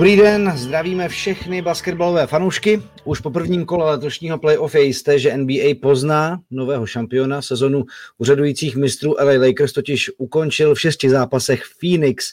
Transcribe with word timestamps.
Dobrý 0.00 0.16
den, 0.16 0.52
zdravíme 0.56 1.08
všechny 1.08 1.62
basketbalové 1.62 2.26
fanoušky. 2.26 2.82
Už 3.04 3.20
po 3.20 3.30
prvním 3.30 3.64
kole 3.64 3.90
letošního 3.90 4.38
playoff 4.38 4.74
je 4.74 4.82
jisté, 4.82 5.18
že 5.18 5.36
NBA 5.36 5.74
pozná 5.82 6.40
nového 6.50 6.86
šampiona. 6.86 7.42
Sezonu 7.42 7.84
uřadujících 8.18 8.76
mistrů 8.76 9.14
LA 9.20 9.46
Lakers 9.46 9.72
totiž 9.72 10.10
ukončil 10.18 10.74
v 10.74 10.80
šesti 10.80 11.10
zápasech 11.10 11.62
Phoenix. 11.80 12.32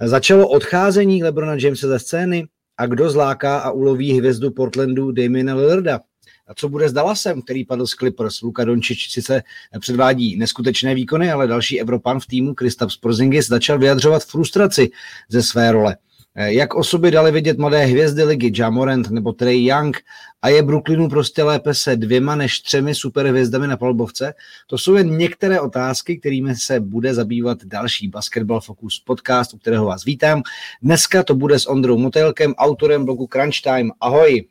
Začalo 0.00 0.48
odcházení 0.48 1.22
Lebrona 1.22 1.54
Jamesa 1.54 1.88
ze 1.88 1.98
scény 1.98 2.48
a 2.76 2.86
kdo 2.86 3.10
zláká 3.10 3.58
a 3.58 3.70
uloví 3.70 4.18
hvězdu 4.18 4.50
Portlandu 4.50 5.12
Damiena 5.12 5.54
Lillarda. 5.54 6.00
A 6.48 6.54
co 6.54 6.68
bude 6.68 6.88
s 6.88 6.92
Dallasem, 6.92 7.42
který 7.42 7.64
padl 7.64 7.86
z 7.86 7.90
Clippers? 7.90 8.42
Luka 8.42 8.64
Dončič 8.64 9.12
sice 9.12 9.42
předvádí 9.80 10.36
neskutečné 10.36 10.94
výkony, 10.94 11.32
ale 11.32 11.46
další 11.46 11.80
Evropan 11.80 12.20
v 12.20 12.26
týmu 12.26 12.54
Kristaps 12.54 12.96
Porzingis 12.96 13.48
začal 13.48 13.78
vyjadřovat 13.78 14.24
frustraci 14.24 14.90
ze 15.28 15.42
své 15.42 15.72
role. 15.72 15.96
Eh, 16.38 16.52
jak 16.52 16.74
osoby 16.74 17.10
dali 17.10 17.32
vidět 17.32 17.58
mladé 17.58 17.84
hvězdy 17.84 18.24
ligy, 18.24 18.52
Jamorant 18.54 19.10
nebo 19.10 19.32
Trey 19.32 19.64
Young 19.64 19.96
a 20.42 20.48
je 20.48 20.62
Brooklynu 20.62 21.08
prostě 21.08 21.42
lépe 21.42 21.74
se 21.74 21.96
dvěma 21.96 22.34
než 22.34 22.60
třemi 22.60 22.94
superhvězdami 22.94 23.66
na 23.66 23.76
palbovce? 23.76 24.34
To 24.66 24.78
jsou 24.78 24.94
jen 24.94 25.16
některé 25.16 25.60
otázky, 25.60 26.18
kterými 26.18 26.56
se 26.56 26.80
bude 26.80 27.14
zabývat 27.14 27.64
další 27.64 28.08
Basketball 28.08 28.60
Focus 28.60 29.00
podcast, 29.00 29.54
u 29.54 29.58
kterého 29.58 29.86
vás 29.86 30.04
vítám. 30.04 30.42
Dneska 30.82 31.22
to 31.22 31.34
bude 31.34 31.58
s 31.58 31.66
Ondrou 31.66 31.98
Motelkem, 31.98 32.54
autorem 32.54 33.04
blogu 33.04 33.26
Crunch 33.32 33.60
Time. 33.62 33.90
Ahoj. 34.00 34.44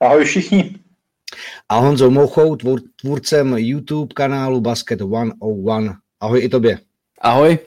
Ahoj 0.00 0.24
všichni. 0.24 0.74
A 1.68 1.78
Honzou 1.78 2.10
Mouchou, 2.10 2.56
tvůr, 2.56 2.80
tvůrcem 3.00 3.54
YouTube 3.58 4.14
kanálu 4.14 4.60
Basket 4.60 5.00
101. 5.00 5.96
Ahoj 6.20 6.44
i 6.44 6.48
tobě. 6.48 6.78
Ahoj. 7.20 7.58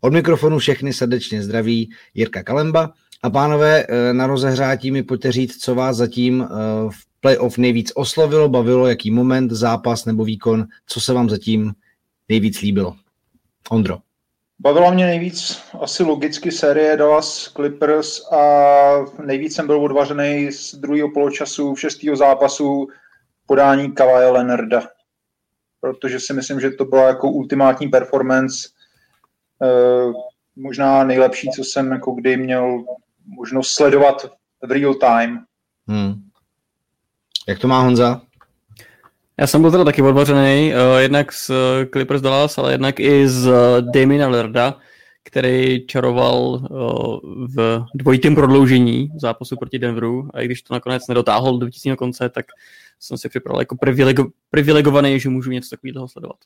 Od 0.00 0.12
mikrofonu 0.12 0.58
všechny 0.58 0.92
srdečně 0.92 1.42
zdraví 1.42 1.90
Jirka 2.14 2.42
Kalemba. 2.42 2.92
A 3.22 3.30
pánové, 3.30 3.86
eh, 3.88 4.12
na 4.12 4.26
rozehřátí 4.26 4.90
mi 4.90 5.02
pojďte 5.02 5.32
říct, 5.32 5.56
co 5.56 5.74
vás 5.74 5.96
zatím 5.96 6.42
eh, 6.42 6.54
v 6.90 7.10
playoff 7.20 7.58
nejvíc 7.58 7.92
oslovilo, 7.94 8.48
bavilo, 8.48 8.86
jaký 8.86 9.10
moment, 9.10 9.50
zápas 9.50 10.04
nebo 10.04 10.24
výkon, 10.24 10.66
co 10.86 11.00
se 11.00 11.12
vám 11.12 11.30
zatím 11.30 11.72
nejvíc 12.28 12.60
líbilo. 12.60 12.96
Ondro. 13.70 13.98
Bavila 14.58 14.90
mě 14.90 15.06
nejvíc 15.06 15.62
asi 15.80 16.02
logicky 16.02 16.52
série 16.52 16.96
Dallas 16.96 17.52
Clippers 17.56 18.32
a 18.32 18.42
nejvíc 19.24 19.54
jsem 19.54 19.66
byl 19.66 19.80
odvařený 19.84 20.52
z 20.52 20.74
druhého 20.74 21.10
poločasu, 21.10 21.76
šestého 21.76 22.16
zápasu 22.16 22.88
podání 23.46 23.92
Kavaje 23.92 24.30
Leonarda. 24.30 24.82
Protože 25.80 26.20
si 26.20 26.32
myslím, 26.32 26.60
že 26.60 26.70
to 26.70 26.84
byla 26.84 27.06
jako 27.06 27.30
ultimátní 27.30 27.88
performance 27.88 28.68
možná 30.56 31.04
nejlepší, 31.04 31.48
co 31.50 31.64
jsem 31.64 31.92
jako 31.92 32.12
kdy 32.12 32.36
měl 32.36 32.84
možnost 33.26 33.70
sledovat 33.70 34.26
v 34.62 34.70
real 34.70 34.94
time. 34.94 35.38
Hmm. 35.88 36.14
Jak 37.48 37.58
to 37.58 37.68
má 37.68 37.82
Honza? 37.82 38.22
Já 39.40 39.46
jsem 39.46 39.62
byl 39.62 39.70
teda 39.70 39.84
taky 39.84 40.02
odvařený, 40.02 40.72
uh, 40.72 41.00
jednak 41.00 41.32
z 41.32 41.50
Clippers 41.92 42.22
Dallas, 42.22 42.58
ale 42.58 42.72
jednak 42.72 43.00
i 43.00 43.28
z 43.28 43.50
Damiena 43.80 44.28
Lerda, 44.28 44.78
který 45.24 45.86
čaroval 45.86 46.36
uh, 46.38 47.18
v 47.56 47.84
dvojitém 47.94 48.34
prodloužení 48.34 49.10
zápasu 49.16 49.56
proti 49.56 49.78
Denveru 49.78 50.28
a 50.34 50.40
i 50.40 50.44
když 50.44 50.62
to 50.62 50.74
nakonec 50.74 51.06
nedotáhl 51.08 51.58
do 51.58 51.66
vítězního 51.66 51.96
konce, 51.96 52.28
tak 52.28 52.46
jsem 53.00 53.18
si 53.18 53.28
připravil 53.28 53.60
jako 53.60 53.76
privilego, 53.76 54.26
privilegovaný, 54.50 55.20
že 55.20 55.28
můžu 55.28 55.50
něco 55.50 55.70
takového 55.70 56.08
sledovat. 56.08 56.36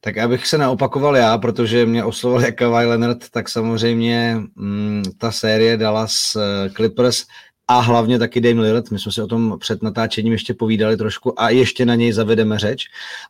Tak 0.00 0.18
abych 0.18 0.46
se 0.46 0.58
neopakoval 0.58 1.16
já, 1.16 1.38
protože 1.38 1.86
mě 1.86 2.04
oslovil 2.04 2.40
jak 2.40 2.54
Kawhi 2.54 2.86
Leonard, 2.86 3.30
tak 3.30 3.48
samozřejmě 3.48 4.36
mm, 4.56 5.02
ta 5.18 5.32
série 5.32 5.76
Dallas 5.76 6.36
eh, 6.36 6.70
Clippers 6.70 7.24
a 7.68 7.80
hlavně 7.80 8.18
taky 8.18 8.40
Dame 8.40 8.60
Lillard. 8.60 8.90
My 8.90 8.98
jsme 8.98 9.12
si 9.12 9.22
o 9.22 9.26
tom 9.26 9.56
před 9.58 9.82
natáčením 9.82 10.32
ještě 10.32 10.54
povídali 10.54 10.96
trošku 10.96 11.40
a 11.40 11.50
ještě 11.50 11.86
na 11.86 11.94
něj 11.94 12.12
zavedeme 12.12 12.58
řeč. 12.58 12.86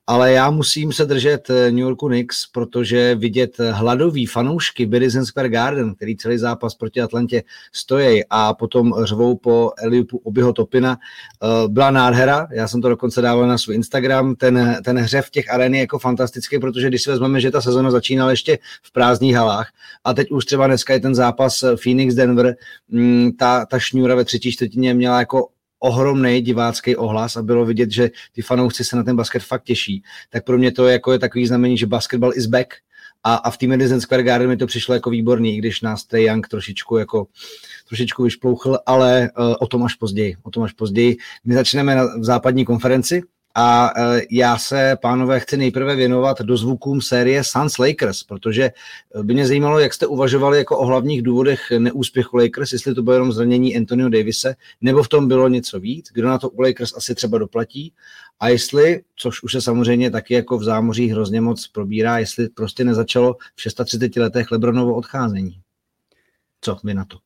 Ale 0.06 0.32
já 0.32 0.50
musím 0.50 0.92
se 0.92 1.04
držet 1.06 1.50
eh, 1.50 1.70
New 1.70 1.80
Yorku 1.80 2.08
Knicks, 2.08 2.46
protože 2.52 3.14
vidět 3.14 3.56
hladový 3.70 4.26
fanoušky 4.26 4.86
Madison 4.86 5.24
Square 5.24 5.48
Garden, 5.48 5.94
který 5.94 6.16
celý 6.16 6.38
zápas 6.38 6.74
proti 6.74 7.00
Atlantě 7.00 7.42
stojí 7.72 8.22
a 8.30 8.54
potom 8.54 8.94
řvou 9.04 9.36
po 9.36 9.70
Eliupu 9.78 10.18
Obiho 10.18 10.52
Topina, 10.52 10.98
eh, 11.42 11.68
byla 11.68 11.90
nádhera. 11.90 12.46
Já 12.52 12.68
jsem 12.68 12.82
to 12.82 12.88
dokonce 12.88 13.20
dával 13.20 13.48
na 13.48 13.58
svůj 13.58 13.74
Instagram. 13.74 14.34
Ten, 14.34 14.80
ten 14.84 14.98
hřev 14.98 15.30
těch 15.30 15.50
aren 15.50 15.74
je 15.74 15.80
jako 15.80 15.98
fantastický, 15.98 16.58
protože 16.58 16.88
když 16.88 17.02
si 17.02 17.10
vezmeme, 17.10 17.40
že 17.40 17.50
ta 17.50 17.60
sezona 17.60 17.90
začínala 17.90 18.30
ještě 18.30 18.58
v 18.82 18.92
prázdných 18.92 19.34
halách 19.34 19.68
a 20.04 20.14
teď 20.14 20.30
už 20.30 20.44
třeba 20.44 20.66
dneska 20.66 20.92
je 20.92 21.00
ten 21.00 21.14
zápas 21.14 21.64
Phoenix-Denver, 21.76 22.54
mm, 22.88 23.32
ta, 23.38 23.66
ta 23.66 23.78
šňůra 23.78 24.14
ve 24.14 24.23
třetí 24.24 24.52
čtvrtině 24.52 24.94
měla 24.94 25.18
jako 25.18 25.48
ohromný 25.78 26.40
divácký 26.40 26.96
ohlas 26.96 27.36
a 27.36 27.42
bylo 27.42 27.66
vidět, 27.66 27.90
že 27.90 28.10
ty 28.32 28.42
fanoušci 28.42 28.84
se 28.84 28.96
na 28.96 29.02
ten 29.02 29.16
basket 29.16 29.42
fakt 29.42 29.64
těší, 29.64 30.02
tak 30.30 30.44
pro 30.44 30.58
mě 30.58 30.72
to 30.72 30.88
jako 30.88 31.12
je 31.12 31.18
takový 31.18 31.46
znamení, 31.46 31.78
že 31.78 31.86
basketbal 31.86 32.32
is 32.34 32.46
back 32.46 32.68
a, 33.24 33.34
a 33.34 33.50
v 33.50 33.58
té 33.58 33.66
Madison 33.66 34.00
Square 34.00 34.22
Garden 34.22 34.48
mi 34.48 34.56
to 34.56 34.66
přišlo 34.66 34.94
jako 34.94 35.10
výborný, 35.10 35.56
i 35.56 35.58
když 35.58 35.80
nás 35.80 36.04
Trey 36.04 36.24
Young 36.24 36.48
trošičku 36.48 36.96
jako 36.96 37.26
trošičku 37.88 38.22
vyšplouchl, 38.22 38.78
ale 38.86 39.30
uh, 39.38 39.54
o 39.60 39.66
tom 39.66 39.82
až 39.82 39.94
později, 39.94 40.36
o 40.42 40.50
tom 40.50 40.62
až 40.62 40.72
později. 40.72 41.16
My 41.44 41.54
začneme 41.54 41.94
na, 41.94 42.04
v 42.04 42.24
západní 42.24 42.64
konferenci, 42.64 43.22
a 43.54 43.92
e, 43.96 44.22
já 44.30 44.58
se, 44.58 44.96
pánové, 45.02 45.40
chci 45.40 45.56
nejprve 45.56 45.96
věnovat 45.96 46.40
do 46.40 46.56
zvukům 46.56 47.00
série 47.00 47.44
Suns 47.44 47.78
Lakers, 47.78 48.22
protože 48.22 48.70
by 49.22 49.34
mě 49.34 49.46
zajímalo, 49.46 49.78
jak 49.78 49.94
jste 49.94 50.06
uvažovali 50.06 50.58
jako 50.58 50.78
o 50.78 50.86
hlavních 50.86 51.22
důvodech 51.22 51.60
neúspěchu 51.78 52.36
Lakers, 52.36 52.72
jestli 52.72 52.94
to 52.94 53.02
bylo 53.02 53.14
jenom 53.14 53.32
zranění 53.32 53.76
Antonio 53.76 54.08
Davise, 54.08 54.54
nebo 54.80 55.02
v 55.02 55.08
tom 55.08 55.28
bylo 55.28 55.48
něco 55.48 55.80
víc, 55.80 56.10
kdo 56.12 56.28
na 56.28 56.38
to 56.38 56.50
u 56.50 56.60
Lakers 56.60 56.96
asi 56.96 57.14
třeba 57.14 57.38
doplatí 57.38 57.92
a 58.40 58.48
jestli, 58.48 59.02
což 59.16 59.42
už 59.42 59.52
se 59.52 59.60
samozřejmě 59.60 60.10
taky 60.10 60.34
jako 60.34 60.58
v 60.58 60.64
zámoří 60.64 61.08
hrozně 61.08 61.40
moc 61.40 61.66
probírá, 61.66 62.18
jestli 62.18 62.48
prostě 62.48 62.84
nezačalo 62.84 63.36
v 63.54 63.62
630 63.62 64.16
letech 64.16 64.50
Lebronovo 64.50 64.94
odcházení. 64.94 65.60
Co 66.60 66.78
vy 66.84 66.94
na 66.94 67.04
to? 67.04 67.23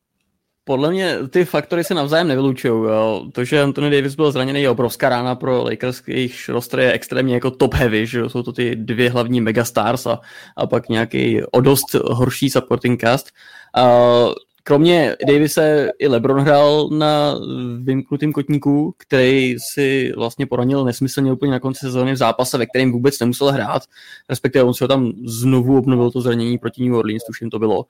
Podle 0.69 0.91
mě 0.91 1.17
ty 1.29 1.45
faktory 1.45 1.83
se 1.83 1.93
navzájem 1.93 2.27
nevylučují. 2.27 2.89
To, 3.31 3.43
že 3.43 3.61
Anthony 3.61 3.89
Davis 3.89 4.15
byl 4.15 4.31
zraněný, 4.31 4.61
je 4.61 4.69
obrovská 4.69 5.09
rána 5.09 5.35
pro 5.35 5.63
Lakers, 5.63 6.01
jejich 6.07 6.49
roster 6.49 6.79
je 6.79 6.91
extrémně 6.91 7.33
jako 7.33 7.51
top 7.51 7.73
heavy, 7.73 8.07
že 8.07 8.29
jsou 8.29 8.43
to 8.43 8.51
ty 8.51 8.75
dvě 8.75 9.09
hlavní 9.09 9.41
megastars 9.41 10.07
a, 10.07 10.19
a 10.57 10.67
pak 10.67 10.89
nějaký 10.89 11.43
o 11.43 11.61
dost 11.61 11.93
horší 11.93 12.49
supporting 12.49 13.01
cast. 13.01 13.27
A 13.75 13.89
kromě 14.63 15.15
Davise 15.27 15.89
i 15.99 16.07
LeBron 16.07 16.39
hrál 16.39 16.89
na 16.89 17.35
vymknutým 17.81 18.33
kotníku, 18.33 18.93
který 18.97 19.55
si 19.73 20.13
vlastně 20.17 20.45
poranil 20.45 20.85
nesmyslně 20.85 21.33
úplně 21.33 21.51
na 21.51 21.59
konci 21.59 21.79
sezóny 21.79 22.13
v 22.13 22.17
zápase, 22.17 22.57
ve 22.57 22.65
kterém 22.65 22.91
vůbec 22.91 23.19
nemusel 23.19 23.51
hrát, 23.51 23.83
respektive 24.29 24.63
on 24.63 24.73
se 24.73 24.83
ho 24.83 24.87
tam 24.87 25.11
znovu 25.25 25.77
obnovil 25.77 26.11
to 26.11 26.21
zranění 26.21 26.57
proti 26.57 26.83
New 26.83 26.95
Orleans, 26.95 27.23
tuším 27.23 27.49
to 27.49 27.59
bylo, 27.59 27.85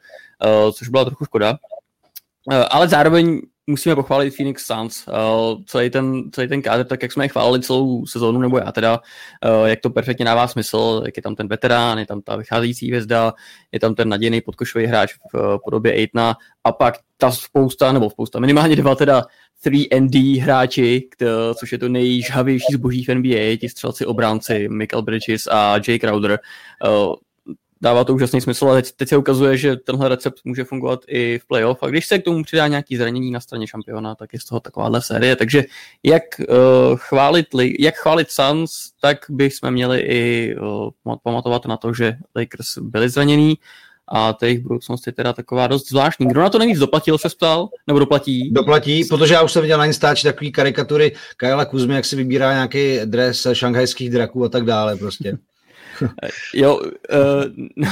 což 0.74 0.90
byla 0.90 1.06
trochu 1.06 1.26
škoda. 1.26 1.58
Eh, 2.52 2.66
ale 2.70 2.88
zároveň 2.88 3.42
musíme 3.70 3.96
pochválit 3.96 4.36
Phoenix 4.36 4.66
Suns. 4.66 5.08
Uh, 5.08 5.64
celý, 5.66 5.90
ten, 5.90 6.24
celý 6.32 6.48
ten 6.48 6.62
kádr, 6.62 6.84
tak 6.84 7.04
jak 7.04 7.12
jsme 7.12 7.26
je 7.26 7.30
chválili 7.30 7.62
celou 7.62 8.06
sezónu, 8.06 8.40
nebo 8.40 8.58
já 8.58 8.72
teda, 8.72 9.00
uh, 9.60 9.66
jak 9.66 9.80
to 9.80 9.90
perfektně 9.90 10.26
dává 10.26 10.48
smysl, 10.48 11.02
jak 11.06 11.18
je 11.18 11.24
tam 11.24 11.36
ten 11.36 11.48
veterán, 11.48 12.00
je 12.00 12.06
tam 12.06 12.22
ta 12.22 12.36
vycházející 12.36 12.88
hvězda, 12.88 13.34
je 13.72 13.80
tam 13.80 13.96
ten 13.96 14.10
nadějný 14.10 14.42
podkošový 14.42 14.86
hráč 14.86 15.14
v 15.14 15.34
uh, 15.34 15.42
podobě 15.64 15.94
Aitna 15.94 16.36
a 16.64 16.72
pak 16.72 16.96
ta 17.18 17.32
spousta, 17.32 17.92
nebo 17.92 18.10
spousta, 18.10 18.40
minimálně 18.40 18.76
dva 18.76 18.96
teda 18.96 19.24
3ND 19.66 20.42
hráči, 20.42 21.08
kdo, 21.18 21.54
což 21.54 21.72
je 21.72 21.78
to 21.78 21.90
nejžhavější 21.90 22.74
zboží 22.74 23.04
v 23.06 23.16
NBA, 23.16 23.58
ti 23.60 23.70
střelci 23.70 24.06
obránci, 24.06 24.70
Michael 24.70 25.02
Bridges 25.02 25.48
a 25.48 25.76
Jay 25.88 26.00
Crowder. 26.00 26.40
Uh, 26.88 27.16
dává 27.82 28.04
to 28.04 28.14
úžasný 28.14 28.42
smysl 28.42 28.70
a 28.70 28.74
teď, 28.74 28.92
teď 28.92 29.10
se 29.10 29.18
ukazuje, 29.18 29.58
že 29.58 29.76
tenhle 29.76 30.10
recept 30.10 30.40
může 30.44 30.64
fungovat 30.64 31.00
i 31.08 31.40
v 31.40 31.48
playoff 31.48 31.84
a 31.84 31.88
když 31.88 32.08
se 32.08 32.20
k 32.20 32.24
tomu 32.24 32.44
přidá 32.44 32.68
nějaký 32.68 32.98
zranění 32.98 33.32
na 33.32 33.40
straně 33.40 33.68
šampiona, 33.68 34.16
tak 34.16 34.34
je 34.34 34.40
z 34.40 34.46
toho 34.46 34.60
takováhle 34.60 35.02
série. 35.02 35.36
Takže 35.36 35.64
jak, 36.04 36.24
uh, 36.40 36.46
chválit, 36.96 37.48
jak 37.80 37.96
chválit 37.96 38.32
Suns, 38.32 38.72
tak 39.02 39.18
bychom 39.30 39.72
měli 39.72 40.00
i 40.00 40.56
uh, 41.06 41.16
pamatovat 41.24 41.66
na 41.66 41.78
to, 41.78 41.94
že 41.94 42.18
Lakers 42.36 42.78
byli 42.78 43.10
zranění 43.10 43.56
a 44.12 44.34
ta 44.34 44.46
jejich 44.46 44.60
budoucnost 44.60 45.08
je 45.08 45.14
teda 45.14 45.34
taková 45.34 45.68
dost 45.68 45.90
zvláštní. 45.90 46.28
Kdo 46.28 46.42
na 46.42 46.50
to 46.50 46.60
nejvíc 46.60 46.80
doplatil, 46.80 47.18
se 47.18 47.30
ptal? 47.30 47.70
Nebo 47.88 48.00
doplatí? 48.00 48.52
Doplatí, 48.52 49.06
protože 49.06 49.34
já 49.34 49.42
už 49.42 49.52
jsem 49.52 49.62
viděl 49.62 49.78
na 49.78 49.86
Instači 49.86 50.24
takový 50.24 50.52
karikatury 50.52 51.16
Kajla 51.38 51.66
Kuzmy, 51.66 51.96
jak 51.96 52.06
si 52.06 52.16
vybírá 52.16 52.54
nějaký 52.54 53.00
dres 53.06 53.48
šanghajských 53.54 54.10
draků 54.10 54.46
a 54.46 54.50
tak 54.50 54.66
dále 54.66 54.96
prostě. 54.96 55.38
Jo, 56.54 56.78
uh, 56.78 57.90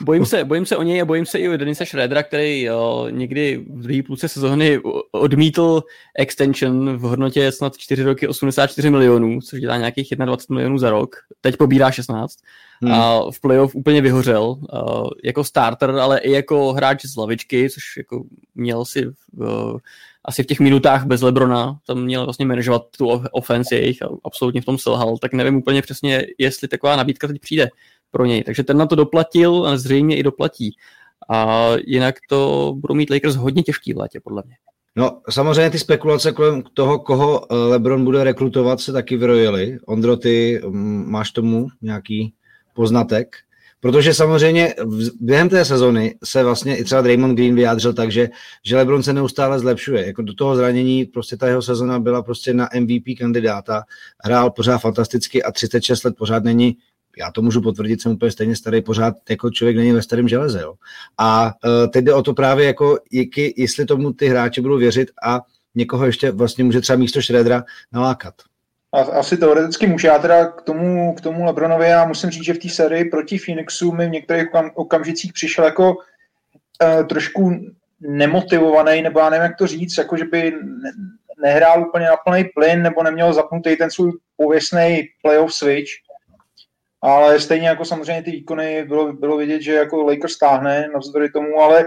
bojím, 0.02 0.26
se, 0.26 0.44
bojím 0.44 0.66
se 0.66 0.76
o 0.76 0.82
něj 0.82 1.02
a 1.02 1.04
bojím 1.04 1.26
se 1.26 1.38
i 1.38 1.48
o 1.48 1.56
Denisa 1.56 1.84
Schroedera, 1.84 2.22
který 2.22 2.62
jo, 2.62 3.06
někdy 3.10 3.64
v 3.70 3.82
druhé 3.82 4.02
půlce 4.02 4.28
sezóny 4.28 4.80
odmítl 5.12 5.82
extension 6.18 6.96
v 6.96 7.00
hodnotě 7.00 7.52
snad 7.52 7.76
4 7.76 8.02
roky 8.02 8.28
84 8.28 8.90
milionů, 8.90 9.40
což 9.40 9.60
dělá 9.60 9.76
nějakých 9.76 10.08
21 10.16 10.54
milionů 10.54 10.78
za 10.78 10.90
rok. 10.90 11.16
Teď 11.40 11.56
pobírá 11.56 11.90
16. 11.90 12.38
hmm. 12.84 12.92
a 12.94 13.30
v 13.30 13.40
playoff 13.40 13.74
úplně 13.74 14.00
vyhořel 14.00 14.56
jako 15.24 15.44
starter, 15.44 15.90
ale 15.90 16.18
i 16.18 16.32
jako 16.32 16.72
hráč 16.72 17.06
z 17.06 17.16
lavičky, 17.16 17.70
což 17.70 17.82
jako 17.96 18.24
měl 18.54 18.84
si 18.84 19.06
uh, 19.06 19.78
asi 20.24 20.42
v 20.42 20.46
těch 20.46 20.60
minutách 20.60 21.04
bez 21.04 21.22
Lebrona, 21.22 21.78
tam 21.86 22.02
měl 22.02 22.24
vlastně 22.24 22.46
manažovat 22.46 22.82
tu 22.98 23.08
offense 23.32 23.74
jejich 23.74 24.02
a 24.02 24.08
absolutně 24.24 24.60
v 24.60 24.64
tom 24.64 24.78
selhal, 24.78 25.18
tak 25.18 25.32
nevím 25.32 25.56
úplně 25.56 25.82
přesně, 25.82 26.26
jestli 26.38 26.68
taková 26.68 26.96
nabídka 26.96 27.26
teď 27.26 27.40
přijde 27.40 27.68
pro 28.10 28.24
něj. 28.24 28.44
Takže 28.44 28.62
ten 28.62 28.76
na 28.76 28.86
to 28.86 28.94
doplatil 28.94 29.66
a 29.66 29.76
zřejmě 29.76 30.16
i 30.16 30.22
doplatí. 30.22 30.76
A 31.30 31.70
jinak 31.86 32.14
to 32.28 32.72
budou 32.76 32.94
mít 32.94 33.10
Lakers 33.10 33.34
hodně 33.34 33.62
těžký 33.62 33.92
v 33.92 33.98
létě, 33.98 34.20
podle 34.20 34.42
mě. 34.46 34.54
No, 34.96 35.20
samozřejmě 35.30 35.70
ty 35.70 35.78
spekulace 35.78 36.32
kolem 36.32 36.62
toho, 36.74 36.98
koho 36.98 37.52
eh, 37.52 37.56
LeBron 37.56 38.04
bude 38.04 38.24
rekrutovat, 38.24 38.80
se 38.80 38.92
taky 38.92 39.16
vyrojily. 39.16 39.78
Ondro, 39.86 40.16
ty 40.16 40.60
máš 41.06 41.30
tomu 41.30 41.68
nějaký 41.82 42.34
poznatek? 42.74 43.36
Protože 43.80 44.14
samozřejmě 44.14 44.74
během 45.20 45.48
té 45.48 45.64
sezony 45.64 46.14
se 46.24 46.44
vlastně 46.44 46.76
i 46.76 46.84
třeba 46.84 47.02
Draymond 47.02 47.36
Green 47.36 47.54
vyjádřil 47.54 47.92
tak, 47.92 48.12
že, 48.12 48.28
že 48.64 48.76
LeBron 48.76 49.02
se 49.02 49.12
neustále 49.12 49.58
zlepšuje. 49.58 50.06
Jako 50.06 50.22
do 50.22 50.34
toho 50.34 50.56
zranění 50.56 51.04
prostě 51.04 51.36
ta 51.36 51.48
jeho 51.48 51.62
sezona 51.62 51.98
byla 51.98 52.22
prostě 52.22 52.54
na 52.54 52.68
MVP 52.80 53.18
kandidáta. 53.18 53.82
Hrál 54.24 54.50
pořád 54.50 54.78
fantasticky 54.78 55.42
a 55.42 55.52
36 55.52 56.04
let 56.04 56.14
pořád 56.18 56.44
není 56.44 56.76
já 57.18 57.30
to 57.30 57.42
můžu 57.42 57.60
potvrdit, 57.60 58.02
jsem 58.02 58.12
úplně 58.12 58.30
stejně 58.30 58.56
starý, 58.56 58.82
pořád 58.82 59.14
jako 59.30 59.50
člověk 59.50 59.76
není 59.76 59.92
ve 59.92 60.02
starém 60.02 60.28
železe. 60.28 60.60
Jo. 60.60 60.74
A 61.18 61.46
uh, 61.46 61.90
teď 61.90 62.04
jde 62.04 62.14
o 62.14 62.22
to 62.22 62.34
právě, 62.34 62.66
jako, 62.66 62.98
jestli 63.56 63.86
tomu 63.86 64.12
ty 64.12 64.28
hráči 64.28 64.60
budou 64.60 64.78
věřit 64.78 65.10
a 65.26 65.40
někoho 65.74 66.06
ještě 66.06 66.30
vlastně 66.30 66.64
může 66.64 66.80
třeba 66.80 66.98
místo 66.98 67.20
Šredra 67.20 67.64
nalákat. 67.92 68.34
Asi 68.94 69.36
teoreticky 69.36 69.86
může. 69.86 70.08
Já 70.08 70.18
teda 70.18 70.46
k 70.46 70.62
tomu, 70.62 71.14
k 71.14 71.20
tomu 71.20 71.44
Lebronovi, 71.44 71.88
já 71.88 72.06
musím 72.06 72.30
říct, 72.30 72.44
že 72.44 72.54
v 72.54 72.58
té 72.58 72.68
sérii 72.68 73.04
proti 73.04 73.38
Phoenixu 73.38 73.92
mi 73.92 74.06
v 74.06 74.10
některých 74.10 74.48
okamžicích 74.74 75.32
přišel 75.32 75.64
jako 75.64 75.94
uh, 75.94 77.06
trošku 77.06 77.52
nemotivovaný, 78.00 79.02
nebo 79.02 79.20
já 79.20 79.30
nevím, 79.30 79.42
jak 79.42 79.56
to 79.58 79.66
říct, 79.66 79.98
jako 79.98 80.16
že 80.16 80.24
by 80.24 80.54
nehrál 81.42 81.88
úplně 81.88 82.06
na 82.06 82.16
plný 82.16 82.44
plyn, 82.44 82.82
nebo 82.82 83.02
neměl 83.02 83.32
zapnutý 83.32 83.76
ten 83.76 83.90
svůj 83.90 84.12
pověstný 84.36 85.02
playoff 85.22 85.54
switch 85.54 85.90
ale 87.04 87.40
stejně 87.40 87.68
jako 87.68 87.84
samozřejmě 87.84 88.22
ty 88.22 88.30
výkony 88.30 88.84
bylo, 88.84 89.12
bylo 89.12 89.36
vidět, 89.36 89.62
že 89.62 89.74
jako 89.74 90.02
Lakers 90.02 90.32
stáhne 90.32 90.88
navzdory 90.92 91.30
tomu, 91.30 91.60
ale 91.60 91.86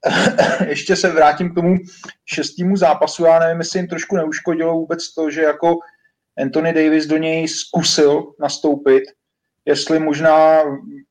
ještě 0.68 0.96
se 0.96 1.08
vrátím 1.08 1.50
k 1.50 1.54
tomu 1.54 1.76
šestému 2.24 2.76
zápasu, 2.76 3.24
já 3.24 3.38
nevím, 3.38 3.58
jestli 3.58 3.78
jim 3.78 3.88
trošku 3.88 4.16
neuškodilo 4.16 4.72
vůbec 4.72 5.14
to, 5.14 5.30
že 5.30 5.42
jako 5.42 5.78
Anthony 6.38 6.72
Davis 6.72 7.06
do 7.06 7.16
něj 7.16 7.48
zkusil 7.48 8.32
nastoupit, 8.40 9.02
jestli 9.64 9.98
možná, 9.98 10.62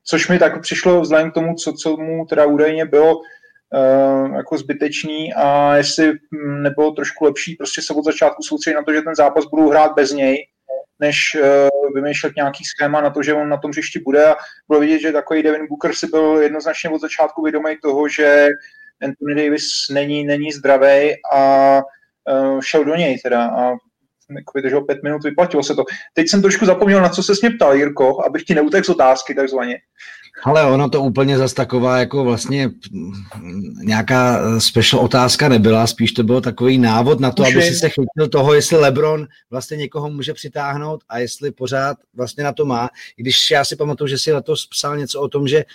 což 0.03 0.29
mi 0.29 0.39
tak 0.39 0.61
přišlo 0.61 1.01
vzhledem 1.01 1.31
k 1.31 1.33
tomu, 1.33 1.55
co, 1.55 1.73
co 1.73 1.97
mu 1.97 2.25
teda 2.25 2.45
údajně 2.45 2.85
bylo 2.85 3.17
uh, 3.17 4.35
jako 4.35 4.57
zbytečný 4.57 5.33
a 5.33 5.75
jestli 5.75 6.13
nebylo 6.61 6.91
trošku 6.91 7.25
lepší 7.25 7.55
prostě 7.55 7.81
se 7.81 7.93
od 7.93 8.05
začátku 8.05 8.43
soustředit 8.43 8.75
na 8.75 8.83
to, 8.83 8.93
že 8.93 9.01
ten 9.01 9.15
zápas 9.15 9.45
budou 9.45 9.69
hrát 9.69 9.95
bez 9.95 10.11
něj, 10.11 10.47
než 10.99 11.37
uh, 11.41 11.93
vymýšlet 11.95 12.35
nějaký 12.35 12.63
schéma 12.63 13.01
na 13.01 13.09
to, 13.09 13.23
že 13.23 13.33
on 13.33 13.49
na 13.49 13.57
tom 13.57 13.71
hřišti 13.71 13.99
bude. 13.99 14.25
A 14.25 14.35
bylo 14.67 14.79
vidět, 14.79 14.99
že 14.99 15.11
takový 15.11 15.43
Devin 15.43 15.67
Booker 15.67 15.93
si 15.93 16.07
byl 16.07 16.39
jednoznačně 16.41 16.89
od 16.89 17.01
začátku 17.01 17.41
vědomý 17.43 17.77
toho, 17.81 18.09
že 18.09 18.49
Anthony 19.03 19.35
Davis 19.35 19.67
není, 19.91 20.25
není 20.25 20.51
zdravý 20.51 21.11
a 21.33 21.81
uh, 22.31 22.59
šel 22.61 22.85
do 22.85 22.95
něj 22.95 23.19
teda. 23.19 23.45
A 23.45 23.71
jako 24.29 24.51
vydržel 24.55 24.81
pět 24.81 25.03
minut, 25.03 25.23
vyplatilo 25.23 25.63
se 25.63 25.75
to. 25.75 25.83
Teď 26.13 26.29
jsem 26.29 26.41
trošku 26.41 26.65
zapomněl, 26.65 27.01
na 27.01 27.09
co 27.09 27.23
se 27.23 27.33
mě 27.41 27.49
ptal, 27.49 27.75
Jirko, 27.75 28.25
abych 28.25 28.43
ti 28.43 28.55
neutekl 28.55 28.85
z 28.85 28.89
otázky 28.89 29.35
takzvaně. 29.35 29.77
Ale 30.43 30.65
ono 30.65 30.89
to 30.89 31.01
úplně 31.01 31.37
zas 31.37 31.53
taková 31.53 31.99
jako 31.99 32.23
vlastně 32.23 32.69
nějaká 33.83 34.39
eh, 34.39 34.61
special 34.61 35.01
otázka 35.03 35.49
nebyla, 35.49 35.87
spíš 35.87 36.11
to 36.11 36.23
bylo 36.23 36.41
takový 36.41 36.77
návod 36.77 37.19
na 37.19 37.31
to, 37.31 37.43
Už 37.43 37.51
aby 37.51 37.61
si 37.61 37.75
se 37.75 37.89
chytil 37.89 38.29
toho, 38.31 38.53
jestli 38.53 38.77
LeBron 38.77 39.27
vlastně 39.51 39.77
někoho 39.77 40.09
může 40.09 40.33
přitáhnout 40.33 41.03
a 41.09 41.17
jestli 41.17 41.51
pořád 41.51 41.97
vlastně 42.13 42.43
na 42.43 42.53
to 42.53 42.65
má. 42.65 42.89
I 43.17 43.21
když 43.21 43.51
já 43.51 43.65
si 43.65 43.75
pamatuju, 43.75 44.07
že 44.07 44.17
si 44.17 44.31
letos 44.31 44.65
psal 44.65 44.97
něco 44.97 45.21
o 45.21 45.27
tom, 45.27 45.47
že 45.47 45.65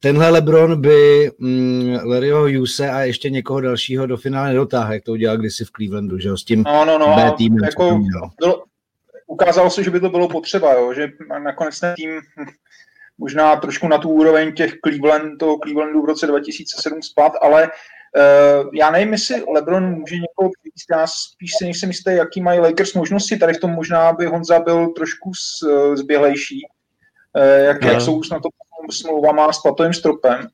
tenhle 0.00 0.30
LeBron 0.30 0.80
by 0.80 1.30
mm, 1.38 1.98
Larryho 2.04 2.40
Hughes 2.40 2.80
a 2.80 3.00
ještě 3.00 3.30
někoho 3.30 3.60
dalšího 3.60 4.06
do 4.06 4.16
finále 4.16 4.48
nedotáhl, 4.48 4.92
jak 4.92 5.04
to 5.04 5.12
udělal 5.12 5.36
kdysi 5.36 5.64
v 5.64 5.70
Clevelandu, 5.70 6.18
že 6.18 6.28
jo, 6.28 6.36
s 6.36 6.44
tím 6.44 6.62
no, 6.62 6.84
no, 6.84 6.98
no, 6.98 7.16
B 7.16 7.32
týmem. 7.36 7.64
Jako 7.64 8.00
bylo, 8.38 8.64
ukázalo 9.26 9.70
se, 9.70 9.84
že 9.84 9.90
by 9.90 10.00
to 10.00 10.08
bylo 10.08 10.28
potřeba, 10.28 10.72
jo, 10.72 10.94
že 10.94 11.08
nakonec 11.42 11.80
ten 11.80 11.94
tým 11.94 12.10
možná 13.18 13.56
trošku 13.56 13.88
na 13.88 13.98
tu 13.98 14.08
úroveň 14.08 14.52
těch 14.52 14.74
Cleveland, 14.84 15.38
toho 15.38 15.58
Clevelandu 15.58 16.02
v 16.02 16.06
roce 16.06 16.26
2007 16.26 17.02
spad, 17.02 17.32
ale 17.42 17.62
uh, 17.64 18.70
já 18.74 18.90
nevím, 18.90 19.12
jestli 19.12 19.44
LeBron 19.54 19.94
může 19.94 20.14
někoho 20.14 20.50
přijít, 20.60 20.98
já 20.98 21.06
spíš 21.06 21.50
si 21.58 21.64
nejsem 21.64 21.88
jistý, 21.90 22.10
jaký 22.10 22.40
mají 22.40 22.60
Lakers 22.60 22.94
možnosti, 22.94 23.36
tady 23.36 23.54
v 23.54 23.60
tom 23.60 23.70
možná 23.70 24.12
by 24.12 24.26
Honza 24.26 24.60
byl 24.60 24.88
trošku 24.88 25.34
z, 25.34 25.62
uh, 25.62 25.94
zběhlejší, 25.94 26.60
uh, 27.36 27.64
jak, 27.64 27.84
jak 27.84 28.00
jsou 28.00 28.18
už 28.18 28.30
na 28.30 28.40
to 28.40 28.48
smlouvama 28.90 29.52
s 29.52 29.58
platovým 29.58 29.92
stropem. 29.94 30.48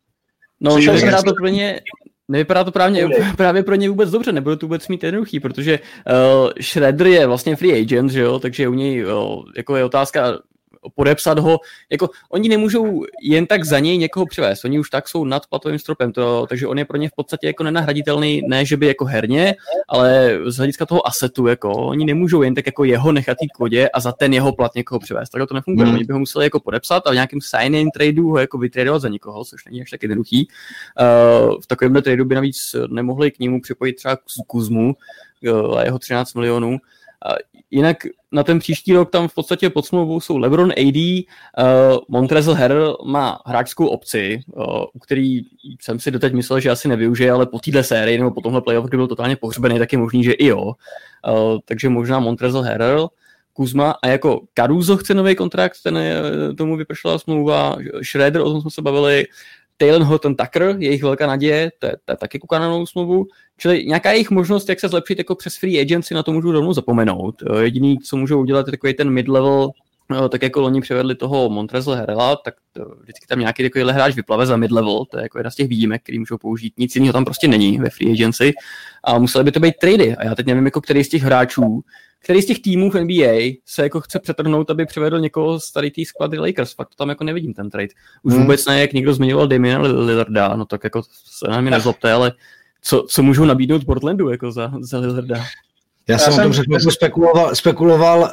No, 0.61 0.79
nevypadá 0.79 1.23
to 1.23 1.35
plně, 1.35 1.81
Nevypadá 2.29 2.65
to 2.65 2.73
právě, 2.73 3.09
právě 3.37 3.63
pro 3.63 3.75
ně 3.75 3.89
vůbec 3.89 4.11
dobře, 4.11 4.33
nebude 4.33 4.57
to 4.57 4.67
vůbec 4.67 4.89
mít 4.89 5.05
jednoduchý, 5.05 5.41
protože 5.41 5.79
uh, 5.79 6.51
Shredder 6.61 7.07
je 7.07 7.27
vlastně 7.27 7.57
free 7.57 7.81
agent, 7.81 8.11
že 8.11 8.21
jo, 8.21 8.39
takže 8.39 8.69
u 8.69 8.75
něj 8.75 9.07
uh, 9.07 9.45
jako 9.57 9.77
je 9.77 9.85
otázka, 9.85 10.39
podepsat 10.95 11.39
ho, 11.39 11.59
jako 11.91 12.11
oni 12.31 12.49
nemůžou 12.49 13.05
jen 13.23 13.47
tak 13.47 13.65
za 13.65 13.79
něj 13.79 13.99
někoho 13.99 14.27
přivést, 14.27 14.65
oni 14.65 14.79
už 14.79 14.91
tak 14.91 15.09
jsou 15.09 15.25
nad 15.25 15.47
platovým 15.47 15.79
stropem, 15.79 16.13
to, 16.13 16.47
takže 16.47 16.67
on 16.67 16.79
je 16.79 16.85
pro 16.85 16.97
ně 16.97 17.09
v 17.09 17.13
podstatě 17.17 17.47
jako 17.47 17.63
nenahraditelný, 17.63 18.43
ne 18.49 18.65
že 18.65 18.77
by 18.77 18.87
jako 18.87 19.05
herně, 19.05 19.55
ale 19.89 20.39
z 20.47 20.57
hlediska 20.57 20.87
toho 20.87 21.07
asetu, 21.07 21.47
jako 21.47 21.73
oni 21.73 22.05
nemůžou 22.05 22.43
jen 22.43 22.55
tak 22.55 22.67
jako 22.67 22.85
jeho 22.85 23.13
nechat 23.13 23.39
jít 23.41 23.53
kodě 23.53 23.89
a 23.89 24.01
za 24.01 24.13
ten 24.13 24.35
jeho 24.35 24.53
plat 24.53 24.75
někoho 24.75 24.99
přivést, 24.99 25.31
tak 25.31 25.49
to 25.49 25.55
nefunguje, 25.55 25.87
hmm. 25.87 25.95
oni 25.95 26.05
by 26.05 26.13
ho 26.13 26.19
museli 26.19 26.45
jako 26.45 26.61
podepsat 26.61 27.07
a 27.07 27.11
v 27.11 27.15
nějakém 27.15 27.41
sign-in 27.41 27.91
tradu 27.91 28.31
ho 28.31 28.39
jako 28.39 28.59
vytradovat 28.59 29.03
za 29.03 29.09
někoho, 29.09 29.45
což 29.45 29.65
není 29.65 29.83
až 29.83 29.91
tak 29.91 30.03
jednoduchý. 30.03 30.49
Uh, 31.01 31.61
v 31.63 31.67
takovémhle 31.67 32.03
tradu 32.03 32.25
by 32.25 32.35
navíc 32.35 32.77
nemohli 32.89 33.31
k 33.31 33.39
němu 33.39 33.61
připojit 33.61 33.93
třeba 33.93 34.19
Kuzmu 34.47 34.97
uh, 35.53 35.79
a 35.79 35.85
jeho 35.85 35.99
13 35.99 36.35
milionů, 36.35 36.79
Jinak 37.71 37.97
na 38.33 38.43
ten 38.43 38.59
příští 38.59 38.93
rok 38.93 39.11
tam 39.11 39.29
v 39.29 39.35
podstatě 39.35 39.71
pod 39.71 39.87
smlouvou 39.87 40.21
jsou 40.21 40.39
LeBron 40.39 40.73
AD, 40.73 40.97
uh, 40.97 41.99
Montrezl 42.09 42.55
Harrell 42.55 42.99
má 43.05 43.39
hráčskou 43.47 43.87
opci, 43.87 44.41
uh, 44.47 44.85
u 44.93 44.99
který 44.99 45.41
jsem 45.81 46.01
si 46.01 46.11
doteď 46.11 46.33
myslel, 46.33 46.61
že 46.61 46.71
asi 46.71 46.89
nevyužije, 46.89 47.31
ale 47.31 47.47
po 47.47 47.59
téhle 47.59 47.85
sérii 47.85 48.19
nebo 48.19 48.31
po 48.31 48.41
tomhle 48.41 48.63
playoff, 48.63 48.87
kdy 48.87 48.97
byl 48.97 49.07
totálně 49.07 49.37
pohřbený, 49.37 49.79
tak 49.79 49.93
je 49.93 49.99
možný, 49.99 50.25
že 50.25 50.33
i 50.33 50.47
jo. 50.47 50.63
Uh, 50.63 51.59
takže 51.65 51.89
možná 51.89 52.21
Montrezl 52.21 52.61
Harrell, 52.61 53.09
Kuzma 53.53 53.95
a 54.03 54.09
jako 54.09 54.41
Caruso 54.59 54.97
chce 54.97 55.15
nový 55.15 55.35
kontrakt, 55.35 55.77
ten 55.83 55.97
je, 55.97 56.23
tomu 56.59 56.77
vypršela 56.77 57.19
smlouva, 57.19 57.77
Schroeder, 58.03 58.43
o 58.43 58.53
tom 58.53 58.61
jsme 58.61 58.71
se 58.71 58.83
bavili, 58.83 59.25
Taylor 59.77 60.03
Horton 60.03 60.35
Tucker, 60.35 60.77
jejich 60.79 61.03
velká 61.03 61.27
naděje, 61.27 61.71
to 61.79 61.87
je, 61.87 61.97
to 62.05 62.13
je 62.13 62.17
taky 62.17 62.41
novou 62.53 62.87
smlouvu, 62.87 63.27
čili 63.59 63.85
nějaká 63.85 64.13
jejich 64.13 64.31
možnost, 64.31 64.69
jak 64.69 64.81
se 64.81 64.89
zlepšit 64.89 65.19
jako 65.19 65.35
přes 65.35 65.57
free 65.57 65.81
agency, 65.81 66.15
na 66.15 66.23
to 66.23 66.33
můžu 66.33 66.53
rovnou 66.53 66.73
zapomenout. 66.73 67.43
Jediný, 67.61 67.99
co 67.99 68.17
můžou 68.17 68.41
udělat, 68.41 68.67
je 68.67 68.71
takový 68.71 68.95
ten 68.95 69.11
mid-level 69.11 69.71
No, 70.11 70.29
tak 70.29 70.43
jako 70.43 70.61
loni 70.61 70.81
přivedli 70.81 71.15
toho 71.15 71.51
Montrezl 71.51 71.93
Herela, 71.93 72.37
tak 72.37 72.55
to, 72.73 72.85
vždycky 73.01 73.27
tam 73.27 73.39
nějaký 73.39 73.63
takový 73.63 73.85
hráč 73.85 74.15
vyplave 74.15 74.47
za 74.47 74.57
mid-level, 74.57 75.05
to 75.11 75.19
je 75.19 75.23
jako 75.23 75.39
jedna 75.39 75.51
z 75.51 75.55
těch 75.55 75.69
výjimek, 75.69 76.03
který 76.03 76.19
můžou 76.19 76.39
použít. 76.39 76.75
Nic 76.79 76.95
jiného 76.95 77.13
tam 77.13 77.25
prostě 77.25 77.49
není 77.49 77.79
ve 77.79 77.91
free 77.91 78.13
agency 78.13 78.53
a 79.05 79.19
museli 79.19 79.45
by 79.45 79.53
to 79.53 79.61
být 79.61 79.75
trady. 79.81 80.17
A 80.17 80.25
já 80.25 80.35
teď 80.35 80.47
nevím, 80.47 80.65
jako 80.65 80.81
který 80.81 81.05
z 81.05 81.09
těch 81.09 81.23
hráčů, 81.23 81.81
který 82.27 82.43
z 82.43 82.47
těch 82.47 82.61
týmů 82.61 82.91
v 82.91 82.95
NBA 82.95 83.57
se 83.67 83.83
jako 83.83 84.01
chce 84.01 84.19
přetrhnout, 84.19 84.71
aby 84.71 84.87
přivedl 84.87 85.21
někoho 85.21 85.61
z 85.61 85.73
tady 85.73 85.91
té 85.91 86.05
skvadry 86.05 86.39
Lakers. 86.39 86.75
Fakt 86.75 86.89
to 86.89 86.95
tam 86.97 87.09
jako 87.09 87.25
nevidím 87.25 87.55
ten 87.55 87.71
trade. 87.71 87.89
Už 88.23 88.33
hmm. 88.33 88.43
vůbec 88.43 88.67
ne, 88.67 88.81
jak 88.81 88.93
někdo 88.93 89.15
zmiňoval 89.15 89.49
Damiena 89.49 89.83
Lillarda, 89.83 90.57
no 90.57 90.65
tak 90.65 90.85
jako 90.85 91.03
se 91.25 91.51
na 91.51 91.61
mě 91.61 91.71
nezlobte, 91.71 92.13
ale 92.13 92.33
co, 92.83 93.07
co 93.09 93.23
můžou 93.23 93.45
nabídnout 93.45 93.85
Portlandu 93.85 94.29
jako 94.29 94.53
za, 94.53 94.73
za 94.81 94.99
Lillarda? 94.99 95.45
Já, 96.09 96.19
jsem 96.19 96.35
o 96.35 96.37
tom 96.37 96.53
řekl, 96.53 96.91
spekuloval, 96.91 97.55
spekuloval 97.55 98.21
uh, 98.21 98.29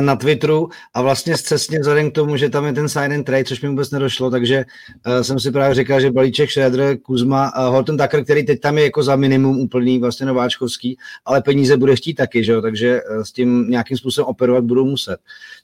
na 0.00 0.16
Twitteru 0.16 0.68
a 0.94 1.02
vlastně 1.02 1.36
zcestně 1.36 1.78
vzhledem 1.78 2.10
k 2.10 2.14
tomu, 2.14 2.36
že 2.36 2.48
tam 2.48 2.66
je 2.66 2.72
ten 2.72 2.88
sign 2.88 3.12
and 3.12 3.24
trade, 3.24 3.44
což 3.44 3.62
mi 3.62 3.68
vůbec 3.68 3.90
nedošlo, 3.90 4.30
takže 4.30 4.64
uh, 5.06 5.20
jsem 5.20 5.40
si 5.40 5.50
právě 5.50 5.74
říkal, 5.74 6.00
že 6.00 6.10
balíček 6.10 6.50
Schroeder, 6.50 6.98
Kuzma, 6.98 7.52
uh, 7.58 7.74
Horton 7.74 7.96
Tucker, 7.96 8.24
který 8.24 8.46
teď 8.46 8.60
tam 8.60 8.78
je 8.78 8.84
jako 8.84 9.02
za 9.02 9.16
minimum 9.16 9.60
úplný, 9.60 9.98
vlastně 9.98 10.26
nováčkovský, 10.26 10.98
ale 11.24 11.42
peníze 11.42 11.76
bude 11.76 11.96
chtít 11.96 12.14
taky, 12.14 12.44
že 12.44 12.52
jo? 12.52 12.62
takže 12.62 13.02
uh, 13.02 13.22
s 13.22 13.32
tím 13.32 13.70
nějakým 13.70 13.96
způsobem 13.96 14.28
operovat 14.28 14.64
budou 14.64 14.84
muset. 14.84 15.16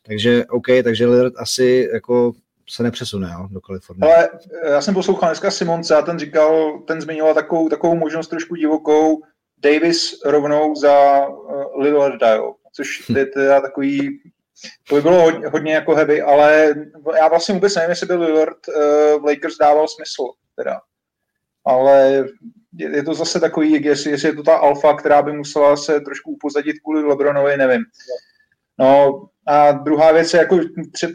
Takže 0.07 0.45
OK, 0.47 0.67
takže 0.85 1.07
Lillard 1.07 1.35
asi 1.37 1.88
jako 1.93 2.33
se 2.71 2.83
nepřesune 2.83 3.31
jo, 3.33 3.49
do 3.50 3.61
Kalifornie. 3.61 4.15
Ale 4.15 4.29
já 4.71 4.81
jsem 4.81 4.95
poslouchal 4.95 5.29
dneska 5.29 5.50
Simonce 5.50 5.97
a 5.97 6.03
ten 6.03 6.19
říkal, 6.19 6.79
ten 6.87 7.00
zmiňoval 7.00 7.35
takovou, 7.35 7.69
takovou 7.69 7.97
možnost 7.97 8.29
trošku 8.29 8.55
divokou, 8.55 9.23
Davis 9.61 10.21
rovnou 10.25 10.75
za 10.75 11.29
uh, 11.29 11.83
Lillarda, 11.83 12.35
jo. 12.35 12.55
což 12.73 13.09
hm. 13.09 13.17
je 13.17 13.27
teda 13.27 13.61
takový 13.61 14.21
To 14.88 14.95
by 14.95 15.00
bylo 15.00 15.23
hodně, 15.23 15.49
hodně 15.49 15.75
jako 15.75 15.95
heavy, 15.95 16.23
ale 16.23 16.75
já 17.19 17.29
vlastně 17.29 17.55
vůbec 17.55 17.75
nevím, 17.75 17.91
jestli 17.91 18.07
by 18.07 18.15
Lillard 18.15 18.69
uh, 18.69 19.25
Lakers 19.25 19.57
dával 19.59 19.88
smysl, 19.88 20.33
teda. 20.57 20.81
Ale 21.65 22.27
je, 22.79 22.97
je 22.97 23.03
to 23.03 23.15
zase 23.15 23.41
takový, 23.41 23.85
jestli, 23.85 24.11
jestli 24.11 24.29
je 24.29 24.35
to 24.35 24.43
ta 24.43 24.57
alfa, 24.57 24.97
která 24.97 25.23
by 25.23 25.33
musela 25.33 25.77
se 25.77 26.00
trošku 26.00 26.31
upozadit 26.31 26.79
kvůli 26.79 27.05
Lebronovi, 27.05 27.57
nevím. 27.57 27.85
No 28.79 29.23
a 29.47 29.73
druhá 29.73 30.12
věc 30.12 30.35
je 30.35 30.41
jako, 30.41 30.59
třeba, 30.93 31.12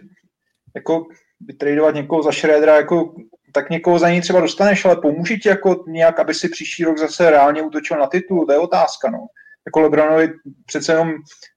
jako 0.75 1.05
vytradovat 1.41 1.95
někoho 1.95 2.23
za 2.23 2.31
Schroedera, 2.31 2.75
jako, 2.75 3.15
tak 3.53 3.69
někoho 3.69 3.99
za 3.99 4.09
něj 4.09 4.21
třeba 4.21 4.39
dostaneš, 4.39 4.85
ale 4.85 4.95
pomůže 4.95 5.35
ti 5.35 5.49
jako 5.49 5.83
nějak, 5.87 6.19
aby 6.19 6.33
si 6.33 6.49
příští 6.49 6.83
rok 6.83 6.97
zase 6.97 7.29
reálně 7.29 7.61
útočil 7.61 7.97
na 7.97 8.07
titul, 8.07 8.45
to 8.45 8.51
je 8.51 8.57
otázka, 8.57 9.09
no. 9.11 9.19
Jako 9.65 9.79
Lebronovi 9.79 10.29
přece 10.65 10.91
jenom 10.91 11.13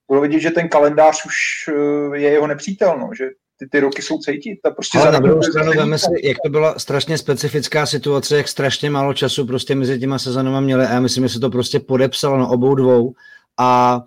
bylo 0.09 0.23
vidět, 0.23 0.41
že 0.41 0.51
ten 0.51 0.69
kalendář 0.69 1.27
už 1.27 1.35
eh, 1.69 2.19
je 2.19 2.31
jeho 2.31 2.47
nepřítel, 2.47 2.99
no, 2.99 3.11
že 3.19 3.25
ty, 3.59 3.69
ty 3.69 3.81
roky 3.81 4.03
jsou 4.03 4.19
cítit. 4.19 4.59
A 4.65 4.71
prostě 4.71 4.99
Ale 4.99 5.13
na 5.13 5.19
druhou 5.19 5.43
stranu 5.43 5.73
veme 5.77 5.99
si, 5.99 6.07
jak 6.25 6.37
to 6.45 6.51
byla 6.51 6.79
strašně 6.79 7.19
specifická 7.19 7.87
situace, 7.87 8.37
jak 8.37 8.49
strašně 8.49 8.91
málo 8.91 9.15
času 9.15 9.47
prostě 9.47 9.75
mezi 9.75 9.99
těma 9.99 10.19
sezonama 10.19 10.61
měli 10.61 10.85
a 10.87 10.93
já 10.93 11.01
myslím, 11.01 11.25
že 11.25 11.35
se 11.35 11.41
to 11.41 11.51
prostě 11.51 11.81
podepsalo 11.81 12.39
na 12.39 12.47
obou 12.47 12.75
dvou 12.75 13.15
a 13.59 14.01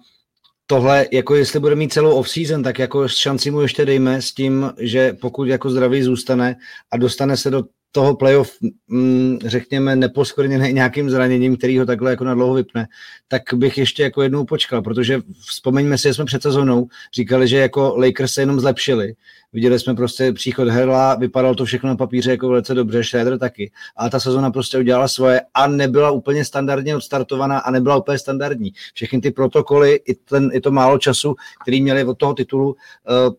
tohle, 0.65 1.05
jako 1.11 1.35
jestli 1.35 1.59
bude 1.59 1.75
mít 1.75 1.93
celou 1.93 2.15
off-season, 2.15 2.63
tak 2.63 2.79
jako 2.79 3.07
šanci 3.07 3.51
mu 3.51 3.61
ještě 3.61 3.85
dejme 3.85 4.21
s 4.21 4.33
tím, 4.33 4.73
že 4.77 5.13
pokud 5.13 5.47
jako 5.47 5.69
zdravý 5.69 6.03
zůstane 6.03 6.55
a 6.91 6.97
dostane 6.97 7.37
se 7.37 7.49
do 7.49 7.63
toho 7.91 8.15
playoff, 8.15 8.51
mm, 8.87 9.39
řekněme, 9.45 9.95
neposkvrněný 9.95 10.73
nějakým 10.73 11.09
zraněním, 11.09 11.57
který 11.57 11.79
ho 11.79 11.85
takhle 11.85 12.11
jako 12.11 12.23
na 12.23 12.33
dlouho 12.33 12.53
vypne, 12.53 12.87
tak 13.27 13.41
bych 13.53 13.77
ještě 13.77 14.03
jako 14.03 14.21
jednou 14.21 14.45
počkal, 14.45 14.81
protože 14.81 15.21
vzpomeňme 15.39 15.97
si, 15.97 16.07
že 16.07 16.13
jsme 16.13 16.25
před 16.25 16.41
sezónou 16.41 16.87
říkali, 17.13 17.47
že 17.47 17.57
jako 17.57 17.95
Lakers 17.97 18.33
se 18.33 18.41
jenom 18.41 18.59
zlepšili. 18.59 19.13
Viděli 19.53 19.79
jsme 19.79 19.95
prostě 19.95 20.33
příchod 20.33 20.67
Herla, 20.67 21.15
vypadalo 21.15 21.55
to 21.55 21.65
všechno 21.65 21.89
na 21.89 21.95
papíře 21.95 22.31
jako 22.31 22.49
velice 22.49 22.73
dobře, 22.73 23.03
Schroeder 23.03 23.37
taky, 23.39 23.71
ale 23.95 24.09
ta 24.09 24.19
sezóna 24.19 24.51
prostě 24.51 24.77
udělala 24.77 25.07
svoje 25.07 25.41
a 25.53 25.67
nebyla 25.67 26.11
úplně 26.11 26.45
standardně 26.45 26.95
odstartovaná 26.95 27.59
a 27.59 27.71
nebyla 27.71 27.95
úplně 27.95 28.19
standardní. 28.19 28.73
Všechny 28.93 29.21
ty 29.21 29.31
protokoly, 29.31 29.99
i, 30.07 30.15
ten, 30.15 30.49
i 30.53 30.61
to 30.61 30.71
málo 30.71 30.97
času, 30.97 31.35
který 31.61 31.81
měli 31.81 32.03
od 32.03 32.17
toho 32.17 32.33
titulu, 32.33 32.67
uh, 32.69 32.75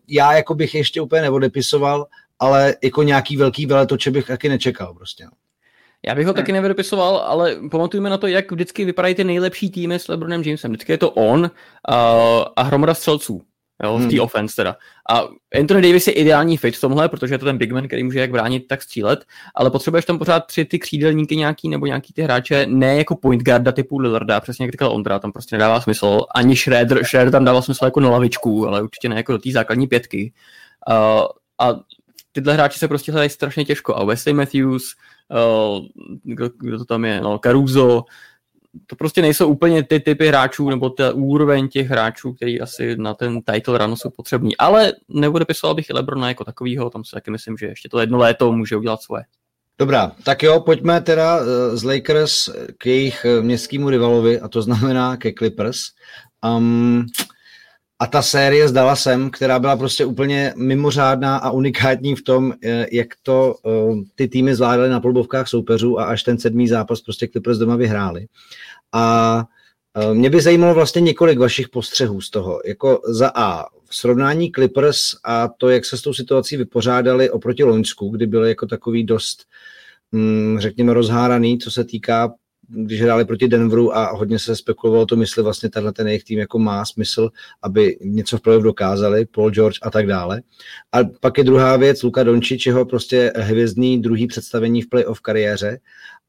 já 0.07 0.33
jako 0.33 0.55
bych 0.55 0.75
ještě 0.75 1.01
úplně 1.01 1.21
neodepisoval, 1.21 2.07
ale 2.41 2.75
jako 2.83 3.03
nějaký 3.03 3.37
velký 3.37 3.65
veletoče 3.65 4.11
bych 4.11 4.27
taky 4.27 4.49
nečekal 4.49 4.93
prostě. 4.93 5.25
No. 5.25 5.31
Já 6.07 6.15
bych 6.15 6.27
ho 6.27 6.33
taky 6.33 6.51
nevypisoval, 6.51 7.17
ale 7.17 7.55
pamatujeme 7.71 8.09
na 8.09 8.17
to, 8.17 8.27
jak 8.27 8.51
vždycky 8.51 8.85
vypadají 8.85 9.15
ty 9.15 9.23
nejlepší 9.23 9.69
týmy 9.69 9.95
s 9.95 10.07
LeBronem 10.07 10.41
Jamesem. 10.41 10.71
Vždycky 10.71 10.91
je 10.91 10.97
to 10.97 11.11
on 11.11 11.39
uh, 11.39 11.47
a 12.55 12.61
hromada 12.61 12.93
střelců. 12.93 13.41
Jo, 13.83 13.97
v 13.97 14.07
té 14.07 14.15
hmm. 14.15 14.19
offense 14.19 14.55
teda. 14.55 14.75
A 15.09 15.23
Anthony 15.59 15.81
Davis 15.81 16.07
je 16.07 16.13
ideální 16.13 16.57
fit 16.57 16.75
v 16.77 16.81
tomhle, 16.81 17.09
protože 17.09 17.33
je 17.33 17.37
to 17.37 17.45
ten 17.45 17.57
big 17.57 17.71
man, 17.71 17.87
který 17.87 18.03
může 18.03 18.19
jak 18.19 18.31
bránit, 18.31 18.67
tak 18.67 18.81
střílet, 18.81 19.25
ale 19.55 19.71
potřebuješ 19.71 20.05
tam 20.05 20.17
pořád 20.17 20.45
tři 20.45 20.65
ty 20.65 20.79
křídelníky 20.79 21.35
nějaký 21.35 21.69
nebo 21.69 21.85
nějaký 21.85 22.13
ty 22.13 22.21
hráče, 22.21 22.65
ne 22.69 22.97
jako 22.97 23.15
point 23.15 23.43
guarda 23.43 23.71
typu 23.71 23.97
Lillarda, 23.99 24.39
přesně 24.39 24.65
jak 24.65 24.71
říkal 24.71 24.91
Ondra, 24.91 25.19
tam 25.19 25.31
prostě 25.31 25.55
nedává 25.55 25.81
smysl, 25.81 26.19
ani 26.35 26.55
Shredder, 26.55 27.03
Shredder 27.03 27.31
tam 27.31 27.45
dává 27.45 27.61
smysl 27.61 27.85
jako 27.85 27.99
na 27.99 28.09
lavičku, 28.09 28.67
ale 28.67 28.81
určitě 28.81 29.09
ne 29.09 29.15
jako 29.15 29.31
do 29.31 29.37
té 29.37 29.51
základní 29.51 29.87
pětky. 29.87 30.33
Uh, 30.89 31.25
a 31.59 31.79
tyhle 32.31 32.53
hráči 32.53 32.79
se 32.79 32.87
prostě 32.87 33.11
hledají 33.11 33.29
strašně 33.29 33.65
těžko. 33.65 33.95
A 33.95 34.03
Wesley 34.03 34.33
Matthews, 34.33 34.95
uh, 35.29 35.85
kdo, 36.23 36.49
kdo 36.57 36.77
to 36.77 36.85
tam 36.85 37.05
je, 37.05 37.21
no, 37.21 37.39
Caruso, 37.39 38.05
to 38.87 38.95
prostě 38.95 39.21
nejsou 39.21 39.47
úplně 39.47 39.83
ty 39.83 39.99
typy 39.99 40.27
hráčů, 40.27 40.69
nebo 40.69 40.89
ta 40.89 41.13
úroveň 41.13 41.67
těch 41.67 41.87
hráčů, 41.87 42.33
který 42.33 42.61
asi 42.61 42.95
na 42.95 43.13
ten 43.13 43.41
title 43.41 43.77
run 43.77 43.95
jsou 43.95 44.09
potřební. 44.09 44.57
Ale 44.57 44.93
nebude 45.09 45.45
pisoval 45.45 45.75
bych 45.75 45.89
i 45.89 45.93
Lebrona 45.93 46.27
jako 46.27 46.43
takovýho, 46.43 46.89
tam 46.89 47.03
si 47.03 47.11
taky 47.11 47.31
myslím, 47.31 47.57
že 47.57 47.65
ještě 47.65 47.89
to 47.89 47.99
jedno 47.99 48.17
léto 48.17 48.51
může 48.51 48.75
udělat 48.75 49.01
svoje. 49.01 49.23
Dobrá, 49.79 50.11
tak 50.23 50.43
jo, 50.43 50.59
pojďme 50.59 51.01
teda 51.01 51.39
eh, 51.39 51.77
z 51.77 51.83
Lakers 51.83 52.49
k 52.77 52.85
jejich 52.85 53.25
eh, 53.25 53.41
městskému 53.41 53.89
rivalovi, 53.89 54.39
a 54.39 54.47
to 54.47 54.61
znamená 54.61 55.17
ke 55.17 55.33
Clippers. 55.33 55.79
Um, 56.45 57.05
a 58.01 58.07
ta 58.07 58.21
série 58.21 58.67
s 58.67 58.71
Dallasem, 58.71 59.29
která 59.29 59.59
byla 59.59 59.75
prostě 59.75 60.05
úplně 60.05 60.53
mimořádná 60.57 61.37
a 61.37 61.51
unikátní 61.51 62.15
v 62.15 62.21
tom, 62.21 62.53
eh, 62.63 62.85
jak 62.91 63.07
to 63.23 63.55
eh, 63.65 63.69
ty 64.15 64.27
týmy 64.27 64.55
zvládaly 64.55 64.89
na 64.89 64.99
polbovkách 64.99 65.47
soupeřů 65.47 65.99
a 65.99 66.05
až 66.05 66.23
ten 66.23 66.37
sedmý 66.37 66.67
zápas 66.67 67.01
prostě 67.01 67.27
Clippers 67.27 67.57
doma 67.57 67.75
vyhráli. 67.75 68.27
A 68.91 69.45
eh, 69.97 70.13
mě 70.13 70.29
by 70.29 70.41
zajímalo 70.41 70.73
vlastně 70.73 71.01
několik 71.01 71.39
vašich 71.39 71.69
postřehů 71.69 72.21
z 72.21 72.29
toho. 72.29 72.61
Jako 72.65 73.01
za 73.07 73.31
A, 73.35 73.65
v 73.85 73.95
srovnání 73.95 74.51
Clippers 74.51 75.01
a 75.23 75.47
to, 75.47 75.69
jak 75.69 75.85
se 75.85 75.97
s 75.97 76.01
tou 76.01 76.13
situací 76.13 76.57
vypořádali 76.57 77.29
oproti 77.29 77.63
Loňsku, 77.63 78.09
kdy 78.09 78.27
byly 78.27 78.49
jako 78.49 78.65
takový 78.65 79.03
dost, 79.03 79.45
mm, 80.11 80.59
řekněme, 80.59 80.93
rozháraný, 80.93 81.59
co 81.59 81.71
se 81.71 81.83
týká 81.83 82.33
když 82.73 83.01
hráli 83.01 83.25
proti 83.25 83.47
Denveru 83.47 83.97
a 83.97 84.11
hodně 84.11 84.39
se 84.39 84.55
spekulovalo 84.55 85.05
to, 85.05 85.19
jestli 85.19 85.43
vlastně 85.43 85.69
tenhle 85.69 85.93
ten 85.93 86.07
jejich 86.07 86.23
tým 86.23 86.39
jako 86.39 86.59
má 86.59 86.85
smysl, 86.85 87.29
aby 87.61 87.97
něco 88.01 88.37
v 88.37 88.41
playoff 88.41 88.63
dokázali, 88.63 89.25
Paul 89.25 89.51
George 89.51 89.79
a 89.81 89.91
tak 89.91 90.07
dále. 90.07 90.41
A 90.91 90.97
pak 91.19 91.37
je 91.37 91.43
druhá 91.43 91.77
věc, 91.77 92.03
Luka 92.03 92.23
Dončič, 92.23 92.65
jeho 92.65 92.85
prostě 92.85 93.33
hvězdný 93.35 94.01
druhý 94.01 94.27
představení 94.27 94.81
v 94.81 94.89
playoff 94.89 95.19
kariéře, 95.19 95.79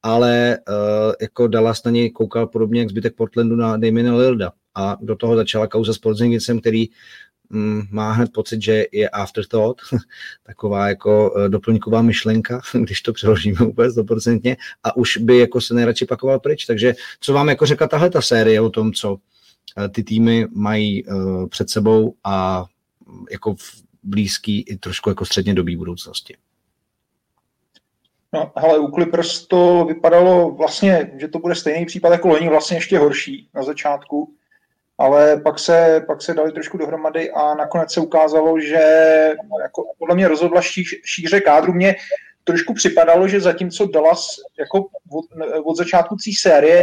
ale 0.03 0.59
uh, 0.69 1.13
jako 1.21 1.47
Dallas 1.47 1.85
na 1.85 1.91
něj 1.91 2.11
koukal 2.11 2.47
podobně 2.47 2.81
jak 2.81 2.91
zbytek 2.91 3.17
Portlandu 3.17 3.57
na 3.57 3.77
Damiena 3.77 4.17
Lilda. 4.17 4.53
A 4.75 4.97
do 5.01 5.17
toho 5.17 5.37
začala 5.37 5.67
kauza 5.67 5.93
s 5.93 5.99
Porzingicem, 5.99 6.61
který 6.61 6.89
má 7.91 8.13
hned 8.13 8.33
pocit, 8.33 8.63
že 8.63 8.87
je 8.93 9.09
afterthought, 9.09 9.83
taková 10.43 10.89
jako 10.89 11.35
eh, 11.37 11.49
doplňková 11.49 12.03
myšlenka, 12.03 12.61
když 12.73 13.03
to 13.03 13.13
přeložíme 13.13 13.61
úplně 13.67 13.91
stoprocentně 13.91 14.57
a 14.85 14.97
už 14.97 15.17
by 15.17 15.39
jako 15.39 15.61
se 15.61 15.75
nejradši 15.75 16.05
pakoval 16.05 16.41
pryč. 16.41 16.67
Takže 16.67 16.95
co 17.21 17.33
vám 17.33 17.49
jako 17.49 17.67
řekla 17.67 17.89
tahle 17.89 18.11
ta 18.11 18.23
série 18.23 18.61
o 18.61 18.71
tom, 18.71 18.93
co 18.93 19.19
eh, 19.79 19.89
ty 19.89 20.03
týmy 20.03 20.47
mají 20.51 21.07
eh, 21.07 21.13
před 21.49 21.71
sebou 21.71 22.15
a 22.25 22.65
jako 23.31 23.55
v 23.55 23.83
blízký 24.03 24.61
i 24.61 24.77
trošku 24.77 25.09
jako 25.09 25.25
středně 25.25 25.55
dobý 25.55 25.77
budoucnosti? 25.77 26.37
No, 28.35 28.53
hele, 28.57 28.79
u 28.79 28.91
Clippers 28.91 29.47
to 29.47 29.85
vypadalo 29.89 30.51
vlastně, 30.51 31.11
že 31.21 31.29
to 31.29 31.39
bude 31.39 31.55
stejný 31.55 31.87
případ 31.87 32.13
jako 32.13 32.29
loni, 32.29 32.49
vlastně 32.49 32.77
ještě 32.77 32.99
horší 32.99 33.49
na 33.55 33.63
začátku 33.63 34.35
ale 34.99 35.41
pak 35.41 35.59
se, 35.59 36.05
pak 36.07 36.23
se 36.23 36.35
dali 36.35 36.53
trošku 36.53 36.79
dohromady 36.79 37.31
a 37.31 37.55
nakonec 37.55 37.93
se 37.93 38.01
ukázalo, 38.01 38.61
že 38.61 38.79
jako 39.63 39.85
podle 39.99 40.15
mě 40.15 40.29
rozhodla 40.29 40.63
šíř, 40.63 41.01
šíře 41.05 41.41
kádru. 41.41 41.73
Mě 41.73 41.97
trošku 42.45 42.75
připadalo, 42.75 43.29
že 43.29 43.41
zatímco 43.41 43.87
Dallas 43.87 44.27
jako 44.59 44.79
od, 45.13 45.25
od 45.65 45.77
začátku 45.77 46.15
té 46.15 46.31
série 46.41 46.83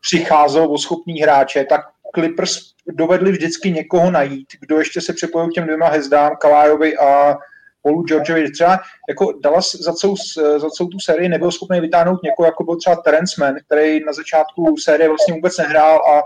přicházel 0.00 0.72
o 0.72 0.78
schopný 0.78 1.20
hráče, 1.20 1.64
tak 1.64 1.80
Clippers 2.14 2.58
dovedli 2.86 3.32
vždycky 3.32 3.70
někoho 3.70 4.10
najít, 4.10 4.48
kdo 4.60 4.78
ještě 4.78 5.00
se 5.00 5.12
připojil 5.12 5.48
k 5.48 5.52
těm 5.52 5.64
dvěma 5.64 5.88
hezdám, 5.88 6.36
Kalájovi 6.40 6.96
a 6.96 7.36
Paulu 7.82 8.02
Georgeovi. 8.02 8.50
Třeba 8.50 8.80
jako 9.08 9.32
Dallas 9.42 9.74
za 9.74 9.92
celou, 9.92 10.16
za 10.56 10.70
celou 10.70 10.88
tu 10.88 10.98
sérii 10.98 11.28
nebyl 11.28 11.50
schopný 11.50 11.80
vytáhnout 11.80 12.22
někoho, 12.22 12.46
jako 12.46 12.64
byl 12.64 12.76
třeba 12.76 12.96
Terence 12.96 13.40
Mann, 13.40 13.56
který 13.66 14.04
na 14.04 14.12
začátku 14.12 14.76
série 14.76 15.08
vlastně 15.08 15.34
vůbec 15.34 15.58
nehrál 15.58 15.96
a 15.96 16.22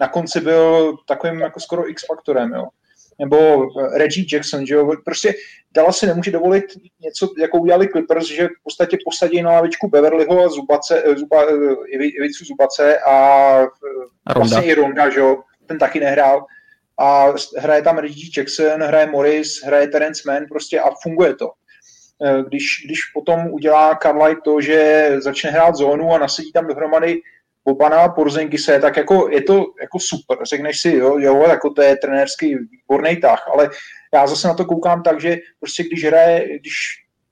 na 0.00 0.08
konci 0.08 0.40
byl 0.40 0.96
takovým 1.08 1.40
jako 1.40 1.60
skoro 1.60 1.90
X-faktorem, 1.90 2.52
jo. 2.52 2.64
Nebo 3.18 3.36
eh, 3.36 3.98
Reggie 3.98 4.26
Jackson, 4.32 4.66
že 4.66 4.74
jo, 4.74 4.92
prostě 5.04 5.34
dala 5.74 5.92
si 5.92 6.06
nemůže 6.06 6.30
dovolit 6.30 6.64
něco, 7.00 7.28
jako 7.38 7.58
udělali 7.58 7.88
Clippers, 7.88 8.26
že 8.26 8.46
v 8.46 8.62
podstatě 8.62 8.98
posadí 9.04 9.42
na 9.42 9.52
lavičku 9.52 9.88
Beverlyho 9.88 10.44
a 10.44 10.48
Zubace, 10.48 11.02
eh, 11.06 11.16
Zuba, 11.16 11.42
eh, 11.42 11.94
Ivicu 11.94 12.44
Zubace 12.44 12.98
a, 12.98 13.16
a 14.26 14.38
vlastně 14.38 14.62
i 14.62 14.74
Ronda, 14.74 15.10
že 15.10 15.20
jo, 15.20 15.42
ten 15.66 15.78
taky 15.78 16.00
nehrál. 16.00 16.46
A 16.98 17.26
hraje 17.58 17.82
tam 17.82 17.98
Reggie 17.98 18.30
Jackson, 18.36 18.82
hraje 18.82 19.06
Morris, 19.06 19.62
hraje 19.64 19.88
Terence 19.88 20.22
Mann, 20.26 20.46
prostě 20.48 20.80
a 20.80 20.90
funguje 21.02 21.34
to. 21.34 21.50
Když, 22.48 22.82
když 22.84 22.98
potom 23.14 23.46
udělá 23.50 23.98
Carlisle 24.02 24.40
to, 24.44 24.60
že 24.60 25.10
začne 25.18 25.50
hrát 25.50 25.74
zónu 25.74 26.12
a 26.12 26.18
nasadí 26.18 26.52
tam 26.52 26.66
dohromady 26.66 27.20
Bobana 27.66 28.14
se, 28.58 28.80
tak 28.80 28.96
jako 28.96 29.28
je 29.30 29.42
to 29.42 29.64
jako 29.80 29.98
super. 29.98 30.38
Řekneš 30.46 30.80
si, 30.80 30.90
jo, 30.96 31.18
jo, 31.18 31.44
jako 31.48 31.70
to 31.70 31.82
je 31.82 31.96
trenérský 31.96 32.54
výborný 32.54 33.16
tah, 33.16 33.48
ale 33.54 33.70
já 34.14 34.26
zase 34.26 34.48
na 34.48 34.54
to 34.54 34.64
koukám 34.64 35.02
tak, 35.02 35.20
že 35.20 35.36
prostě 35.60 35.84
když 35.84 36.04
hraje, 36.04 36.58
když 36.58 36.72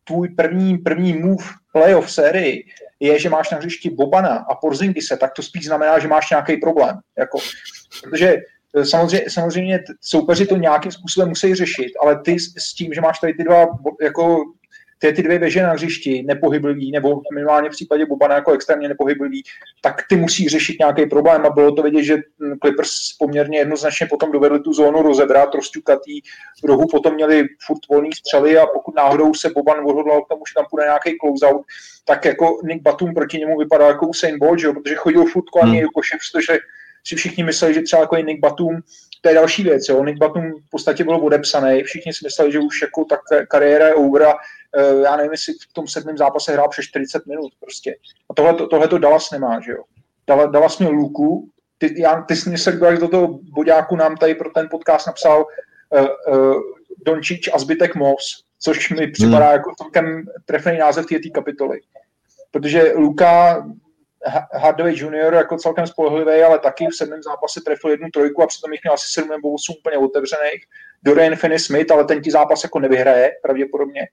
tvůj 0.04 0.28
první, 0.28 0.78
první 0.78 1.12
move 1.12 1.44
playoff 1.72 2.12
sérii 2.12 2.64
je, 3.00 3.18
že 3.18 3.30
máš 3.30 3.50
na 3.50 3.58
hřišti 3.58 3.90
Bobana 3.90 4.44
a 4.50 4.58
se, 5.00 5.16
tak 5.16 5.32
to 5.32 5.42
spíš 5.42 5.66
znamená, 5.66 5.98
že 5.98 6.08
máš 6.08 6.30
nějaký 6.30 6.56
problém. 6.56 6.98
Jako, 7.18 7.38
protože 8.02 8.36
eh, 8.76 8.84
samozřejmě, 8.84 9.30
samozřejmě 9.30 9.80
soupeři 10.00 10.46
to 10.46 10.56
nějakým 10.56 10.92
způsobem 10.92 11.28
musí 11.28 11.54
řešit, 11.54 11.92
ale 12.00 12.20
ty 12.20 12.38
s 12.38 12.74
tím, 12.74 12.92
že 12.94 13.00
máš 13.00 13.18
tady 13.18 13.34
ty 13.34 13.44
dva 13.44 13.66
jako 14.02 14.44
ty, 15.04 15.12
ty 15.12 15.22
dvě 15.22 15.38
věže 15.38 15.62
na 15.62 15.72
hřišti, 15.72 16.22
nepohyblivý, 16.22 16.90
nebo 16.90 17.20
minimálně 17.34 17.68
v 17.68 17.72
případě 17.72 18.06
Bobana 18.06 18.34
jako 18.34 18.52
extrémně 18.52 18.88
nepohyblivý, 18.88 19.42
tak 19.80 20.02
ty 20.08 20.16
musí 20.16 20.48
řešit 20.48 20.76
nějaký 20.78 21.06
problém 21.06 21.46
a 21.46 21.50
bylo 21.50 21.72
to 21.72 21.82
vidět, 21.82 22.02
že 22.02 22.18
Clippers 22.62 22.90
poměrně 23.18 23.58
jednoznačně 23.58 24.06
potom 24.06 24.32
dovedli 24.32 24.60
tu 24.60 24.72
zónu 24.72 25.02
rozebrat, 25.02 25.54
rozťukatý, 25.54 26.20
v 26.64 26.66
rohu 26.66 26.88
potom 26.88 27.14
měli 27.14 27.44
furt 27.66 27.88
volný 27.90 28.12
střely 28.12 28.58
a 28.58 28.66
pokud 28.66 28.96
náhodou 28.96 29.34
se 29.34 29.50
Boban 29.54 29.78
odhodlal 29.86 30.22
k 30.22 30.28
tomu, 30.28 30.42
že 30.48 30.54
tam 30.56 30.64
půjde 30.70 30.84
nějaký 30.84 31.18
closeout, 31.20 31.62
tak 32.04 32.24
jako 32.24 32.60
Nick 32.64 32.82
Batum 32.82 33.14
proti 33.14 33.38
němu 33.38 33.58
vypadal 33.58 33.88
jako 33.88 34.06
Usain 34.06 34.38
Bolt, 34.38 34.58
že 34.58 34.66
jo? 34.66 34.74
protože 34.74 34.94
chodil 34.94 35.24
furt 35.24 35.44
kolem 35.44 35.68
hmm. 35.68 35.88
koše, 35.94 36.16
protože 36.16 36.58
si 37.06 37.16
všichni 37.16 37.44
mysleli, 37.44 37.74
že 37.74 37.82
třeba 37.82 38.02
jako 38.02 38.16
Nick 38.16 38.40
Batum 38.40 38.80
to 39.24 39.28
je 39.28 39.34
další 39.34 39.62
věc. 39.62 39.88
Jo. 39.88 40.04
Nick 40.04 40.18
Batum 40.18 40.52
v 40.66 40.70
podstatě 40.70 41.04
byl 41.04 41.16
odepsaný, 41.16 41.82
všichni 41.82 42.12
si 42.12 42.24
mysleli, 42.24 42.52
že 42.52 42.58
už 42.58 42.82
jako 42.82 43.04
ta 43.04 43.18
kariéra 43.46 43.86
je 43.86 43.94
over 43.94 44.22
a 44.22 44.34
já 45.04 45.16
nevím, 45.16 45.32
jestli 45.32 45.52
v 45.52 45.72
tom 45.72 45.88
sedmém 45.88 46.16
zápase 46.16 46.52
hrál 46.52 46.68
přes 46.68 46.84
40 46.84 47.26
minut 47.26 47.52
prostě. 47.60 47.96
A 48.30 48.34
tohle, 48.34 48.54
tohle 48.54 48.88
to 48.88 48.98
Dallas 48.98 49.30
nemá, 49.30 49.60
že 49.60 49.72
jo. 49.72 49.84
Dallas 50.26 50.78
měl 50.78 50.90
Luku, 50.90 51.48
ty, 51.78 52.02
já, 52.02 52.22
ty 52.22 52.36
jsi 52.36 52.58
se 52.58 52.72
do 52.72 53.08
toho 53.08 53.38
bodáku 53.42 53.96
nám 53.96 54.16
tady 54.16 54.34
pro 54.34 54.50
ten 54.50 54.68
podcast 54.70 55.06
napsal 55.06 55.46
uh, 55.90 56.34
uh, 56.34 56.62
Dončič 57.06 57.50
a 57.54 57.58
zbytek 57.58 57.94
Moss, 57.94 58.44
což 58.60 58.90
mi 58.90 59.06
připadá 59.06 59.46
hmm. 59.46 59.52
jako 59.52 59.72
celkem 59.78 60.24
trefný 60.44 60.78
název 60.78 61.06
té 61.06 61.30
kapitoly. 61.34 61.80
Protože 62.50 62.92
Luka 62.96 63.64
Hardaway 64.52 64.94
Junior 64.96 65.34
jako 65.34 65.56
celkem 65.56 65.86
spolehlivý, 65.86 66.42
ale 66.42 66.58
taky 66.58 66.86
v 66.86 66.96
sedmém 66.96 67.22
zápase 67.22 67.60
trefil 67.60 67.90
jednu 67.90 68.08
trojku 68.08 68.42
a 68.42 68.46
přitom 68.46 68.72
jich 68.72 68.80
měl 68.84 68.94
asi 68.94 69.06
sedm 69.12 69.28
nebo 69.28 69.52
osm 69.52 69.74
úplně 69.78 69.98
otevřených. 69.98 70.64
Dorian 71.02 71.34
Finney-Smith, 71.34 71.92
ale 71.92 72.04
ten 72.04 72.22
ti 72.22 72.30
zápas 72.30 72.62
jako 72.62 72.80
nevyhraje 72.80 73.32
pravděpodobně. 73.42 74.08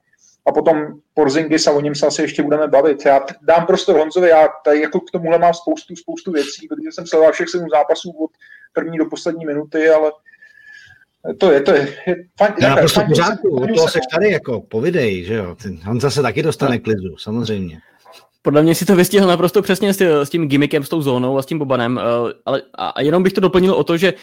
A 0.47 0.51
potom 0.51 0.87
Porzingis 1.13 1.67
a 1.67 1.71
o 1.71 1.81
něm 1.81 1.95
se 1.95 2.07
asi 2.07 2.21
ještě 2.21 2.43
budeme 2.43 2.67
bavit. 2.67 3.05
Já 3.05 3.19
dám 3.41 3.65
prostor 3.65 3.97
Honzovi, 3.97 4.29
já 4.29 4.47
tady 4.65 4.81
jako 4.81 4.99
k 4.99 5.11
tomuhle 5.11 5.39
mám 5.39 5.53
spoustu, 5.53 5.95
spoustu 5.95 6.31
věcí, 6.31 6.67
protože 6.67 6.91
jsem 6.91 7.07
sledoval 7.07 7.33
všech 7.33 7.49
sedm 7.49 7.67
zápasů 7.71 8.11
od 8.11 8.31
první 8.73 8.97
do 8.97 9.05
poslední 9.05 9.45
minuty, 9.45 9.89
ale 9.89 10.11
to 11.37 11.51
je, 11.51 11.61
to 11.61 11.71
je, 11.71 11.97
je 12.07 12.15
fajn. 12.37 12.53
Já 12.61 12.75
prostě 12.75 13.01
pořádku, 13.09 13.55
od 13.55 13.75
toho 13.75 13.87
seš 13.87 14.01
tady 14.13 14.31
jako, 14.31 14.61
povidej, 14.61 15.23
že 15.23 15.33
jo. 15.33 15.55
Honza 15.83 16.09
se 16.09 16.21
taky 16.21 16.43
dostane 16.43 16.79
k 16.79 16.87
lidu, 16.87 17.17
samozřejmě. 17.17 17.79
Podle 18.41 18.63
mě 18.63 18.75
si 18.75 18.85
to 18.85 18.95
vystihl 18.95 19.27
naprosto 19.27 19.61
přesně 19.61 19.93
s, 19.93 20.01
s 20.01 20.29
tím 20.29 20.47
gimmickem, 20.47 20.83
s 20.83 20.89
tou 20.89 21.01
zónou 21.01 21.37
a 21.37 21.41
s 21.41 21.45
tím 21.45 21.59
Bobanem, 21.59 21.99
eh, 21.99 22.33
ale 22.45 22.61
a 22.75 23.01
jenom 23.01 23.23
bych 23.23 23.33
to 23.33 23.41
doplnil 23.41 23.73
o 23.73 23.83
to, 23.83 23.97
že 23.97 24.13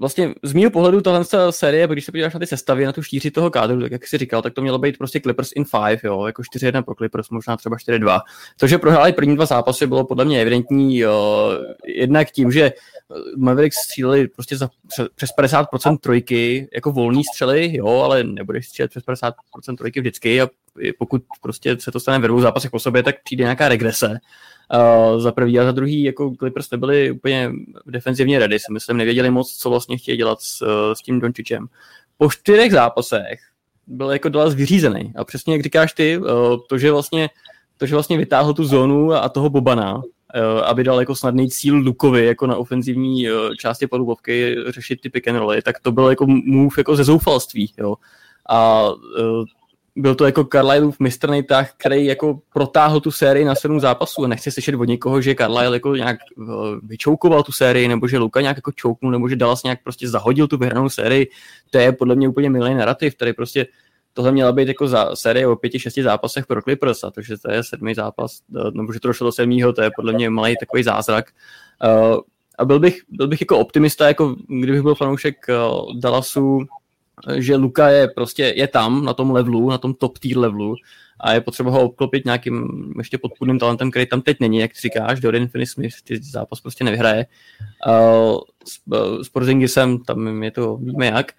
vlastně 0.00 0.34
z 0.42 0.52
mého 0.52 0.70
pohledu 0.70 1.00
tahle 1.00 1.24
série, 1.50 1.86
když 1.86 2.04
se 2.04 2.12
podíváš 2.12 2.34
na 2.34 2.40
ty 2.40 2.46
sestavy, 2.46 2.84
na 2.84 2.92
tu 2.92 3.02
štíři 3.02 3.30
toho 3.30 3.50
kádru, 3.50 3.80
tak 3.80 3.92
jak 3.92 4.06
jsi 4.06 4.18
říkal, 4.18 4.42
tak 4.42 4.54
to 4.54 4.62
mělo 4.62 4.78
být 4.78 4.98
prostě 4.98 5.20
Clippers 5.20 5.50
in 5.56 5.64
five, 5.64 5.98
jo, 6.04 6.26
jako 6.26 6.42
4-1 6.42 6.82
pro 6.82 6.94
Clippers, 6.94 7.30
možná 7.30 7.56
třeba 7.56 7.76
4-2. 7.76 8.20
To, 8.60 8.66
že 8.66 8.78
prohráli 8.78 9.12
první 9.12 9.36
dva 9.36 9.46
zápasy, 9.46 9.86
bylo 9.86 10.04
podle 10.04 10.24
mě 10.24 10.40
evidentní 10.40 10.98
jo, 10.98 11.50
jednak 11.86 12.30
tím, 12.30 12.52
že 12.52 12.72
Mavericks 13.36 13.76
stříleli 13.76 14.28
prostě 14.28 14.56
za 14.56 14.70
přes 15.14 15.30
50% 15.38 15.98
trojky, 15.98 16.68
jako 16.74 16.92
volný 16.92 17.24
střely, 17.24 17.76
jo, 17.76 17.86
ale 17.86 18.24
nebudeš 18.24 18.68
střílet 18.68 18.90
přes 18.90 19.04
50% 19.04 19.76
trojky 19.78 20.00
vždycky 20.00 20.40
a 20.40 20.48
pokud 20.98 21.22
prostě 21.40 21.76
se 21.80 21.92
to 21.92 22.00
stane 22.00 22.18
ve 22.18 22.28
dvou 22.28 22.40
zápasech 22.40 22.70
po 22.70 22.78
sobě, 22.78 23.02
tak 23.02 23.22
přijde 23.22 23.44
nějaká 23.44 23.68
regrese. 23.68 24.18
Uh, 24.74 25.20
za 25.20 25.32
prvý 25.32 25.58
a 25.58 25.64
za 25.64 25.72
druhý, 25.72 26.02
jako 26.02 26.32
Clippers 26.38 26.70
nebyli 26.70 27.10
úplně 27.10 27.52
defenzivně 27.86 28.38
ready, 28.38 28.58
si 28.58 28.72
myslím, 28.72 28.96
nevěděli 28.96 29.30
moc, 29.30 29.56
co 29.56 29.70
vlastně 29.70 29.89
chtějí 29.98 30.16
dělat 30.16 30.40
s, 30.40 30.66
s 30.92 31.02
tím 31.02 31.20
Dončičem. 31.20 31.66
Po 32.18 32.30
čtyřech 32.30 32.72
zápasech 32.72 33.40
byl 33.86 34.10
jako 34.10 34.28
Dallas 34.28 34.54
vyřízený. 34.54 35.12
A 35.16 35.24
přesně 35.24 35.54
jak 35.54 35.62
říkáš 35.62 35.92
ty, 35.92 36.18
uh, 36.18 36.26
to, 36.68 36.78
že 36.78 36.92
vlastně 36.92 37.30
to, 37.76 37.86
že 37.86 37.94
vlastně 37.94 38.18
vytáhl 38.18 38.54
tu 38.54 38.64
zónu 38.64 39.12
a 39.12 39.28
toho 39.28 39.50
Bobana, 39.50 39.96
uh, 39.96 40.02
aby 40.64 40.84
dal 40.84 41.00
jako 41.00 41.14
snadný 41.16 41.50
cíl 41.50 41.76
Lukovi 41.76 42.26
jako 42.26 42.46
na 42.46 42.56
ofenzivní 42.56 43.26
části 43.58 43.86
podlubovky 43.86 44.56
řešit 44.68 45.00
ty 45.00 45.10
pick 45.10 45.28
and 45.28 45.36
rolly, 45.36 45.62
tak 45.62 45.80
to 45.80 45.92
byl 45.92 46.10
jako 46.10 46.26
move 46.26 46.74
jako 46.78 46.96
ze 46.96 47.04
zoufalství, 47.04 47.72
jo. 47.78 47.94
A 48.50 48.88
byl 49.96 50.14
to 50.14 50.26
jako 50.26 50.44
Carlyleův 50.44 51.00
mistrný 51.00 51.42
tah, 51.42 51.72
který 51.76 52.06
jako 52.06 52.40
protáhl 52.52 53.00
tu 53.00 53.10
sérii 53.10 53.44
na 53.44 53.54
sedm 53.54 53.80
zápasů 53.80 54.24
a 54.24 54.28
nechci 54.28 54.50
slyšet 54.50 54.74
od 54.74 54.84
někoho, 54.84 55.20
že 55.20 55.34
Carlyle 55.34 55.76
jako 55.76 55.96
nějak 55.96 56.16
eh, 56.16 56.44
vyčoukoval 56.82 57.42
tu 57.42 57.52
sérii, 57.52 57.88
nebo 57.88 58.08
že 58.08 58.18
Luka 58.18 58.40
nějak 58.40 58.56
jako 58.56 58.72
čouknul, 58.72 59.12
nebo 59.12 59.28
že 59.28 59.36
Dallas 59.36 59.62
nějak 59.62 59.82
prostě 59.82 60.08
zahodil 60.08 60.48
tu 60.48 60.56
vyhranou 60.56 60.88
sérii. 60.88 61.28
To 61.70 61.78
je 61.78 61.92
podle 61.92 62.14
mě 62.14 62.28
úplně 62.28 62.50
milý 62.50 62.74
narrativ, 62.74 63.14
který 63.14 63.32
prostě 63.32 63.66
tohle 64.12 64.32
měla 64.32 64.52
být 64.52 64.68
jako 64.68 64.88
za 64.88 65.16
série 65.16 65.46
o 65.46 65.56
pěti, 65.56 65.78
šesti 65.78 66.02
zápasech 66.02 66.46
pro 66.46 66.62
Clippers 66.62 67.04
a 67.04 67.10
to, 67.10 67.22
že 67.22 67.38
to 67.38 67.50
je 67.50 67.64
sedmý 67.64 67.94
zápas, 67.94 68.40
eh, 68.56 68.70
nebo 68.74 68.92
že 68.92 69.00
to 69.00 69.08
došlo 69.08 69.24
do 69.24 69.32
sedmýho, 69.32 69.72
to 69.72 69.82
je 69.82 69.90
podle 69.96 70.12
mě 70.12 70.30
malý 70.30 70.54
takový 70.60 70.82
zázrak. 70.82 71.30
Uh, 71.84 72.20
a 72.58 72.64
byl 72.64 72.80
bych, 72.80 73.00
byl 73.08 73.28
bych 73.28 73.40
jako 73.40 73.58
optimista, 73.58 74.06
jako 74.06 74.36
kdybych 74.48 74.82
byl 74.82 74.94
fanoušek 74.94 75.46
Dallasu, 76.00 76.66
že 77.36 77.56
Luka 77.56 77.88
je 77.88 78.08
prostě 78.08 78.52
je 78.56 78.68
tam 78.68 79.04
na 79.04 79.14
tom 79.14 79.30
levelu, 79.30 79.70
na 79.70 79.78
tom 79.78 79.94
top 79.94 80.18
tier 80.18 80.38
levelu 80.38 80.74
a 81.20 81.32
je 81.32 81.40
potřeba 81.40 81.70
ho 81.70 81.82
obklopit 81.82 82.24
nějakým 82.24 82.68
ještě 82.98 83.18
podpůrným 83.18 83.58
talentem, 83.58 83.90
který 83.90 84.06
tam 84.06 84.22
teď 84.22 84.40
není, 84.40 84.58
jak 84.58 84.76
říkáš, 84.82 85.20
Dorian 85.20 85.46
Finney-Smith 85.46 85.94
ty 86.04 86.22
zápas 86.22 86.60
prostě 86.60 86.84
nevyhraje. 86.84 87.26
Uh, 87.86 88.38
s, 88.66 88.80
s 89.26 89.28
Porzingisem 89.28 89.98
tam 89.98 90.42
je 90.42 90.50
to 90.50 90.76
víme 90.76 91.06
jak. 91.06 91.32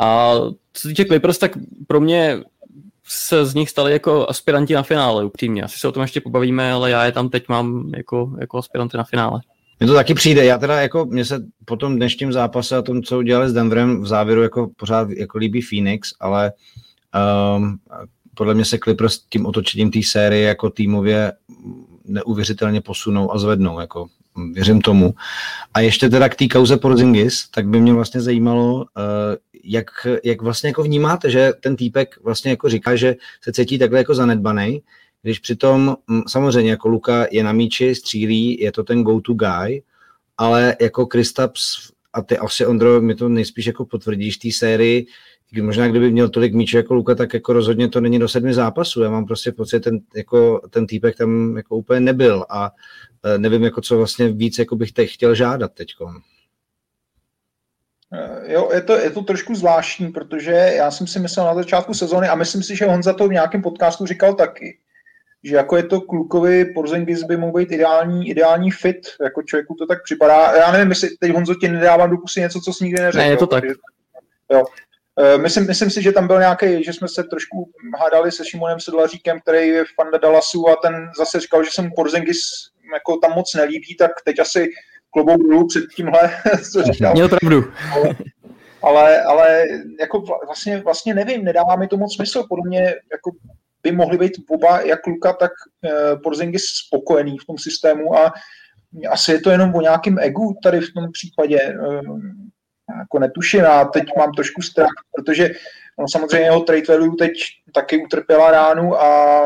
A 0.00 0.34
co 0.72 0.82
se 0.82 0.88
týče 0.88 1.04
Clippers, 1.04 1.38
tak 1.38 1.52
pro 1.86 2.00
mě 2.00 2.40
se 3.06 3.46
z 3.46 3.54
nich 3.54 3.70
stali 3.70 3.92
jako 3.92 4.28
aspiranti 4.28 4.74
na 4.74 4.82
finále, 4.82 5.24
upřímně. 5.24 5.62
Asi 5.62 5.78
se 5.78 5.88
o 5.88 5.92
tom 5.92 6.02
ještě 6.02 6.20
pobavíme, 6.20 6.72
ale 6.72 6.90
já 6.90 7.04
je 7.04 7.12
tam 7.12 7.28
teď 7.28 7.48
mám 7.48 7.92
jako, 7.96 8.36
jako 8.40 8.58
aspiranty 8.58 8.96
na 8.96 9.04
finále. 9.04 9.40
Mně 9.84 9.88
to 9.88 9.94
taky 9.94 10.14
přijde. 10.14 10.44
Já 10.44 10.58
teda 10.58 10.80
jako, 10.80 11.04
mně 11.04 11.24
se 11.24 11.44
po 11.64 11.76
tom 11.76 11.96
dnešním 11.96 12.32
zápase 12.32 12.76
a 12.76 12.82
tom, 12.82 13.02
co 13.02 13.18
udělali 13.18 13.50
s 13.50 13.52
Denverem 13.52 14.02
v 14.02 14.06
závěru, 14.06 14.42
jako 14.42 14.70
pořád 14.76 15.10
jako 15.10 15.38
líbí 15.38 15.60
Phoenix, 15.62 16.12
ale 16.20 16.52
um, 17.56 17.78
podle 18.34 18.54
mě 18.54 18.64
se 18.64 18.78
Clippers 18.78 19.18
tím 19.18 19.46
otočením 19.46 19.90
té 19.90 19.98
série 20.02 20.48
jako 20.48 20.70
týmově 20.70 21.32
neuvěřitelně 22.04 22.80
posunou 22.80 23.32
a 23.32 23.38
zvednou. 23.38 23.80
Jako, 23.80 24.06
věřím 24.52 24.80
tomu. 24.80 25.14
A 25.74 25.80
ještě 25.80 26.08
teda 26.08 26.28
k 26.28 26.36
té 26.36 26.48
kauze 26.48 26.76
Porzingis, 26.76 27.48
tak 27.50 27.68
by 27.68 27.80
mě 27.80 27.92
vlastně 27.92 28.20
zajímalo, 28.20 28.74
uh, 28.74 28.84
jak, 29.64 29.86
jak 30.24 30.42
vlastně 30.42 30.68
jako 30.68 30.82
vnímáte, 30.82 31.30
že 31.30 31.52
ten 31.60 31.76
týpek 31.76 32.14
vlastně 32.22 32.50
jako 32.50 32.68
říká, 32.68 32.96
že 32.96 33.14
se 33.42 33.52
cítí 33.52 33.78
takhle 33.78 33.98
jako 33.98 34.14
zanedbaný, 34.14 34.82
když 35.24 35.38
přitom 35.38 35.96
samozřejmě 36.28 36.70
jako 36.70 36.88
Luka 36.88 37.26
je 37.30 37.44
na 37.44 37.52
míči, 37.52 37.94
střílí, 37.94 38.60
je 38.60 38.72
to 38.72 38.84
ten 38.84 39.02
go-to 39.02 39.34
guy, 39.34 39.82
ale 40.38 40.76
jako 40.80 41.06
Kristaps 41.06 41.90
a 42.12 42.22
ty 42.22 42.38
asi 42.38 42.66
Ondro 42.66 43.00
mi 43.00 43.14
to 43.14 43.28
nejspíš 43.28 43.66
jako 43.66 43.84
potvrdíš 43.84 44.36
té 44.36 44.48
sérii, 44.52 45.06
možná 45.62 45.88
kdyby 45.88 46.10
měl 46.10 46.28
tolik 46.28 46.54
míčů 46.54 46.76
jako 46.76 46.94
Luka, 46.94 47.14
tak 47.14 47.34
jako 47.34 47.52
rozhodně 47.52 47.88
to 47.88 48.00
není 48.00 48.18
do 48.18 48.28
sedmi 48.28 48.54
zápasů. 48.54 49.02
Já 49.02 49.10
mám 49.10 49.26
prostě 49.26 49.52
pocit, 49.52 49.80
ten, 49.80 50.00
jako, 50.16 50.60
ten 50.70 50.86
týpek 50.86 51.16
tam 51.16 51.56
jako 51.56 51.76
úplně 51.76 52.00
nebyl 52.00 52.44
a 52.50 52.70
e, 53.24 53.38
nevím, 53.38 53.62
jako 53.62 53.80
co 53.80 53.96
vlastně 53.96 54.28
víc 54.28 54.58
jako 54.58 54.76
bych 54.76 54.92
teď 54.92 55.10
chtěl 55.10 55.34
žádat 55.34 55.72
teď. 55.74 55.88
E, 58.12 58.52
jo, 58.52 58.70
je 58.74 58.82
to, 58.82 58.92
je 58.92 59.10
to 59.10 59.22
trošku 59.22 59.54
zvláštní, 59.54 60.12
protože 60.12 60.52
já 60.52 60.90
jsem 60.90 61.06
si 61.06 61.18
myslel 61.18 61.46
na 61.46 61.54
začátku 61.54 61.94
sezóny 61.94 62.28
a 62.28 62.34
myslím 62.34 62.62
si, 62.62 62.76
že 62.76 62.86
on 62.86 63.02
za 63.02 63.12
to 63.12 63.28
v 63.28 63.32
nějakém 63.32 63.62
podcastu 63.62 64.06
říkal 64.06 64.34
taky, 64.34 64.78
že 65.44 65.56
jako 65.56 65.76
je 65.76 65.82
to 65.82 66.00
klukovi 66.00 66.64
Porzingis 66.64 67.22
by 67.22 67.36
mohl 67.36 67.52
být 67.52 67.72
ideální, 67.72 68.28
ideální 68.30 68.70
fit, 68.70 69.06
jako 69.24 69.42
člověku 69.42 69.74
to 69.74 69.86
tak 69.86 70.02
připadá. 70.02 70.56
Já 70.56 70.72
nevím, 70.72 70.88
jestli 70.88 71.08
teď 71.20 71.32
Honzo 71.32 71.54
ti 71.54 71.68
nedávám 71.68 72.10
do 72.10 72.16
pusy 72.16 72.40
něco, 72.40 72.60
co 72.60 72.72
jsi 72.72 72.84
nikdy 72.84 73.02
neřekl. 73.02 73.24
Ne, 73.24 73.30
je 73.30 73.36
to 73.36 73.46
tak. 73.46 73.64
Jo. 74.52 74.64
E, 75.18 75.38
myslím, 75.38 75.66
myslím 75.66 75.90
si, 75.90 76.02
že 76.02 76.12
tam 76.12 76.26
byl 76.26 76.38
nějaký, 76.38 76.84
že 76.84 76.92
jsme 76.92 77.08
se 77.08 77.24
trošku 77.24 77.70
hádali 78.00 78.32
se 78.32 78.44
Šimonem 78.44 78.80
Sedlaříkem, 78.80 79.40
který 79.40 79.68
je 79.68 79.84
fan 79.94 80.20
Dallasu 80.22 80.68
a 80.68 80.76
ten 80.76 81.10
zase 81.18 81.40
říkal, 81.40 81.64
že 81.64 81.70
se 81.70 81.82
mu 81.82 81.88
Porzingis 81.96 82.40
jako 82.94 83.16
tam 83.16 83.32
moc 83.32 83.54
nelíbí, 83.54 83.96
tak 83.96 84.10
teď 84.24 84.38
asi 84.38 84.68
klobou 85.10 85.36
dolů 85.36 85.66
před 85.66 85.84
tímhle, 85.96 86.30
co 86.72 86.82
říkal. 86.82 87.12
Měl 87.12 87.28
pravdu. 87.28 87.64
ale, 88.82 89.22
ale 89.22 89.64
jako 90.00 90.20
vlastně, 90.46 90.80
vlastně 90.84 91.14
nevím, 91.14 91.44
nedává 91.44 91.76
mi 91.76 91.88
to 91.88 91.96
moc 91.96 92.14
smysl. 92.14 92.44
Podle 92.48 92.68
mě 92.68 92.94
jako 93.12 93.30
by 93.84 93.92
mohli 93.92 94.18
být 94.18 94.32
oba, 94.50 94.80
jak 94.80 95.06
Luka, 95.06 95.32
tak 95.32 95.50
uh, 95.52 96.22
Porzingis 96.22 96.62
spokojený 96.86 97.38
v 97.38 97.46
tom 97.46 97.58
systému 97.58 98.16
a 98.16 98.32
asi 99.10 99.32
je 99.32 99.40
to 99.40 99.50
jenom 99.50 99.74
o 99.74 99.80
nějakém 99.80 100.18
egu 100.18 100.56
tady 100.62 100.80
v 100.80 100.92
tom 100.92 101.12
případě. 101.12 101.58
Uh, 101.80 102.18
jako 102.98 103.18
netuším 103.18 103.64
a 103.64 103.84
teď 103.84 104.04
mám 104.18 104.32
trošku 104.32 104.62
strach, 104.62 104.90
protože 105.16 105.50
no, 105.98 106.08
samozřejmě 106.08 106.46
jeho 106.46 106.60
trade 106.60 106.82
value 106.88 107.16
teď 107.18 107.32
taky 107.74 108.04
utrpěla 108.04 108.50
ránu 108.50 109.00
a 109.00 109.44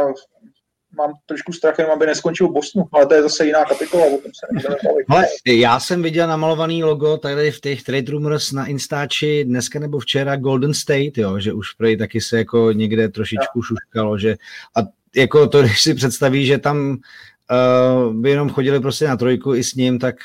mám 0.98 1.12
trošku 1.26 1.52
strach, 1.52 1.78
jenom 1.78 1.92
aby 1.92 2.06
neskončil 2.06 2.48
Boston, 2.48 2.84
ale 2.92 3.06
to 3.06 3.14
je 3.14 3.22
zase 3.22 3.46
jiná 3.46 3.64
kapitola, 3.64 4.06
o 4.06 4.18
tom 4.18 4.32
se 4.34 4.76
Ale 5.08 5.26
já 5.46 5.80
jsem 5.80 6.02
viděl 6.02 6.28
namalovaný 6.28 6.84
logo 6.84 7.16
tady 7.16 7.50
v 7.50 7.60
těch 7.60 7.82
Trade 7.82 8.12
Rumors 8.12 8.52
na 8.52 8.66
Instači 8.66 9.44
dneska 9.44 9.78
nebo 9.78 9.98
včera 9.98 10.36
Golden 10.36 10.74
State, 10.74 11.18
jo, 11.18 11.40
že 11.40 11.52
už 11.52 11.72
prej 11.72 11.96
taky 11.96 12.20
se 12.20 12.38
jako 12.38 12.72
někde 12.72 13.08
trošičku 13.08 13.62
šuškalo, 13.62 14.18
že 14.18 14.36
a 14.76 14.80
jako 15.16 15.46
to, 15.46 15.62
když 15.62 15.82
si 15.82 15.94
představí, 15.94 16.46
že 16.46 16.58
tam 16.58 16.90
uh, 16.90 18.14
by 18.14 18.30
jenom 18.30 18.50
chodili 18.50 18.80
prostě 18.80 19.08
na 19.08 19.16
trojku 19.16 19.54
i 19.54 19.64
s 19.64 19.74
ním, 19.74 19.98
tak 19.98 20.16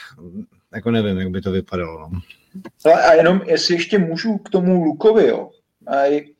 jako 0.76 0.92
nevím, 0.92 1.18
jak 1.18 1.30
by 1.30 1.42
to 1.42 1.52
vypadalo. 1.52 2.00
No. 2.00 2.22
A 2.94 3.14
jenom, 3.14 3.42
jestli 3.46 3.76
ještě 3.76 3.98
můžu 3.98 4.38
k 4.38 4.50
tomu 4.50 4.84
Lukovi, 4.84 5.28
jo, 5.28 5.50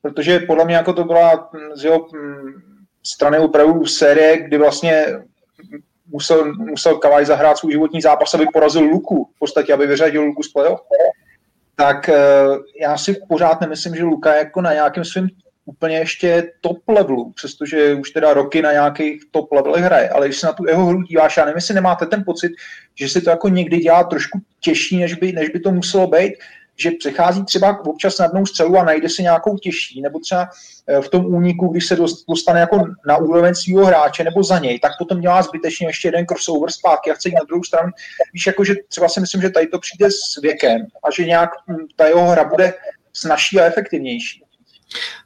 protože 0.02 0.40
podle 0.40 0.66
mě 0.66 0.76
jako 0.76 0.94
to 0.94 1.04
byla 1.04 1.50
z 1.76 1.84
jeho 1.84 2.08
strany 3.04 3.40
opravdu 3.40 3.86
série, 3.86 4.38
kdy 4.38 4.58
vlastně 4.58 5.06
musel, 6.08 6.54
musel 6.54 6.98
Kavaj 6.98 7.26
zahrát 7.26 7.58
svůj 7.58 7.72
životní 7.72 8.02
zápas, 8.02 8.34
aby 8.34 8.46
porazil 8.54 8.82
Luku, 8.82 9.30
v 9.36 9.40
podstatě, 9.40 9.74
aby 9.74 9.88
vyřadil 9.88 10.22
Luku 10.22 10.44
z 10.44 10.52
playoff. 10.52 10.82
Tak 11.76 12.10
eh, 12.10 12.16
já 12.82 12.98
si 12.98 13.16
pořád 13.30 13.62
nemyslím, 13.62 13.96
že 13.96 14.04
Luka 14.04 14.34
je 14.34 14.40
jako 14.40 14.62
na 14.62 14.74
nějakém 14.74 15.06
svém 15.06 15.28
úplně 15.66 15.98
ještě 15.98 16.52
top 16.62 16.78
levelu, 16.88 17.32
přestože 17.36 17.94
už 17.94 18.12
teda 18.12 18.34
roky 18.34 18.62
na 18.62 18.72
nějakých 18.72 19.24
top 19.32 19.52
levelech 19.52 19.84
hraje, 19.84 20.10
ale 20.10 20.28
když 20.28 20.40
se 20.40 20.46
na 20.46 20.54
tu 20.54 20.68
jeho 20.68 20.86
hru 20.86 21.02
díváš, 21.02 21.38
já 21.38 21.46
nevím, 21.46 21.58
jestli 21.58 21.74
nemáte 21.74 22.06
ten 22.06 22.24
pocit, 22.24 22.52
že 22.96 23.10
si 23.10 23.22
to 23.22 23.30
jako 23.30 23.50
někdy 23.50 23.78
dělá 23.78 24.04
trošku 24.04 24.40
těžší, 24.60 25.00
než 25.00 25.14
by, 25.14 25.32
než 25.32 25.50
by 25.50 25.60
to 25.60 25.72
muselo 25.72 26.08
být, 26.08 26.34
že 26.78 26.92
přechází 27.00 27.46
třeba 27.46 27.86
občas 27.86 28.18
na 28.18 28.28
dnou 28.28 28.46
střelu 28.46 28.78
a 28.78 28.84
najde 28.84 29.10
si 29.10 29.24
nějakou 29.24 29.58
těžší, 29.58 30.02
nebo 30.02 30.20
třeba 30.20 30.50
eh, 30.88 31.02
v 31.02 31.10
tom 31.10 31.26
úniku, 31.26 31.68
když 31.68 31.86
se 31.86 31.98
dostane 32.30 32.60
jako 32.60 32.86
na 33.08 33.18
úroveň 33.18 33.56
svého 33.56 33.86
hráče 33.86 34.24
nebo 34.24 34.44
za 34.44 34.60
něj, 34.60 34.80
tak 34.80 34.92
potom 35.00 35.22
dělá 35.22 35.42
zbytečně 35.42 35.88
ještě 35.88 36.08
jeden 36.08 36.26
crossover 36.26 36.72
zpátky 36.72 37.12
a 37.12 37.14
chce 37.14 37.30
jít 37.30 37.36
na 37.36 37.44
druhou 37.48 37.64
stranu. 37.64 37.92
Víš, 38.34 38.48
jako, 38.48 38.64
že 38.64 38.76
třeba 38.88 39.10
si 39.10 39.20
myslím, 39.20 39.42
že 39.42 39.50
tady 39.50 39.68
to 39.68 39.80
přijde 39.80 40.12
s 40.12 40.42
věkem 40.42 40.86
a 41.04 41.12
že 41.12 41.26
nějak 41.26 41.50
hm, 41.68 41.88
ta 41.96 42.08
jeho 42.08 42.28
hra 42.28 42.44
bude 42.44 42.74
snažší 43.14 43.60
a 43.60 43.66
efektivnější. 43.66 44.43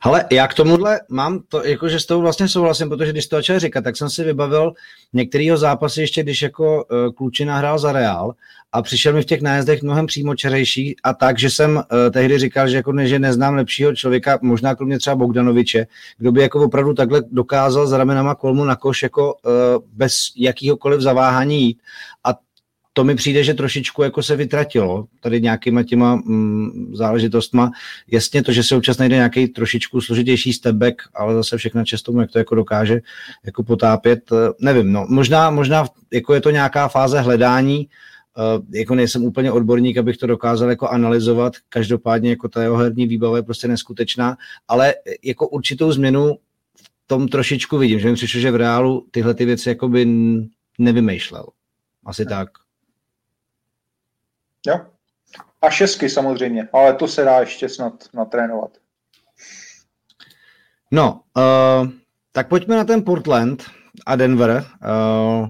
Ale 0.02 0.26
já 0.32 0.48
k 0.48 0.54
tomuhle 0.54 1.00
mám 1.10 1.40
to, 1.48 1.64
jakože 1.64 2.00
s 2.00 2.06
tou 2.06 2.22
vlastně 2.22 2.48
souhlasím, 2.48 2.90
protože 2.90 3.12
když 3.12 3.28
to 3.28 3.36
začal 3.36 3.60
říkat, 3.60 3.84
tak 3.84 3.98
jsem 3.98 4.10
si 4.10 4.24
vybavil 4.24 4.74
některého 5.14 5.58
zápasy 5.58 6.02
ještě, 6.02 6.24
když 6.24 6.42
jako 6.42 6.86
uh, 6.86 7.14
Klučina 7.14 7.58
hrál 7.58 7.80
za 7.80 7.92
Real 7.92 8.34
a 8.72 8.82
přišel 8.82 9.14
mi 9.14 9.22
v 9.22 9.26
těch 9.26 9.42
nájezdech 9.42 9.84
mnohem 9.84 10.06
přímočerejší 10.06 10.96
a 11.04 11.14
tak, 11.14 11.40
že 11.40 11.50
jsem 11.50 11.76
uh, 11.76 11.84
tehdy 12.12 12.40
říkal, 12.40 12.68
že 12.68 12.76
jako 12.78 12.92
ne, 12.92 13.08
že 13.08 13.20
neznám 13.20 13.56
lepšího 13.56 13.96
člověka, 13.96 14.40
možná 14.42 14.76
kromě 14.76 15.00
třeba 15.00 15.16
Bogdanoviče, 15.16 15.88
kdo 16.18 16.32
by 16.32 16.42
jako 16.42 16.66
opravdu 16.66 16.94
takhle 16.94 17.22
dokázal 17.32 17.88
s 17.88 17.92
ramenama 17.92 18.36
kolmu 18.36 18.66
na 18.66 18.76
koš 18.76 19.04
jako 19.04 19.34
uh, 19.34 19.52
bez 19.94 20.14
jakýhokoliv 20.38 21.02
zaváhání 21.02 21.62
jít. 21.62 21.80
A 22.24 22.47
to 22.98 23.04
mi 23.04 23.16
přijde, 23.16 23.44
že 23.44 23.54
trošičku 23.54 24.04
jako 24.04 24.24
se 24.24 24.36
vytratilo 24.36 25.06
tady 25.20 25.42
nějakýma 25.42 25.84
těma 25.84 26.16
mm, 26.16 26.96
záležitostma. 26.96 27.72
Jasně 28.12 28.44
to, 28.44 28.52
že 28.52 28.64
se 28.64 28.76
občas 28.76 28.98
najde 28.98 29.16
nějaký 29.16 29.48
trošičku 29.48 30.02
složitější 30.02 30.54
stepback, 30.54 31.02
ale 31.16 31.34
zase 31.34 31.58
všechno 31.58 31.86
čest 31.86 32.02
tomu, 32.02 32.22
jak 32.22 32.32
to 32.32 32.38
jako 32.38 32.56
dokáže 32.56 33.00
jako 33.46 33.64
potápět. 33.64 34.32
Eh, 34.32 34.50
nevím, 34.60 34.92
no, 34.92 35.06
možná, 35.10 35.50
možná 35.50 35.88
jako 36.14 36.34
je 36.34 36.42
to 36.42 36.50
nějaká 36.50 36.88
fáze 36.88 37.22
hledání, 37.22 37.88
Uh, 38.58 38.66
jako 38.74 38.96
nejsem 38.96 39.24
úplně 39.24 39.52
odborník, 39.52 39.98
abych 39.98 40.18
to 40.18 40.28
dokázal 40.28 40.70
jako 40.70 40.88
analyzovat, 40.88 41.54
každopádně 41.70 42.30
jako 42.30 42.48
ta 42.48 42.62
jeho 42.62 42.78
herní 42.78 43.08
výbava 43.08 43.38
je 43.38 43.44
prostě 43.44 43.68
neskutečná, 43.68 44.38
ale 44.68 44.94
jako 45.24 45.48
určitou 45.48 45.92
změnu 45.92 46.38
v 46.78 47.08
tom 47.08 47.28
trošičku 47.28 47.78
vidím, 47.78 48.00
že 48.00 48.10
mi 48.10 48.16
přišlo, 48.16 48.40
že 48.40 48.52
v 48.52 48.56
reálu 48.56 49.06
tyhle 49.12 49.34
ty 49.34 49.46
věci 49.46 49.70
jako 49.70 49.90
by 49.90 50.08
nevymýšlel. 50.80 51.46
Asi 52.06 52.26
tak. 52.26 52.50
Jo. 54.68 54.80
A 55.62 55.70
šestky 55.70 56.10
samozřejmě, 56.10 56.68
ale 56.74 56.94
to 56.94 57.08
se 57.08 57.24
dá 57.24 57.40
ještě 57.40 57.70
snad 57.70 57.94
natrénovat. 58.14 58.72
No, 60.92 61.22
uh, 61.38 61.90
tak 62.32 62.48
pojďme 62.48 62.76
na 62.76 62.84
ten 62.84 63.04
Portland 63.04 63.64
a 64.06 64.16
Denver. 64.16 64.66
Uh, 65.40 65.48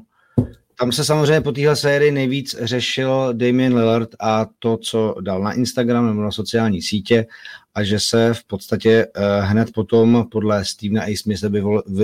tam 0.79 0.91
se 0.91 1.05
samozřejmě 1.05 1.41
po 1.41 1.51
téhle 1.51 1.75
sérii 1.75 2.11
nejvíc 2.11 2.55
řešil 2.59 3.33
Damien 3.33 3.75
Lillard 3.75 4.09
a 4.19 4.45
to, 4.59 4.77
co 4.77 5.15
dal 5.21 5.41
na 5.41 5.53
Instagram 5.53 6.07
nebo 6.07 6.21
na 6.21 6.31
sociální 6.31 6.81
sítě 6.81 7.27
a 7.75 7.83
že 7.83 7.99
se 7.99 8.33
v 8.33 8.43
podstatě 8.43 9.05
uh, 9.05 9.45
hned 9.45 9.73
potom 9.73 10.25
podle 10.31 10.65
Stevena 10.65 11.03
A. 11.03 11.17
Smitha 11.17 11.49
vy, 11.49 11.63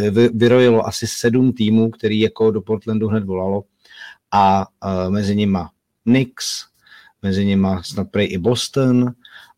vy, 0.10 0.30
vyrojilo 0.34 0.88
asi 0.88 1.08
sedm 1.08 1.54
týmů, 1.54 1.90
který 1.90 2.20
jako 2.20 2.52
do 2.52 2.62
Portlandu 2.62 3.08
hned 3.08 3.24
volalo 3.24 3.64
a 4.32 4.68
mezi 5.10 5.36
nimi 5.36 5.60
Knicks, 6.04 6.73
mezi 7.24 7.46
nimi 7.46 7.68
snad 7.82 8.08
prej 8.12 8.28
i 8.32 8.38
Boston 8.38 9.12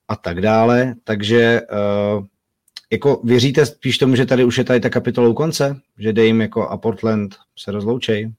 a 0.08 0.15
tak 0.15 0.41
dále, 0.41 0.95
takže 1.04 1.62
uh, 1.71 2.25
jako 2.91 3.21
věříte 3.23 3.65
spíš 3.65 3.97
tomu, 3.97 4.15
že 4.15 4.25
tady 4.25 4.43
už 4.43 4.58
je 4.58 4.63
tady 4.63 4.80
ta 4.80 4.89
kapitola 4.89 5.30
u 5.30 5.34
konce, 5.34 5.80
že 5.99 6.13
Dame 6.13 6.43
jako 6.43 6.67
a 6.67 6.78
Portland 6.78 7.36
se 7.60 7.71
rozloučej? 7.71 8.32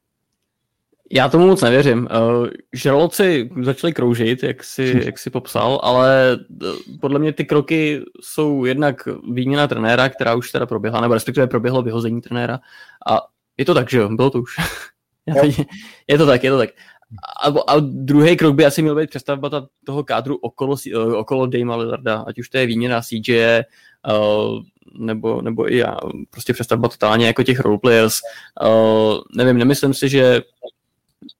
Já 1.12 1.29
tomu 1.29 1.47
moc 1.47 1.62
nevěřím. 1.62 1.99
Uh, 1.99 2.47
žraloci 2.73 3.51
začali 3.62 3.93
kroužit, 3.93 4.43
jak 4.43 4.65
si, 4.65 5.03
jak 5.05 5.19
si 5.19 5.31
popsal, 5.31 5.81
ale 5.83 6.39
uh, 6.62 6.69
podle 7.01 7.19
mě 7.19 7.33
ty 7.33 7.45
kroky 7.45 8.03
jsou 8.21 8.65
jednak 8.65 9.09
výměna 9.33 9.69
trenéra, 9.69 10.09
která 10.09 10.35
už 10.35 10.53
teda 10.53 10.67
proběhla, 10.67 11.01
nebo 11.01 11.15
respektive 11.15 11.47
proběhlo 11.47 11.83
vyhození 11.83 12.21
trenéra. 12.21 12.61
A 13.07 13.21
je 13.57 13.65
to 13.65 13.75
tak, 13.75 13.91
že 13.91 13.99
jo? 13.99 14.09
Bylo 14.09 14.31
to 14.31 14.41
už. 14.41 14.57
je 16.09 16.19
to 16.19 16.27
tak, 16.27 16.45
je 16.45 16.51
to 16.51 16.59
tak. 16.59 16.71
A, 17.42 17.49
a 17.66 17.81
druhý 17.81 18.37
krok 18.37 18.55
by 18.55 18.66
asi 18.66 18.83
měl 18.83 18.97
být 18.97 19.11
přestavba 19.11 19.69
toho 19.87 20.05
kádru 20.05 20.37
okolo, 20.37 20.77
eh, 20.92 20.99
okolo 20.99 21.47
Dama 21.47 21.77
Lillarda, 21.77 22.25
ať 22.27 22.38
už 22.38 22.49
to 22.49 22.59
je 22.59 22.66
výměna 22.66 23.03
CJ, 23.03 23.38
eh, 23.38 23.64
nebo, 24.99 25.42
nebo 25.42 25.73
i 25.73 25.77
já, 25.77 25.97
prostě 26.31 26.53
přestavba 26.53 26.88
totálně 26.88 27.27
jako 27.27 27.42
těch 27.42 27.61
roleplayers. 27.61 28.14
Nevím, 29.37 29.59
nemyslím 29.59 29.95
si, 29.95 30.09
že 30.09 30.42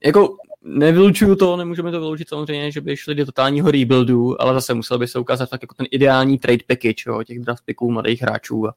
jako 0.05 0.37
nevylučuju 0.67 1.35
to, 1.35 1.57
nemůžeme 1.57 1.91
to 1.91 1.99
vyloučit 1.99 2.29
samozřejmě, 2.29 2.71
že 2.71 2.81
by 2.81 2.97
šli 2.97 3.15
do 3.15 3.25
totálního 3.25 3.71
rebuildu, 3.71 4.41
ale 4.41 4.53
zase 4.53 4.73
musel 4.73 4.99
by 4.99 5.07
se 5.07 5.19
ukázat 5.19 5.49
tak 5.49 5.61
jako 5.61 5.75
ten 5.75 5.85
ideální 5.91 6.37
trade 6.37 6.63
package 6.67 7.03
jo, 7.07 7.23
těch 7.23 7.39
draft 7.39 7.65
picků 7.65 7.91
mladých 7.91 8.21
hráčů 8.21 8.67
a, 8.67 8.73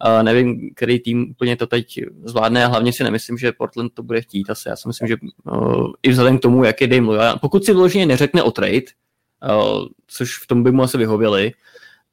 a 0.00 0.22
nevím, 0.22 0.70
který 0.74 1.00
tým 1.00 1.30
úplně 1.30 1.56
to 1.56 1.66
teď 1.66 1.86
zvládne 2.24 2.64
a 2.64 2.68
hlavně 2.68 2.92
si 2.92 3.04
nemyslím, 3.04 3.38
že 3.38 3.52
Portland 3.52 3.94
to 3.94 4.02
bude 4.02 4.20
chtít 4.20 4.50
asi. 4.50 4.68
Já 4.68 4.76
si 4.76 4.88
myslím, 4.88 5.08
že 5.08 5.16
uh, 5.44 5.92
i 6.02 6.10
vzhledem 6.10 6.38
k 6.38 6.42
tomu, 6.42 6.64
jak 6.64 6.80
je 6.80 6.86
Dame 6.86 7.06
Loya, 7.06 7.36
pokud 7.36 7.64
si 7.64 7.72
vloženě 7.72 8.06
neřekne 8.06 8.42
o 8.42 8.50
trade, 8.50 8.80
uh, 8.80 9.86
což 10.06 10.38
v 10.38 10.46
tom 10.46 10.62
by 10.62 10.72
mu 10.72 10.82
asi 10.82 10.98
vyhověli, 10.98 11.52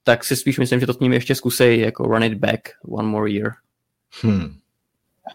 tak 0.04 0.24
si 0.24 0.36
spíš 0.36 0.60
myslím, 0.60 0.80
že 0.80 0.86
to 0.86 0.94
s 0.94 1.00
ním 1.00 1.13
ještě 1.13 1.36
zkusej 1.36 1.80
jako 1.80 2.04
run 2.04 2.24
it 2.24 2.34
back 2.34 2.62
one 2.89 3.08
more 3.08 3.32
year. 3.32 3.52
Hmm. 4.22 4.61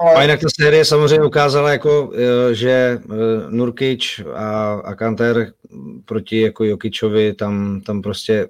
Ale... 0.01 0.15
A 0.15 0.23
jinak 0.23 0.41
ta 0.41 0.47
série 0.61 0.85
samozřejmě 0.85 1.27
ukázala, 1.27 1.73
jako, 1.73 2.13
eh, 2.15 2.55
že 2.55 2.71
eh, 2.71 3.17
Nurkic 3.49 4.21
a, 4.35 4.73
a 4.73 4.95
Kanter 4.95 5.53
proti 6.05 6.41
jako 6.41 6.65
Jokičovi, 6.65 7.35
tam, 7.35 7.81
tam 7.81 8.03
prostě 8.03 8.49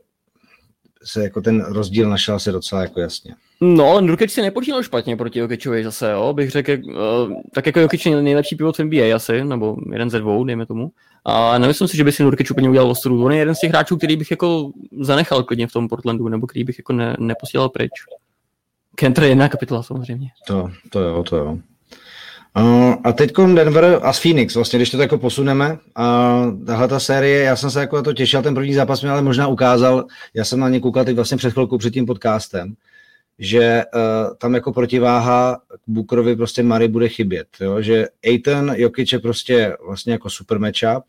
se 1.05 1.23
jako 1.23 1.41
ten 1.41 1.65
rozdíl 1.65 2.11
našel 2.11 2.35
asi 2.35 2.53
docela 2.53 2.83
jako 2.83 3.01
jasně. 3.01 3.35
No, 3.61 3.91
ale 3.91 4.03
Nurkic 4.03 4.33
si 4.33 4.43
nepočínal 4.43 4.83
špatně 4.83 5.17
proti 5.17 5.39
Jokičovi 5.39 5.85
zase, 5.85 6.11
jo, 6.11 6.33
bych 6.33 6.51
řekl, 6.51 6.73
uh, 6.73 6.95
tak 7.55 7.67
jako 7.67 7.81
Jokic 7.81 8.07
je 8.07 8.23
nejlepší 8.23 8.57
pivot 8.57 8.79
v 8.79 8.85
NBA 8.85 9.17
asi, 9.17 9.45
nebo 9.45 9.77
jeden 9.93 10.11
ze 10.11 10.19
dvou, 10.19 10.45
dejme 10.45 10.67
tomu. 10.67 10.91
A 11.25 11.59
nemyslím 11.59 11.89
si, 11.89 11.97
že 11.97 12.05
by 12.05 12.13
si 12.13 12.23
Nurkic 12.23 12.51
úplně 12.51 12.69
udělal 12.69 12.91
ostudu. 12.91 13.25
On 13.25 13.33
je 13.33 13.39
jeden 13.39 13.55
z 13.55 13.61
těch 13.61 13.71
hráčů, 13.71 13.97
který 13.97 14.17
bych 14.17 14.31
jako 14.31 14.71
zanechal 15.01 15.43
klidně 15.43 15.67
v 15.67 15.73
tom 15.73 15.89
Portlandu, 15.89 16.29
nebo 16.29 16.47
který 16.47 16.65
bych 16.65 16.79
jako 16.79 16.93
ne, 16.93 17.17
neposílal 17.19 17.69
pryč. 17.69 17.93
Kenter 18.97 19.25
je 19.25 19.31
jedna 19.31 19.49
kapitola 19.49 19.83
samozřejmě. 19.83 20.29
To, 20.47 20.71
to 20.91 21.01
jo, 21.01 21.23
to 21.23 21.37
jo. 21.37 21.59
Uh, 22.59 22.95
a 23.05 23.13
teď 23.13 23.33
Denver 23.55 24.01
a 24.03 24.13
Phoenix, 24.13 24.55
vlastně, 24.55 24.79
když 24.79 24.91
to 24.91 25.01
jako 25.01 25.19
posuneme, 25.19 25.79
a 25.95 26.43
tahle 26.67 26.89
ta 26.89 27.01
série, 27.01 27.43
já 27.43 27.57
jsem 27.57 27.71
se 27.71 27.81
jako 27.81 27.97
na 27.97 28.03
to 28.03 28.13
těšil, 28.13 28.43
ten 28.43 28.55
první 28.55 28.75
zápas 28.75 29.03
mi 29.03 29.09
ale 29.09 29.23
možná 29.23 29.47
ukázal, 29.47 30.05
já 30.35 30.45
jsem 30.45 30.61
na 30.61 30.69
ně 30.69 30.81
koukal 30.81 31.05
teď 31.05 31.17
vlastně 31.17 31.37
před 31.37 31.53
chvilkou 31.53 31.79
před 31.79 31.95
tím 31.95 32.07
podcastem, 32.07 32.75
že 33.39 33.83
uh, 33.95 34.37
tam 34.37 34.55
jako 34.55 34.73
protiváha 34.73 35.61
k 35.87 36.37
prostě 36.37 36.63
Mary 36.63 36.89
bude 36.89 37.09
chybět, 37.09 37.49
jo? 37.61 37.83
že 37.83 38.07
Aiton 38.25 38.73
Jokic 38.77 39.13
je 39.13 39.19
prostě 39.19 39.77
vlastně 39.87 40.13
jako 40.13 40.31
super 40.31 40.59
matchup, 40.59 41.05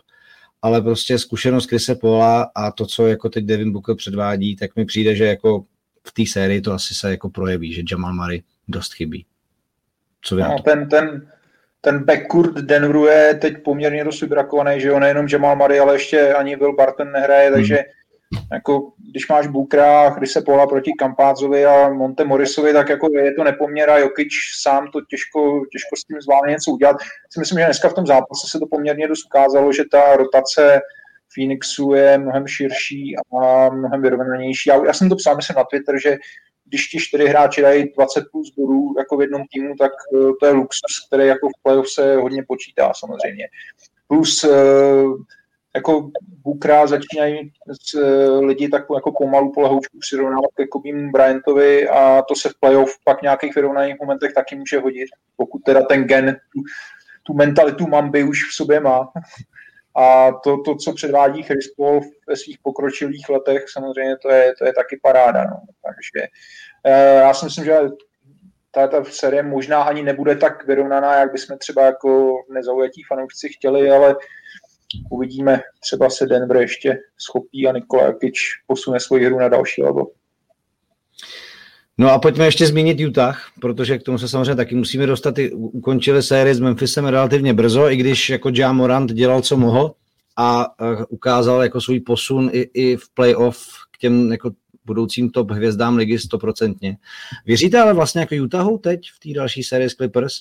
ale 0.62 0.82
prostě 0.82 1.20
zkušenost 1.20 1.66
Krise 1.66 1.96
Pola 1.96 2.52
a 2.56 2.72
to, 2.72 2.86
co 2.86 3.08
jako 3.08 3.30
teď 3.30 3.46
Devin 3.46 3.72
Booker 3.72 3.96
předvádí, 3.96 4.56
tak 4.56 4.76
mi 4.76 4.86
přijde, 4.86 5.16
že 5.16 5.26
jako 5.26 5.66
v 6.08 6.12
té 6.12 6.24
sérii 6.32 6.62
to 6.62 6.74
asi 6.74 6.96
se 6.96 7.12
jako 7.12 7.30
projeví, 7.30 7.74
že 7.74 7.82
Jamal 7.92 8.14
Murray 8.14 8.42
dost 8.68 8.94
chybí. 8.94 9.26
Co 10.22 10.36
no, 10.36 10.56
ten, 10.66 10.90
ten, 10.90 11.32
ten 11.82 12.04
backcourt 12.04 12.54
Denveru 12.54 13.06
je 13.06 13.34
teď 13.42 13.64
poměrně 13.64 14.04
dost 14.04 14.22
vybrakovaný, 14.22 14.82
že 14.82 14.88
jo, 14.88 15.00
nejenom 15.00 15.28
Jamal 15.32 15.56
Murray, 15.56 15.80
ale 15.80 15.96
ještě 15.96 16.34
ani 16.34 16.56
Will 16.56 16.76
Barton 16.76 17.12
nehraje, 17.12 17.52
takže 17.52 17.84
jako, 18.52 18.92
když 19.12 19.28
máš 19.28 19.48
Bukra, 19.48 20.10
když 20.10 20.32
se 20.32 20.42
Pola 20.42 20.68
proti 20.68 20.92
Kampázovi 21.00 21.66
a 21.66 21.90
Monte 21.90 22.24
Morisovi, 22.24 22.74
tak 22.74 22.90
jako 22.90 23.08
je 23.14 23.34
to 23.34 23.44
nepoměr 23.44 23.90
a 23.90 23.98
Jokic 23.98 24.32
sám 24.62 24.88
to 24.94 25.02
těžko, 25.10 25.62
těžko 25.72 25.96
s 25.96 26.04
tím 26.04 26.22
zvládne 26.22 26.52
něco 26.52 26.72
udělat. 26.72 26.98
Si 27.34 27.40
myslím, 27.40 27.60
že 27.60 27.66
dneska 27.66 27.90
v 27.90 27.94
tom 27.94 28.08
zápase 28.08 28.48
se 28.52 28.60
to 28.60 28.66
poměrně 28.68 29.08
dost 29.08 29.26
ukázalo, 29.26 29.74
že 29.74 29.84
ta 29.92 30.16
rotace 30.16 30.80
Phoenixu 31.34 31.94
je 31.94 32.18
mnohem 32.18 32.48
širší 32.48 33.16
a 33.42 33.70
mnohem 33.70 34.02
vyrovnanější. 34.02 34.70
Já, 34.70 34.86
já 34.86 34.94
jsem 34.94 35.10
to 35.10 35.16
psal, 35.16 35.36
myslím 35.36 35.56
na 35.56 35.64
Twitter, 35.64 36.00
že 36.02 36.18
když 36.66 36.88
ti 36.88 37.00
čtyři 37.00 37.26
hráči 37.26 37.62
dají 37.62 37.92
20 37.98 38.24
plus 38.32 38.54
bodů 38.58 38.94
jako 38.98 39.18
v 39.18 39.22
jednom 39.22 39.44
týmu, 39.54 39.76
tak 39.80 39.92
eh, 40.16 40.32
to 40.40 40.46
je 40.46 40.52
luxus, 40.52 41.08
který 41.08 41.28
jako 41.28 41.50
v 41.50 41.64
playoff 41.64 41.90
se 41.90 42.16
hodně 42.16 42.44
počítá 42.48 42.92
samozřejmě. 42.96 43.48
Plus 44.08 44.44
eh, 44.44 44.50
jako 45.76 46.12
Bukra 46.44 46.88
začínají 46.88 47.52
eh, 47.98 48.30
lidi 48.30 48.70
tak 48.70 48.86
jako 48.96 49.12
pomalu 49.12 49.52
polehoučku 49.52 50.00
přirovnávat 50.00 50.52
ke 50.56 50.68
Kobímu 50.68 51.12
Bryantovi 51.12 51.90
a 51.90 52.22
to 52.22 52.36
se 52.36 52.50
v 52.50 52.60
playoff 52.60 52.98
pak 53.04 53.22
nějakých 53.22 53.56
vyrovnaných 53.56 53.96
momentech 54.02 54.34
taky 54.34 54.56
může 54.56 54.80
hodit, 54.80 55.10
pokud 55.36 55.60
teda 55.60 55.82
ten 55.82 56.04
gen, 56.04 56.38
tu, 56.54 56.62
tu 57.24 57.34
mentalitu 57.34 57.88
Mamby 57.88 58.24
už 58.24 58.50
v 58.50 58.56
sobě 58.56 58.80
má. 58.80 59.12
A 59.98 60.32
to, 60.44 60.62
to 60.66 60.76
co 60.76 60.94
předvádí 60.94 61.44
Chris 61.44 61.74
Paul 61.78 62.02
ve 62.28 62.36
svých 62.36 62.58
pokročilých 62.64 63.30
letech, 63.30 63.64
samozřejmě 63.70 64.18
to 64.18 64.30
je, 64.30 64.54
to 64.60 64.66
je 64.66 64.74
taky 64.74 65.00
paráda. 65.04 65.44
No. 65.44 65.62
Takže 65.86 66.28
eh, 66.84 67.16
já 67.16 67.34
si 67.34 67.46
myslím, 67.46 67.66
že 67.66 67.80
ta, 68.72 69.04
série 69.04 69.44
možná 69.44 69.84
ani 69.84 70.04
nebude 70.04 70.36
tak 70.36 70.68
vyrovnaná, 70.68 71.20
jak 71.20 71.32
bychom 71.32 71.58
třeba 71.58 71.86
jako 71.86 72.36
nezaujatí 72.54 73.04
fanoušci 73.04 73.50
chtěli, 73.50 73.92
ale 73.92 74.16
uvidíme, 75.12 75.62
třeba 75.80 76.10
se 76.10 76.26
Denver 76.26 76.58
ještě 76.58 77.00
schopí 77.18 77.68
a 77.68 77.72
Nikola 77.72 78.06
Jokic 78.06 78.36
posune 78.68 79.00
svoji 79.00 79.26
hru 79.26 79.40
na 79.40 79.50
další 79.50 79.84
level. 79.84 80.06
No 81.98 82.12
a 82.12 82.20
pojďme 82.20 82.46
ještě 82.46 82.68
zmínit 82.68 83.00
Utah, 83.00 83.52
protože 83.62 83.98
k 83.98 84.04
tomu 84.04 84.18
se 84.18 84.28
samozřejmě 84.28 84.56
taky 84.56 84.76
musíme 84.76 85.06
dostat. 85.06 85.40
I 85.40 85.52
ukončili 85.52 86.24
sérii 86.24 86.56
s 86.56 86.60
Memphisem 86.60 87.06
relativně 87.06 87.54
brzo, 87.54 87.90
i 87.90 87.96
když 87.96 88.30
jako 88.30 88.50
Ja 88.50 88.74
Morant 88.74 89.12
dělal, 89.14 89.42
co 89.42 89.58
mohl 89.58 89.94
a 90.38 90.68
ukázal 91.10 91.64
jako 91.64 91.82
svůj 91.82 92.00
posun 92.00 92.50
i, 92.54 92.60
i 92.60 92.98
v 92.98 93.10
playoff 93.14 93.68
k 93.92 93.98
těm 93.98 94.32
jako 94.32 94.52
budoucím 94.86 95.30
top 95.30 95.52
hvězdám 95.52 95.96
ligy 95.96 96.20
stoprocentně. 96.20 96.98
Věříte 97.46 97.80
ale 97.80 97.94
vlastně 97.94 98.22
jako 98.22 98.36
Utahu 98.44 98.78
teď 98.78 99.00
v 99.16 99.20
té 99.20 99.34
další 99.40 99.64
sérii 99.64 99.90
s 99.90 99.96
Clippers? 99.96 100.34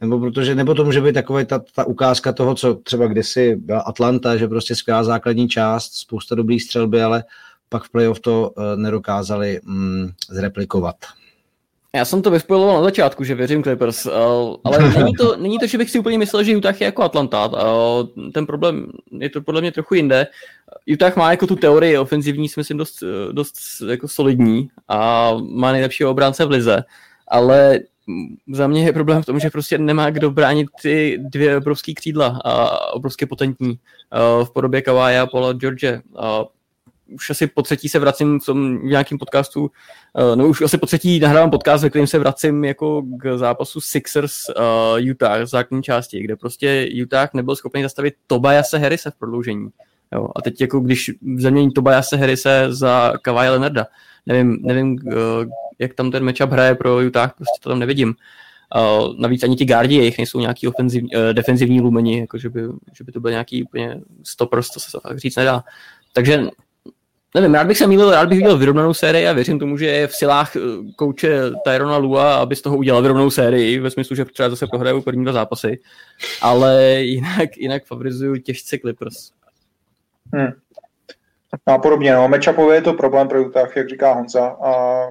Nebo 0.00 0.20
protože, 0.20 0.54
nebo 0.54 0.74
to 0.74 0.84
může 0.84 1.00
být 1.00 1.12
takové 1.12 1.44
ta, 1.44 1.62
ta 1.74 1.84
ukázka 1.84 2.32
toho, 2.32 2.54
co 2.54 2.74
třeba 2.74 3.06
kdysi 3.06 3.56
byla 3.56 3.80
Atlanta, 3.80 4.36
že 4.36 4.48
prostě 4.48 4.74
skvělá 4.74 5.04
základní 5.04 5.48
část, 5.48 5.92
spousta 5.94 6.34
dobrých 6.34 6.62
střelby, 6.62 7.02
ale 7.02 7.24
pak 7.72 7.84
v 7.84 7.90
playoff 7.90 8.20
to 8.20 8.50
uh, 8.50 8.64
nedokázali 8.76 9.60
mm, 9.64 10.10
zreplikovat. 10.30 10.96
Já 11.94 12.04
jsem 12.04 12.22
to 12.22 12.30
vyspojiloval 12.30 12.76
na 12.76 12.82
začátku, 12.82 13.24
že 13.24 13.34
věřím 13.34 13.62
Clippers, 13.62 14.06
uh, 14.06 14.12
ale 14.64 14.90
není 14.98 15.14
to, 15.14 15.36
není 15.36 15.58
to, 15.58 15.66
že 15.66 15.78
bych 15.78 15.90
si 15.90 15.98
úplně 15.98 16.18
myslel, 16.18 16.44
že 16.44 16.56
Utah 16.56 16.80
je 16.80 16.84
jako 16.84 17.02
Atlanta. 17.02 17.46
Uh, 17.46 18.30
ten 18.32 18.46
problém 18.46 18.86
je 19.18 19.30
to 19.30 19.42
podle 19.42 19.60
mě 19.60 19.72
trochu 19.72 19.94
jinde. 19.94 20.26
Utah 20.86 21.16
má 21.16 21.30
jako 21.30 21.46
tu 21.46 21.56
teorii 21.56 21.98
ofenzivní, 21.98 22.48
si 22.48 22.60
myslím, 22.60 22.78
dost, 22.78 23.02
dost 23.32 23.54
jako 23.88 24.08
solidní 24.08 24.68
a 24.88 25.30
má 25.34 25.72
nejlepšího 25.72 26.10
obránce 26.10 26.44
v 26.44 26.50
lize, 26.50 26.84
ale 27.28 27.80
za 28.52 28.66
mě 28.66 28.84
je 28.84 28.92
problém 28.92 29.22
v 29.22 29.26
tom, 29.26 29.40
že 29.40 29.50
prostě 29.50 29.78
nemá 29.78 30.10
kdo 30.10 30.30
bránit 30.30 30.68
ty 30.82 31.18
dvě 31.20 31.56
obrovské 31.56 31.94
křídla 31.94 32.40
a 32.44 32.78
obrovské 32.92 33.26
potentní 33.26 33.78
v 34.44 34.50
podobě 34.52 34.82
Kawaja 34.82 35.22
a 35.22 35.26
Paula 35.26 35.52
George. 35.52 35.84
Už 37.14 37.30
asi 37.30 37.46
po 37.46 37.62
třetí 37.62 37.88
se 37.88 37.98
vracím 37.98 38.40
tom 38.40 38.78
v 38.78 38.84
nějakým 38.84 39.18
podcastu, 39.18 39.70
no 40.34 40.48
už 40.48 40.62
asi 40.62 40.78
po 40.78 40.86
třetí 40.86 41.20
nahrávám 41.20 41.50
podcast, 41.50 41.82
ve 41.82 41.90
kterém 41.90 42.06
se 42.06 42.18
vracím 42.18 42.64
jako 42.64 43.02
k 43.02 43.38
zápasu 43.38 43.80
Sixers 43.80 44.32
uh, 44.48 45.00
Utah 45.00 45.42
v 45.42 45.46
základní 45.46 45.82
části, 45.82 46.22
kde 46.22 46.36
prostě 46.36 46.88
Utah 47.02 47.34
nebyl 47.34 47.56
schopný 47.56 47.82
zastavit 47.82 48.14
Tobiase 48.26 48.78
Harrise 48.78 49.10
v 49.10 49.14
prodloužení. 49.14 49.68
Jo, 50.12 50.28
a 50.36 50.42
teď 50.42 50.60
jako 50.60 50.80
když 50.80 51.10
zamění 51.36 51.70
Tobiase 51.70 52.16
Harrise 52.16 52.66
za 52.68 53.12
Kawhi 53.22 53.48
Leonarda, 53.48 53.86
nevím, 54.26 54.58
nevím 54.62 54.98
uh, 55.06 55.14
jak 55.78 55.94
tam 55.94 56.10
ten 56.10 56.24
matchup 56.24 56.50
hraje 56.50 56.74
pro 56.74 57.00
Utah, 57.00 57.34
prostě 57.36 57.58
to 57.62 57.68
tam 57.68 57.78
nevidím. 57.78 58.14
Uh, 58.76 59.14
navíc 59.18 59.42
ani 59.42 59.56
ti 59.56 59.64
gardi 59.64 59.96
jejich 59.96 60.18
nejsou 60.18 60.40
nějaký 60.40 60.66
uh, 60.66 60.72
defenzivní 61.32 61.80
lumeni, 61.80 62.20
jako 62.20 62.38
že 62.38 62.50
by, 62.50 62.62
že 62.92 63.04
by 63.04 63.12
to 63.12 63.20
byl 63.20 63.30
nějaký 63.30 63.62
úplně 63.62 64.00
stopers, 64.22 64.70
to 64.70 64.80
se 64.80 64.98
fakt 65.02 65.18
říct 65.18 65.36
nedá. 65.36 65.64
Takže 66.12 66.46
nevím, 67.34 67.54
rád 67.54 67.66
bych 67.66 67.78
se 67.78 67.86
mýlil, 67.86 68.10
rád 68.10 68.28
bych 68.28 68.38
viděl 68.38 68.58
vyrovnanou 68.58 68.94
sérii 68.94 69.26
a 69.26 69.32
věřím 69.32 69.58
tomu, 69.58 69.76
že 69.76 69.86
je 69.86 70.06
v 70.06 70.14
silách 70.14 70.52
kouče 70.96 71.50
Tyrona 71.64 71.96
Lua, 71.96 72.34
aby 72.34 72.56
z 72.56 72.62
toho 72.62 72.76
udělal 72.76 73.02
vyrovnanou 73.02 73.30
sérii, 73.30 73.78
ve 73.78 73.90
smyslu, 73.90 74.16
že 74.16 74.24
třeba 74.24 74.50
zase 74.50 74.66
prohrajou 74.66 75.02
první 75.02 75.24
dva 75.24 75.32
zápasy, 75.32 75.80
ale 76.42 76.82
jinak, 77.00 77.56
jinak 77.56 77.84
favorizuju 77.84 78.36
těžce 78.36 78.78
Clippers. 78.78 79.30
Hmm. 80.34 80.52
A 81.66 81.78
podobně, 81.78 82.14
no, 82.14 82.28
matchupově 82.28 82.74
je 82.74 82.82
to 82.82 82.92
problém 82.92 83.28
pro 83.28 83.44
Utah, 83.44 83.76
jak 83.76 83.88
říká 83.88 84.12
Honza, 84.12 84.46
a 84.46 85.02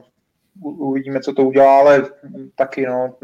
uvidíme, 0.61 1.19
co 1.19 1.33
to 1.33 1.43
udělá, 1.43 1.79
ale 1.79 2.03
taky, 2.55 2.85
no, 2.85 3.15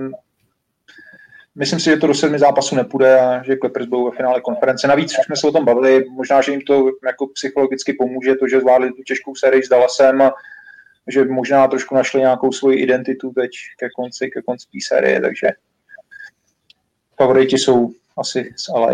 myslím 1.58 1.80
si, 1.80 1.89
že 1.89 1.98
to 1.98 2.08
do 2.08 2.13
sedmi 2.13 2.39
zápasů 2.39 2.76
nepůjde 2.76 3.20
a 3.20 3.43
že 3.43 3.58
Clippers 3.58 3.86
budou 3.86 4.10
ve 4.10 4.17
finále 4.17 4.41
konference. 4.41 4.88
Navíc 4.88 5.12
už 5.20 5.26
jsme 5.26 5.36
se 5.36 5.48
o 5.48 5.52
tom 5.52 5.65
bavili, 5.65 6.06
možná, 6.10 6.41
že 6.41 6.52
jim 6.52 6.62
to 6.62 6.91
jako 7.06 7.28
psychologicky 7.28 7.93
pomůže, 7.93 8.36
to, 8.36 8.48
že 8.48 8.60
zvládli 8.60 8.93
tu 8.93 9.04
těžkou 9.04 9.36
sérii 9.36 9.63
s 9.63 9.70
Dallasem 9.70 10.22
a 10.22 10.32
že 11.08 11.26
možná 11.26 11.67
trošku 11.67 11.96
našli 11.96 12.20
nějakou 12.20 12.52
svoji 12.52 12.80
identitu 12.80 13.32
teď 13.36 13.52
ke 13.80 13.89
konci, 13.96 14.30
ke 14.30 14.41
konci 14.41 14.67
té 14.72 14.78
série, 14.88 15.22
takže 15.22 15.48
favoriti 17.17 17.58
jsou 17.58 17.91
asi 18.17 18.54
z 18.56 18.67
LA. 18.67 18.93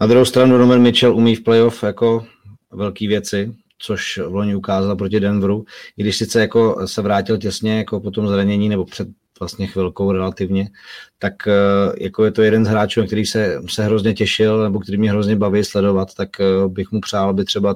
Na 0.00 0.06
druhou 0.06 0.24
stranu 0.24 0.56
Roman 0.56 0.82
Mitchell 0.82 1.16
umí 1.16 1.36
v 1.36 1.44
playoff 1.44 1.82
jako 1.82 2.26
velké 2.70 3.08
věci, 3.08 3.54
což 3.78 4.18
v 4.18 4.34
loni 4.34 4.54
ukázal 4.54 4.96
proti 4.96 5.20
Denveru, 5.20 5.64
i 5.96 6.02
když 6.02 6.16
sice 6.16 6.40
jako 6.40 6.88
se 6.88 7.02
vrátil 7.02 7.38
těsně 7.38 7.78
jako 7.78 8.00
po 8.00 8.10
tom 8.10 8.28
zranění 8.28 8.68
nebo 8.68 8.84
před 8.84 9.08
vlastně 9.40 9.66
chvilkou 9.66 10.12
relativně, 10.12 10.68
tak 11.18 11.48
eh, 11.48 11.52
jako 11.98 12.24
je 12.24 12.30
to 12.30 12.42
jeden 12.42 12.64
z 12.64 12.68
hráčů, 12.68 13.00
na 13.00 13.06
který 13.06 13.26
se, 13.26 13.60
se 13.68 13.84
hrozně 13.84 14.14
těšil, 14.14 14.62
nebo 14.62 14.80
který 14.80 14.98
mě 14.98 15.10
hrozně 15.10 15.36
baví 15.36 15.64
sledovat, 15.64 16.14
tak 16.14 16.40
eh, 16.40 16.68
bych 16.68 16.92
mu 16.92 17.00
přál, 17.00 17.28
aby 17.28 17.44
třeba 17.44 17.74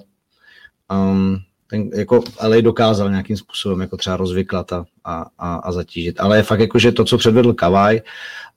um, 0.92 1.38
ten, 1.66 1.90
jako 1.94 2.22
LA 2.42 2.60
dokázal 2.60 3.10
nějakým 3.10 3.36
způsobem 3.36 3.80
jako 3.80 3.96
třeba 3.96 4.16
rozvyklat 4.16 4.72
a, 4.72 4.84
a, 5.04 5.54
a, 5.54 5.72
zatížit. 5.72 6.20
Ale 6.20 6.36
je 6.36 6.42
fakt 6.42 6.60
jako, 6.60 6.78
že 6.78 6.92
to, 6.92 7.04
co 7.04 7.18
předvedl 7.18 7.52
Kavaj, 7.52 8.00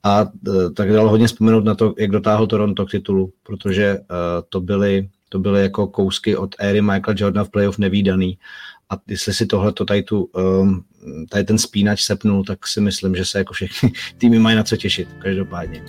a 0.02 0.26
eh, 0.48 0.70
tak 0.70 0.92
dalo 0.92 1.08
hodně 1.08 1.26
vzpomenout 1.26 1.64
na 1.64 1.74
to, 1.74 1.94
jak 1.98 2.10
dotáhl 2.10 2.46
Toronto 2.46 2.86
k 2.86 2.90
titulu, 2.90 3.32
protože 3.42 3.98
uh, 3.98 4.06
to 4.48 4.60
byly 4.60 5.08
to 5.34 5.38
byly 5.38 5.62
jako 5.62 5.86
kousky 5.86 6.36
od 6.36 6.54
éry 6.58 6.82
Michael 6.82 7.14
Jordan 7.18 7.44
v 7.44 7.50
playoff 7.50 7.78
nevýdaný. 7.78 8.38
A 8.90 8.94
jestli 9.08 9.34
si 9.34 9.46
tohle 9.46 9.72
tady, 9.72 10.02
tu, 10.02 10.24
um, 10.24 10.84
tady 11.30 11.44
ten 11.44 11.58
spínač 11.58 12.02
sepnul, 12.02 12.44
tak 12.44 12.66
si 12.66 12.80
myslím, 12.80 13.14
že 13.14 13.24
se 13.24 13.38
jako 13.38 13.54
všechny 13.54 13.92
týmy 14.18 14.38
mají 14.38 14.56
na 14.56 14.62
co 14.62 14.76
těšit, 14.76 15.08
každopádně. 15.18 15.84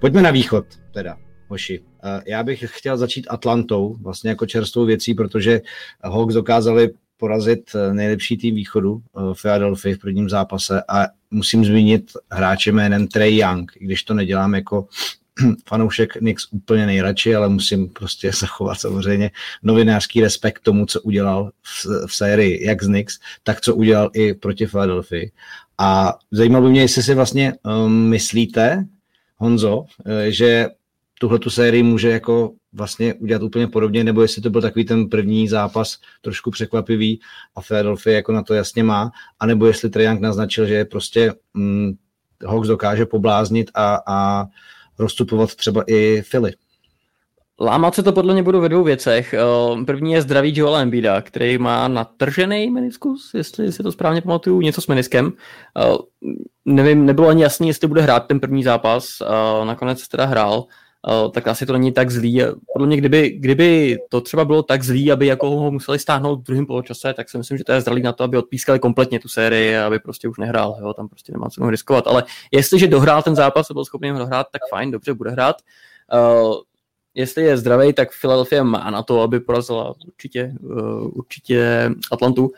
Pojďme 0.00 0.22
na 0.22 0.30
východ 0.30 0.66
teda 0.92 1.16
hoši. 1.48 1.80
Já 2.26 2.42
bych 2.42 2.64
chtěl 2.66 2.96
začít 2.96 3.26
Atlantou, 3.30 3.96
vlastně 4.00 4.30
jako 4.30 4.46
čerstvou 4.46 4.84
věcí, 4.84 5.14
protože 5.14 5.60
Hawks 6.04 6.34
dokázali 6.34 6.90
porazit 7.22 7.70
eh, 7.74 7.94
nejlepší 7.94 8.36
tým 8.36 8.54
východu 8.54 8.98
eh, 8.98 9.34
Philadelphia 9.42 9.96
v 9.96 9.98
prvním 9.98 10.28
zápase 10.28 10.82
a 10.88 11.06
musím 11.30 11.64
zmínit 11.64 12.12
hráče 12.30 12.72
jménem 12.72 13.06
Trey 13.06 13.36
Young, 13.36 13.72
když 13.78 14.02
to 14.02 14.14
nedělám 14.14 14.54
jako 14.54 14.86
fanoušek 15.68 16.12
Knicks 16.12 16.48
úplně 16.50 16.86
nejradši, 16.86 17.34
ale 17.34 17.48
musím 17.48 17.88
prostě 17.88 18.32
zachovat 18.40 18.80
samozřejmě 18.80 19.30
novinářský 19.62 20.20
respekt 20.20 20.62
tomu, 20.62 20.86
co 20.86 21.00
udělal 21.00 21.50
v, 21.62 22.06
v 22.06 22.14
sérii 22.14 22.66
jak 22.66 22.82
z 22.82 22.86
Knicks, 22.86 23.18
tak 23.42 23.60
co 23.60 23.74
udělal 23.74 24.10
i 24.14 24.34
proti 24.34 24.66
Philadelphia. 24.66 25.30
A 25.78 26.18
zajímalo 26.30 26.64
by 26.64 26.70
mě, 26.70 26.80
jestli 26.80 27.02
si 27.02 27.14
vlastně 27.14 27.54
um, 27.62 28.08
myslíte, 28.08 28.84
Honzo, 29.36 29.84
eh, 30.06 30.30
že 30.30 30.66
tuhle 31.20 31.38
tu 31.38 31.50
sérii 31.50 31.82
může 31.82 32.10
jako 32.10 32.52
vlastně 32.72 33.14
udělat 33.14 33.42
úplně 33.42 33.66
podobně, 33.66 34.04
nebo 34.04 34.22
jestli 34.22 34.42
to 34.42 34.50
byl 34.50 34.60
takový 34.60 34.84
ten 34.84 35.08
první 35.08 35.48
zápas 35.48 35.98
trošku 36.20 36.50
překvapivý 36.50 37.20
a 37.56 37.62
Philadelphia 37.62 38.16
jako 38.16 38.32
na 38.32 38.42
to 38.42 38.54
jasně 38.54 38.82
má, 38.84 39.10
anebo 39.40 39.66
jestli 39.66 39.90
Trajank 39.90 40.20
naznačil, 40.20 40.66
že 40.66 40.84
prostě 40.84 41.34
hm, 41.56 41.92
Hawks 42.46 42.68
dokáže 42.68 43.06
pobláznit 43.06 43.70
a, 43.74 43.98
a 44.06 44.46
rozstupovat 44.98 45.54
třeba 45.54 45.84
i 45.86 46.22
Philly. 46.30 46.52
Lámat 47.60 47.94
se 47.94 48.02
to 48.02 48.12
podle 48.12 48.32
mě 48.32 48.42
budou 48.42 48.60
ve 48.60 48.68
dvou 48.68 48.84
věcech. 48.84 49.34
První 49.86 50.12
je 50.12 50.22
zdravý 50.22 50.52
Joel 50.56 50.76
Embida, 50.76 51.20
který 51.20 51.58
má 51.58 51.88
natržený 51.88 52.70
meniskus, 52.70 53.30
jestli 53.34 53.72
si 53.72 53.82
to 53.82 53.92
správně 53.92 54.22
pamatuju, 54.22 54.60
něco 54.60 54.80
s 54.80 54.86
meniskem. 54.86 55.32
Nevím, 56.64 57.06
nebylo 57.06 57.28
ani 57.28 57.42
jasný, 57.42 57.68
jestli 57.68 57.88
bude 57.88 58.02
hrát 58.02 58.26
ten 58.26 58.40
první 58.40 58.62
zápas, 58.62 59.22
nakonec 59.64 60.08
teda 60.08 60.24
hrál, 60.24 60.64
tak 61.32 61.46
asi 61.46 61.66
to 61.66 61.72
není 61.72 61.92
tak 61.92 62.10
zlý. 62.10 62.42
Podle 62.72 62.86
mě, 62.86 62.96
kdyby, 62.96 63.30
kdyby 63.30 63.98
to 64.08 64.20
třeba 64.20 64.44
bylo 64.44 64.62
tak 64.62 64.82
zlý, 64.82 65.12
aby 65.12 65.26
jako 65.26 65.50
ho 65.50 65.70
museli 65.70 65.98
stáhnout 65.98 66.40
v 66.40 66.42
druhém 66.42 66.66
poločase, 66.66 67.14
tak 67.14 67.30
si 67.30 67.38
myslím, 67.38 67.58
že 67.58 67.64
to 67.64 67.72
je 67.72 67.80
zralý 67.80 68.02
na 68.02 68.12
to, 68.12 68.24
aby 68.24 68.36
odpískali 68.36 68.78
kompletně 68.78 69.20
tu 69.20 69.28
sérii, 69.28 69.76
aby 69.76 69.98
prostě 69.98 70.28
už 70.28 70.38
nehrál, 70.38 70.76
jo, 70.80 70.94
tam 70.94 71.08
prostě 71.08 71.32
nemá 71.32 71.50
co 71.50 71.70
riskovat. 71.70 72.06
Ale 72.06 72.24
jestliže 72.52 72.88
dohrál 72.88 73.22
ten 73.22 73.34
zápas 73.34 73.70
a 73.70 73.74
byl 73.74 73.84
schopný 73.84 74.10
ho 74.10 74.18
dohrát, 74.18 74.46
tak 74.52 74.62
fajn, 74.70 74.90
dobře, 74.90 75.14
bude 75.14 75.30
hrát 75.30 75.56
jestli 77.14 77.42
je 77.42 77.56
zdravý, 77.56 77.92
tak 77.92 78.08
Philadelphia 78.20 78.62
má 78.62 78.90
na 78.90 79.02
to, 79.02 79.20
aby 79.20 79.40
porazila 79.40 79.94
určitě, 80.06 80.52
uh, 80.60 81.10
určitě 81.18 81.90
Atlantu. 82.12 82.52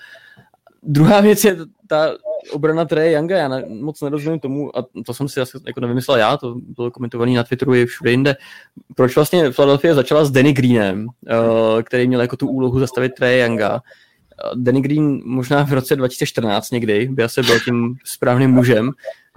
Druhá 0.84 1.20
věc 1.20 1.44
je 1.44 1.56
ta 1.86 2.14
obrana 2.52 2.84
Trey 2.84 3.12
Younga, 3.12 3.36
já 3.36 3.48
ne, 3.48 3.64
moc 3.68 4.00
nerozumím 4.00 4.40
tomu, 4.40 4.78
a 4.78 4.86
to 5.06 5.14
jsem 5.14 5.28
si 5.28 5.40
asi 5.40 5.58
jako 5.66 5.80
nevymyslel 5.80 6.18
já, 6.18 6.36
to 6.36 6.54
bylo 6.76 6.90
komentované 6.90 7.32
na 7.32 7.44
Twitteru 7.44 7.74
i 7.74 7.86
všude 7.86 8.10
jinde, 8.10 8.36
proč 8.96 9.14
vlastně 9.14 9.50
Philadelphia 9.50 9.94
začala 9.94 10.24
s 10.24 10.30
Danny 10.30 10.52
Greenem, 10.52 11.06
uh, 11.06 11.82
který 11.82 12.08
měl 12.08 12.20
jako 12.20 12.36
tu 12.36 12.48
úlohu 12.48 12.78
zastavit 12.78 13.12
Trey 13.14 13.40
Younga. 13.40 13.82
Danny 14.54 14.80
Green 14.80 15.22
možná 15.24 15.64
v 15.64 15.72
roce 15.72 15.96
2014 15.96 16.70
někdy 16.70 17.08
by 17.08 17.22
asi 17.22 17.42
byl 17.42 17.60
tím 17.60 17.96
správným 18.04 18.50
mužem, 18.50 18.90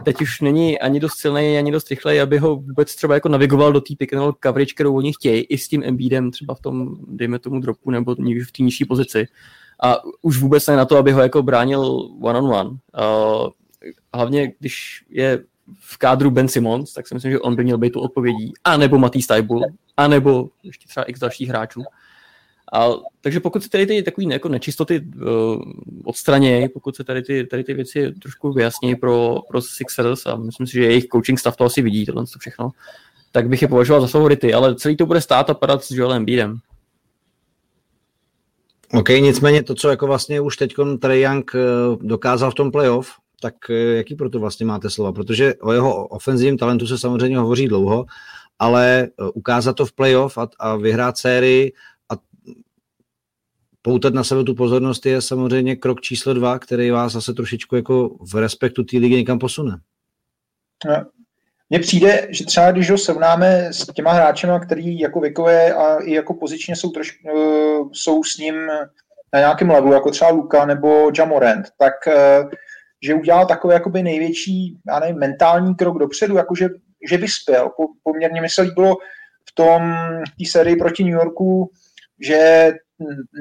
teď 0.06 0.22
už 0.22 0.42
není 0.42 0.80
ani 0.80 1.00
dost 1.00 1.18
silný, 1.18 1.58
ani 1.58 1.72
dost 1.72 1.90
rychlej, 1.90 2.22
aby 2.22 2.38
ho 2.38 2.56
vůbec 2.56 2.96
třeba 2.96 3.14
jako 3.14 3.30
navigoval 3.30 3.74
do 3.74 3.82
té 3.82 3.94
pick 3.98 4.14
and 4.14 4.20
roll 4.20 4.36
coverage, 4.44 4.74
kterou 4.74 4.96
oni 4.96 5.14
chtějí, 5.14 5.42
i 5.42 5.58
s 5.58 5.68
tím 5.68 5.84
Embiidem 5.84 6.32
třeba 6.32 6.56
v 6.56 6.62
tom, 6.62 6.96
dejme 7.08 7.40
tomu 7.40 7.60
dropu, 7.60 7.92
nebo 7.92 8.16
v 8.16 8.52
té 8.52 8.64
nižší 8.64 8.86
pozici. 8.86 9.28
A 9.84 9.98
už 10.22 10.38
vůbec 10.38 10.68
ne 10.68 10.76
na 10.76 10.86
to, 10.86 10.98
aby 10.98 11.12
ho 11.12 11.22
jako 11.22 11.44
bránil 11.44 11.82
one 12.22 12.40
on 12.40 12.56
one. 12.56 12.70
Uh, 12.70 13.50
hlavně, 14.14 14.52
když 14.60 15.06
je 15.10 15.44
v 15.80 15.98
kádru 15.98 16.32
Ben 16.32 16.48
Simmons, 16.48 16.94
tak 16.94 17.08
si 17.08 17.14
myslím, 17.14 17.32
že 17.32 17.40
on 17.40 17.56
by 17.56 17.64
měl 17.64 17.78
být 17.78 17.94
tu 17.94 18.00
odpovědí. 18.00 18.54
A 18.64 18.78
nebo 18.78 18.98
Matý 18.98 19.22
Stajbul, 19.22 19.66
a 19.98 20.08
nebo 20.08 20.50
ještě 20.64 20.88
třeba 20.88 21.04
x 21.04 21.20
dalších 21.20 21.50
hráčů. 21.50 21.84
A, 22.74 22.88
takže 23.22 23.40
pokud 23.40 23.64
se 23.64 23.70
tady 23.70 23.86
ty 23.86 24.04
takové 24.04 24.34
jako 24.34 24.50
nečistoty 24.50 25.00
uh, 25.02 25.62
odstranějí, 26.06 26.70
pokud 26.70 26.96
se 26.96 27.04
tady 27.04 27.22
ty, 27.22 27.46
tady 27.46 27.64
ty 27.64 27.74
věci 27.74 28.12
trošku 28.22 28.52
vyjasní 28.54 28.96
pro, 28.96 29.40
pro 29.48 29.62
Sixers 29.62 30.26
a 30.26 30.36
myslím 30.36 30.68
si, 30.68 30.74
že 30.74 30.84
jejich 30.84 31.08
coaching 31.08 31.40
stav 31.40 31.56
to 31.56 31.64
asi 31.64 31.82
vidí, 31.82 32.06
tohle 32.06 32.26
to 32.26 32.40
všechno, 32.40 32.70
tak 33.32 33.50
bych 33.50 33.62
je 33.62 33.68
považoval 33.68 34.02
za 34.02 34.08
favority, 34.08 34.54
ale 34.54 34.76
celý 34.76 34.98
to 34.98 35.06
bude 35.06 35.22
stát 35.22 35.50
a 35.50 35.54
padat 35.54 35.84
s 35.84 35.92
Joelem 35.92 36.26
Bídem. 36.26 36.60
OK, 38.94 39.10
nicméně 39.10 39.64
to, 39.64 39.76
co 39.76 39.90
jako 39.90 40.08
vlastně 40.08 40.42
už 40.42 40.58
teď 40.58 40.74
Trey 41.00 41.22
Young 41.22 41.52
eh, 41.56 41.60
dokázal 42.02 42.52
v 42.52 42.56
tom 42.56 42.72
playoff, 42.72 43.12
tak 43.42 43.56
eh, 43.70 43.74
jaký 43.74 44.16
pro 44.16 44.30
to 44.30 44.40
vlastně 44.40 44.66
máte 44.66 44.90
slova? 44.90 45.14
Protože 45.14 45.56
o 45.56 45.72
jeho 45.72 46.08
ofenzivním 46.08 46.58
talentu 46.58 46.88
se 46.88 46.98
samozřejmě 46.98 47.38
hovoří 47.38 47.68
dlouho, 47.68 48.06
ale 48.60 49.08
ukázat 49.34 49.74
to 49.74 49.86
v 49.86 49.94
playoff 49.94 50.38
a, 50.38 50.48
a 50.60 50.76
vyhrát 50.76 51.18
sérii 51.18 51.74
poutat 53.88 54.14
na 54.14 54.24
sebe 54.24 54.44
tu 54.44 54.56
pozornost 54.56 55.06
je 55.06 55.22
samozřejmě 55.22 55.76
krok 55.76 56.02
číslo 56.02 56.34
dva, 56.34 56.60
který 56.60 56.92
vás 56.92 57.14
zase 57.14 57.34
trošičku 57.34 57.76
jako 57.76 58.18
v 58.32 58.36
respektu 58.36 58.84
té 58.84 58.98
ligy 58.98 59.16
někam 59.16 59.40
posune. 59.40 59.80
Mně 61.70 61.80
přijde, 61.80 62.28
že 62.30 62.46
třeba 62.46 62.72
když 62.72 62.92
ho 62.92 62.98
srovnáme 62.98 63.74
s 63.74 63.86
těma 63.94 64.12
hráčemi, 64.12 64.54
který 64.66 65.00
jako 65.00 65.20
věkové 65.20 65.74
a 65.74 65.98
i 65.98 66.14
jako 66.14 66.34
pozičně 66.34 66.76
jsou, 66.76 66.90
troš, 66.90 67.20
uh, 67.24 67.90
jsou 67.94 68.24
s 68.24 68.38
ním 68.38 68.56
na 69.34 69.40
nějakém 69.40 69.70
levelu, 69.70 69.94
jako 69.94 70.12
třeba 70.12 70.32
Luka 70.32 70.66
nebo 70.66 71.12
Jamorant, 71.18 71.66
tak 71.78 71.94
uh, 72.08 72.50
že 73.04 73.14
udělal 73.14 73.46
takový 73.46 73.74
jakoby 73.74 74.04
největší, 74.04 74.78
já 74.88 75.00
nevím, 75.00 75.18
mentální 75.18 75.76
krok 75.76 75.98
dopředu, 75.98 76.38
jakože 76.38 76.70
že 77.10 77.18
vyspěl. 77.18 77.70
Po, 77.70 77.84
poměrně 78.04 78.42
mi 78.42 78.50
se 78.50 78.62
líbilo 78.62 78.96
v 79.50 79.56
tom 79.56 79.96
té 80.40 80.46
sérii 80.50 80.76
proti 80.76 81.04
New 81.04 81.14
Yorku, 81.14 81.72
že 82.22 82.72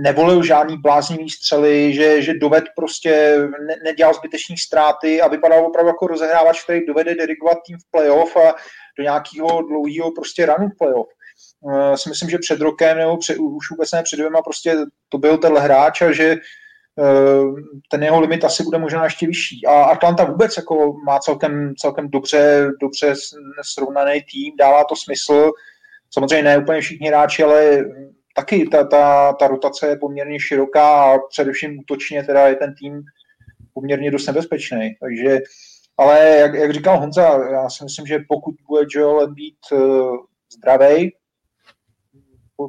nevolil 0.03 0.43
žádný 0.43 0.77
bláznivý 0.77 1.31
střely, 1.31 1.95
že, 1.95 2.23
že 2.23 2.35
doved 2.35 2.65
prostě 2.77 3.39
ne, 3.67 3.75
nedělal 3.85 4.15
zbytečné 4.15 4.57
ztráty 4.67 5.21
a 5.21 5.29
vypadal 5.29 5.67
opravdu 5.67 5.89
jako 5.89 6.07
rozehrávač, 6.07 6.65
který 6.65 6.87
dovede 6.87 7.15
dirigovat 7.15 7.59
tým 7.67 7.79
v 7.79 7.91
playoff 7.91 8.37
a 8.37 8.55
do 8.99 9.03
nějakého 9.03 9.63
dlouhého 9.63 10.11
prostě 10.11 10.47
runu 10.47 10.69
v 10.69 10.79
playoff. 10.79 11.09
Uh, 11.61 11.95
si 11.95 12.09
myslím, 12.09 12.31
že 12.31 12.39
před 12.39 12.61
rokem 12.61 12.99
nebo 12.99 13.17
před, 13.17 13.37
už 13.39 13.71
vůbec 13.71 13.93
ne 13.93 14.03
před 14.03 14.17
dvěma 14.17 14.43
prostě 14.43 14.77
to 15.09 15.19
byl 15.19 15.39
tenhle 15.39 15.61
hráč 15.61 16.03
a 16.03 16.13
že 16.13 16.37
uh, 16.97 17.59
ten 17.91 18.03
jeho 18.03 18.21
limit 18.21 18.45
asi 18.45 18.63
bude 18.63 18.79
možná 18.79 19.05
ještě 19.05 19.27
vyšší. 19.27 19.67
A 19.67 19.73
Atlanta 19.83 20.25
vůbec 20.25 20.57
jako 20.57 20.95
má 21.07 21.19
celkem, 21.19 21.75
celkem 21.79 22.11
dobře, 22.11 22.69
dobře 22.81 23.15
srovnaný 23.63 24.23
tým, 24.33 24.57
dává 24.59 24.85
to 24.85 24.97
smysl. 24.97 25.51
Samozřejmě 26.11 26.43
ne 26.43 26.59
úplně 26.59 26.81
všichni 26.81 27.09
hráči, 27.09 27.43
ale 27.43 27.85
taky 28.37 28.69
ta, 28.69 28.85
ta, 28.85 29.33
ta 29.33 29.47
rotace 29.47 29.87
je 29.87 29.97
poměrně 29.97 30.41
široká 30.41 31.15
a 31.15 31.19
především 31.31 31.79
útočně 31.79 32.23
teda 32.23 32.49
je 32.49 32.55
ten 32.55 32.75
tým 32.75 33.03
poměrně 33.75 34.11
dost 34.11 34.27
nebezpečný. 34.27 34.97
Takže, 35.01 35.39
ale 35.97 36.21
jak, 36.21 36.55
jak 36.55 36.73
říkal 36.73 37.01
Honza, 37.01 37.51
já 37.53 37.71
si 37.71 37.85
myslím, 37.85 38.07
že 38.07 38.19
pokud 38.29 38.55
bude 38.69 38.87
Joel 38.91 39.35
být 39.35 39.59
uh, 39.73 40.17
zdravý, 40.57 41.13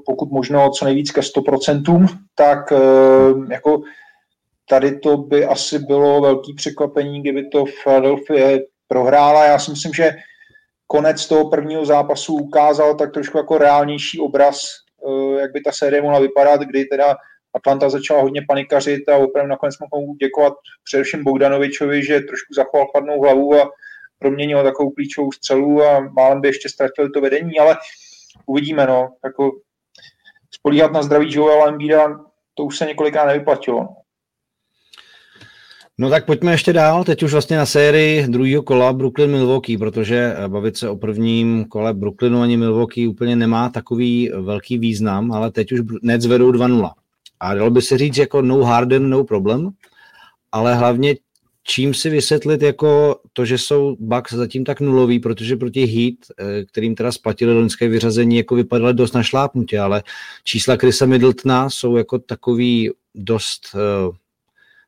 pokud 0.06 0.32
možno 0.32 0.69
co 0.69 0.86
nejvíc 0.86 1.12
ke 1.12 1.21
100%, 1.21 2.06
tak 2.36 2.71
uh, 2.71 3.51
jako 3.51 3.82
tady 4.69 4.99
to 4.99 5.17
by 5.17 5.45
asi 5.45 5.80
bylo 5.80 6.21
velký 6.21 6.53
překvapení, 6.53 7.21
kdyby 7.21 7.47
to 7.49 7.65
Philadelphia 7.84 8.60
prohrála. 8.88 9.45
Já 9.45 9.60
si 9.60 9.71
myslím, 9.71 9.93
že 9.93 10.12
konec 10.88 11.27
toho 11.27 11.49
prvního 11.49 11.86
zápasu 11.86 12.36
ukázal 12.36 12.95
tak 12.95 13.13
trošku 13.13 13.38
jako 13.38 13.58
reálnější 13.58 14.19
obraz 14.19 14.58
Eh, 14.60 14.87
jak 15.39 15.51
by 15.51 15.61
ta 15.61 15.71
série 15.71 16.01
mohla 16.01 16.19
vypadat, 16.19 16.61
kdy 16.61 16.85
teda 16.85 17.15
Atlanta 17.55 17.89
začala 17.89 18.21
hodně 18.21 18.41
panikařit 18.47 19.09
a 19.09 19.17
opravdu 19.17 19.49
nakonec 19.49 19.75
mohu 19.93 20.15
děkovat 20.15 20.53
především 20.83 21.23
Bogdanovičovi, 21.23 22.03
že 22.03 22.19
trošku 22.19 22.53
zachoval 22.53 22.87
chladnou 22.87 23.21
hlavu 23.21 23.61
a 23.61 23.69
proměnil 24.19 24.63
takovou 24.63 24.91
klíčovou 24.91 25.31
střelu 25.31 25.83
a 25.83 25.99
málem 25.99 26.41
by 26.41 26.47
ještě 26.47 26.69
ztratili 26.69 27.09
to 27.09 27.21
vedení, 27.21 27.59
ale 27.59 27.77
uvidíme, 28.45 28.87
no, 28.87 29.09
jako 29.23 29.51
spolíhat 30.51 30.91
na 30.91 31.03
zdraví 31.03 31.33
Joela 31.33 31.67
Embida, 31.67 32.07
to 32.53 32.63
už 32.63 32.77
se 32.77 32.85
několikrát 32.85 33.25
nevyplatilo. 33.25 33.87
No. 35.99 36.10
Tak 36.10 36.25
pojďme 36.25 36.51
ještě 36.51 36.73
dál, 36.73 37.03
teď 37.03 37.23
už 37.23 37.31
vlastně 37.31 37.57
na 37.57 37.65
sérii 37.65 38.27
druhého 38.27 38.63
kola 38.63 38.93
Brooklyn-Milwaukee, 38.93 39.77
protože 39.77 40.36
eh, 40.38 40.47
bavit 40.47 40.77
se 40.77 40.89
o 40.89 40.95
prvním 40.95 41.65
kole 41.65 41.93
Brooklynu 41.93 42.41
ani 42.41 42.57
Milwaukee 42.57 43.07
úplně 43.07 43.36
nemá 43.36 43.69
takový 43.69 44.31
velký 44.41 44.77
význam, 44.77 45.31
ale 45.31 45.51
teď 45.51 45.71
už 45.71 45.79
Nets 46.01 46.25
vedou 46.25 46.51
2-0. 46.51 46.91
A 47.39 47.53
dalo 47.53 47.69
by 47.69 47.81
se 47.81 47.97
říct 47.97 48.17
jako 48.17 48.41
no 48.41 48.63
Harden, 48.63 49.10
no 49.10 49.23
problem, 49.23 49.69
ale 50.51 50.75
hlavně 50.75 51.15
čím 51.63 51.93
si 51.93 52.10
vysvětlit 52.10 52.62
jako 52.62 53.19
to, 53.33 53.45
že 53.45 53.57
jsou 53.57 53.97
Bucks 53.99 54.33
zatím 54.33 54.65
tak 54.65 54.81
nulový, 54.81 55.19
protože 55.19 55.55
proti 55.55 55.86
Heat, 55.86 56.15
eh, 56.39 56.65
kterým 56.65 56.95
teda 56.95 57.12
splatili 57.12 57.53
loňské 57.53 57.88
vyřazení, 57.88 58.38
jako 58.38 58.55
vypadaly 58.55 58.93
dost 58.93 59.13
na 59.13 59.23
šlápnutě, 59.23 59.79
ale 59.79 60.03
čísla 60.43 60.75
Chrisa 60.75 61.05
Middletona 61.05 61.69
jsou 61.69 61.95
jako 61.97 62.19
takový 62.19 62.91
dost 63.15 63.75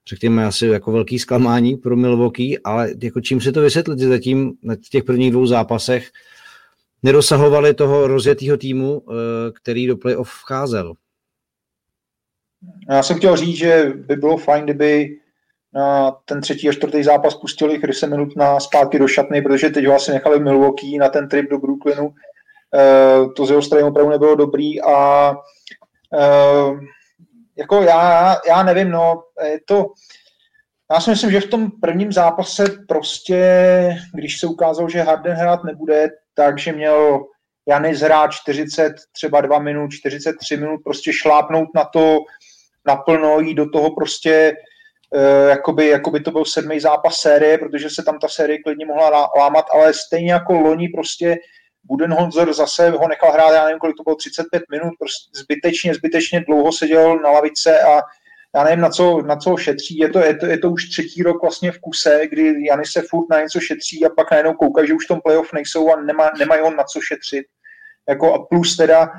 řekněme, 0.10 0.46
asi 0.46 0.68
jako 0.68 0.92
velký 0.92 1.20
zklamání 1.20 1.78
pro 1.78 1.96
Milwaukee, 1.96 2.58
ale 2.64 2.90
jako 3.04 3.22
čím 3.22 3.42
se 3.42 3.52
to 3.52 3.62
vysvětlit, 3.62 4.00
že 4.00 4.08
zatím 4.08 4.54
na 4.64 4.76
těch 4.90 5.04
prvních 5.04 5.32
dvou 5.32 5.46
zápasech 5.46 6.10
nedosahovali 7.04 7.74
toho 7.74 8.08
rozjetého 8.08 8.58
týmu, 8.58 9.02
eh, 9.02 9.14
který 9.52 9.88
do 9.88 9.98
playoff 9.98 10.30
vcházel. 10.30 10.94
Já 12.90 13.04
jsem 13.04 13.18
chtěl 13.18 13.38
říct, 13.38 13.58
že 13.58 13.94
by 13.96 14.16
bylo 14.16 14.38
fajn, 14.38 14.64
kdyby 14.64 15.18
na 15.74 16.12
ten 16.12 16.42
třetí 16.42 16.70
a 16.70 16.74
čtvrtý 16.74 17.04
zápas 17.04 17.36
pustili 17.36 17.80
Chrise 17.80 18.08
minut 18.08 18.36
na 18.36 18.60
zpátky 18.60 19.00
do 19.00 19.08
šatny, 19.08 19.42
protože 19.42 19.70
teď 19.70 19.86
ho 19.86 19.96
asi 19.96 20.12
nechali 20.12 20.40
Milwaukee 20.40 20.98
na 20.98 21.10
ten 21.10 21.30
trip 21.30 21.50
do 21.50 21.58
Brooklynu. 21.58 22.14
Eh, 22.76 23.30
to 23.36 23.46
z 23.46 23.50
jeho 23.50 23.62
strany 23.62 23.84
opravdu 23.84 24.12
nebylo 24.12 24.36
dobrý 24.36 24.82
a 24.82 25.32
eh, 26.14 26.80
jako 27.60 27.84
já, 27.84 28.38
já 28.48 28.64
nevím, 28.64 28.92
no, 28.92 29.24
je 29.44 29.60
to, 29.66 29.86
já 30.92 31.00
si 31.00 31.10
myslím, 31.10 31.32
že 31.32 31.42
v 31.42 31.50
tom 31.50 31.72
prvním 31.82 32.12
zápase 32.12 32.66
prostě, 32.88 33.42
když 34.14 34.40
se 34.40 34.48
ukázalo, 34.48 34.90
že 34.90 35.02
Harden 35.02 35.34
hrát 35.34 35.64
nebude, 35.64 36.10
takže 36.34 36.72
měl 36.72 37.26
Janis 37.68 38.00
hrát 38.00 38.32
40, 38.32 38.94
třeba 39.12 39.42
2 39.42 39.60
minut, 39.60 39.92
43 39.92 40.58
minut, 40.58 40.82
prostě 40.84 41.14
šlápnout 41.14 41.68
na 41.76 41.84
to 41.84 42.18
naplno, 42.88 43.40
jít 43.40 43.54
do 43.54 43.70
toho 43.70 43.96
prostě, 43.96 44.54
uh, 45.16 45.50
jakoby, 45.50 45.88
jakoby 45.88 46.20
to 46.20 46.32
byl 46.32 46.46
sedmý 46.46 46.80
zápas 46.80 47.16
série, 47.16 47.58
protože 47.58 47.90
se 47.90 48.04
tam 48.04 48.20
ta 48.20 48.28
série 48.28 48.60
klidně 48.64 48.86
mohla 48.86 49.30
lámat, 49.38 49.66
ale 49.74 49.94
stejně 49.94 50.32
jako 50.32 50.54
loni 50.54 50.90
prostě 50.90 51.38
Budenholzer 51.84 52.54
zase 52.54 52.90
ho 52.90 53.08
nechal 53.08 53.32
hrát, 53.32 53.54
já 53.54 53.66
nevím, 53.66 53.80
kolik 53.80 53.98
to 53.98 54.04
bylo, 54.04 54.16
35 54.16 54.64
minut, 54.72 54.94
prostě 55.00 55.40
zbytečně, 55.40 55.94
zbytečně 55.94 56.40
dlouho 56.40 56.72
seděl 56.72 57.20
na 57.20 57.32
lavice 57.32 57.82
a 57.82 58.02
já 58.56 58.64
nevím, 58.64 58.82
na 58.82 58.90
co, 58.90 59.22
na 59.22 59.36
co 59.36 59.58
šetří. 59.58 59.98
Je 59.98 60.10
to, 60.10 60.20
je, 60.20 60.36
to, 60.36 60.46
je 60.46 60.58
to 60.58 60.72
už 60.72 60.90
třetí 60.90 61.24
rok 61.24 61.42
vlastně 61.42 61.72
v 61.72 61.80
kuse, 61.80 62.28
kdy 62.28 62.66
Jany 62.66 62.86
se 62.86 63.02
furt 63.02 63.30
na 63.30 63.42
něco 63.42 63.60
šetří 63.60 64.06
a 64.06 64.10
pak 64.10 64.32
najednou 64.32 64.54
kouká, 64.54 64.86
že 64.86 64.94
už 64.94 65.06
v 65.06 65.08
tom 65.08 65.22
playoff 65.22 65.54
nejsou 65.54 65.94
a 65.94 66.02
nemá, 66.02 66.32
nemají 66.40 66.62
on 66.62 66.76
na 66.76 66.84
co 66.84 67.02
šetřit. 67.02 67.46
Jako 68.10 68.34
a 68.34 68.46
plus 68.46 68.78
teda 68.78 69.10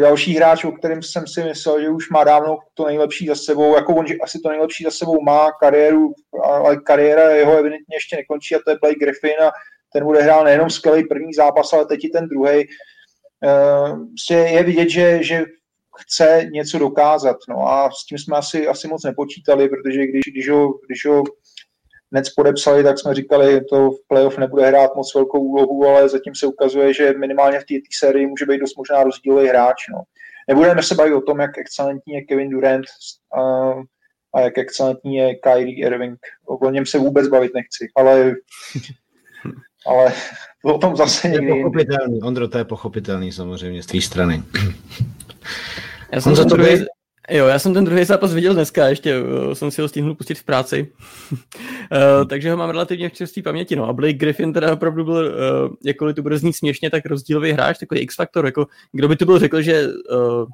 další 0.00 0.36
hráč, 0.36 0.64
o 0.64 0.72
kterém 0.72 1.02
jsem 1.02 1.26
si 1.26 1.44
myslel, 1.44 1.80
že 1.80 1.88
už 1.88 2.10
má 2.10 2.24
dávno 2.24 2.58
to 2.74 2.86
nejlepší 2.86 3.26
za 3.26 3.34
sebou, 3.34 3.74
jako 3.74 3.94
on 3.94 4.06
že 4.06 4.14
asi 4.22 4.38
to 4.38 4.48
nejlepší 4.48 4.84
za 4.84 4.90
sebou 4.90 5.22
má 5.22 5.50
kariéru, 5.52 6.14
ale 6.44 6.76
kariéra 6.76 7.30
jeho 7.30 7.58
evidentně 7.58 7.96
ještě 7.96 8.16
nekončí 8.16 8.54
a 8.54 8.58
to 8.64 8.70
je 8.70 8.78
Blake 8.80 8.98
Griffin 8.98 9.42
a 9.42 9.52
ten 9.92 10.04
bude 10.04 10.22
hrál 10.22 10.44
nejenom 10.44 10.70
skvělý 10.70 11.04
první 11.04 11.34
zápas, 11.34 11.72
ale 11.72 11.86
teď 11.86 12.04
i 12.04 12.08
ten 12.08 12.28
druhý. 12.28 12.66
Uh, 13.44 14.04
je 14.30 14.62
vidět, 14.62 14.88
že, 14.88 15.22
že 15.22 15.44
chce 16.00 16.48
něco 16.52 16.78
dokázat. 16.78 17.36
No 17.48 17.68
a 17.68 17.90
s 17.90 18.06
tím 18.06 18.18
jsme 18.18 18.36
asi, 18.36 18.66
asi 18.66 18.88
moc 18.88 19.04
nepočítali, 19.04 19.68
protože 19.68 20.06
když, 20.06 20.22
když 20.32 20.48
ho, 20.48 20.74
když 20.86 21.06
ho 21.06 21.22
Nec 22.10 22.30
podepsali, 22.30 22.84
tak 22.84 22.98
jsme 22.98 23.14
říkali, 23.14 23.64
to 23.64 23.90
v 23.90 24.08
playoff 24.08 24.38
nebude 24.38 24.66
hrát 24.66 24.96
moc 24.96 25.14
velkou 25.14 25.40
úlohu, 25.40 25.86
ale 25.86 26.08
zatím 26.08 26.34
se 26.34 26.46
ukazuje, 26.46 26.94
že 26.94 27.12
minimálně 27.12 27.60
v 27.60 27.64
té 27.64 27.74
sérii 27.98 28.26
může 28.26 28.46
být 28.46 28.58
dost 28.58 28.76
možná 28.76 29.04
rozdílový 29.04 29.48
hráč. 29.48 29.88
No. 29.92 30.02
Nebudeme 30.48 30.82
se 30.82 30.94
bavit 30.94 31.14
o 31.14 31.20
tom, 31.20 31.40
jak 31.40 31.58
excelentní 31.58 32.14
je 32.14 32.22
Kevin 32.22 32.50
Durant 32.50 32.84
a, 33.38 33.70
a 34.34 34.40
jak 34.40 34.58
excelentní 34.58 35.16
je 35.16 35.34
Kyrie 35.34 35.86
Irving. 35.86 36.18
O 36.46 36.70
něm 36.70 36.86
se 36.86 36.98
vůbec 36.98 37.28
bavit 37.28 37.54
nechci, 37.54 37.88
ale, 37.96 38.34
ale 39.86 40.12
o 40.64 40.78
tom 40.78 40.96
zase 40.96 41.28
někdy. 41.28 41.46
To 41.46 41.54
je 41.54 41.62
pochopitelný, 41.62 42.22
Ondro, 42.22 42.48
to 42.48 42.58
je 42.58 42.64
pochopitelný 42.64 43.32
samozřejmě 43.32 43.82
z 43.82 43.86
té 43.86 44.00
strany. 44.00 44.42
Já 46.12 46.20
jsem, 46.20 46.34
ten 46.34 46.48
druhý, 46.48 46.84
jo, 47.30 47.46
já 47.46 47.58
jsem 47.58 47.74
ten 47.74 47.84
druhý 47.84 48.04
zápas 48.04 48.34
viděl 48.34 48.54
dneska, 48.54 48.88
ještě 48.88 49.20
uh, 49.20 49.52
jsem 49.52 49.70
si 49.70 49.82
ho 49.82 49.88
stihnul 49.88 50.14
pustit 50.14 50.38
v 50.38 50.44
práci, 50.44 50.92
uh, 51.32 51.38
takže 52.28 52.50
ho 52.50 52.56
mám 52.56 52.70
relativně 52.70 53.08
v 53.08 53.12
čerstvé 53.12 53.42
paměti. 53.42 53.76
No. 53.76 53.88
A 53.88 53.92
Blake 53.92 54.12
Griffin 54.12 54.52
teda 54.52 54.72
opravdu 54.72 55.04
byl, 55.04 55.14
uh, 55.14 55.74
jakkoliv 55.84 56.16
to 56.16 56.22
bude 56.22 56.38
znít 56.38 56.52
směšně, 56.52 56.90
tak 56.90 57.06
rozdílový 57.06 57.52
hráč, 57.52 57.78
takový 57.78 58.00
X-faktor, 58.00 58.46
jako 58.46 58.66
kdo 58.92 59.08
by 59.08 59.16
to 59.16 59.24
byl 59.24 59.38
řekl, 59.38 59.62
že 59.62 59.86
uh, 59.86 60.46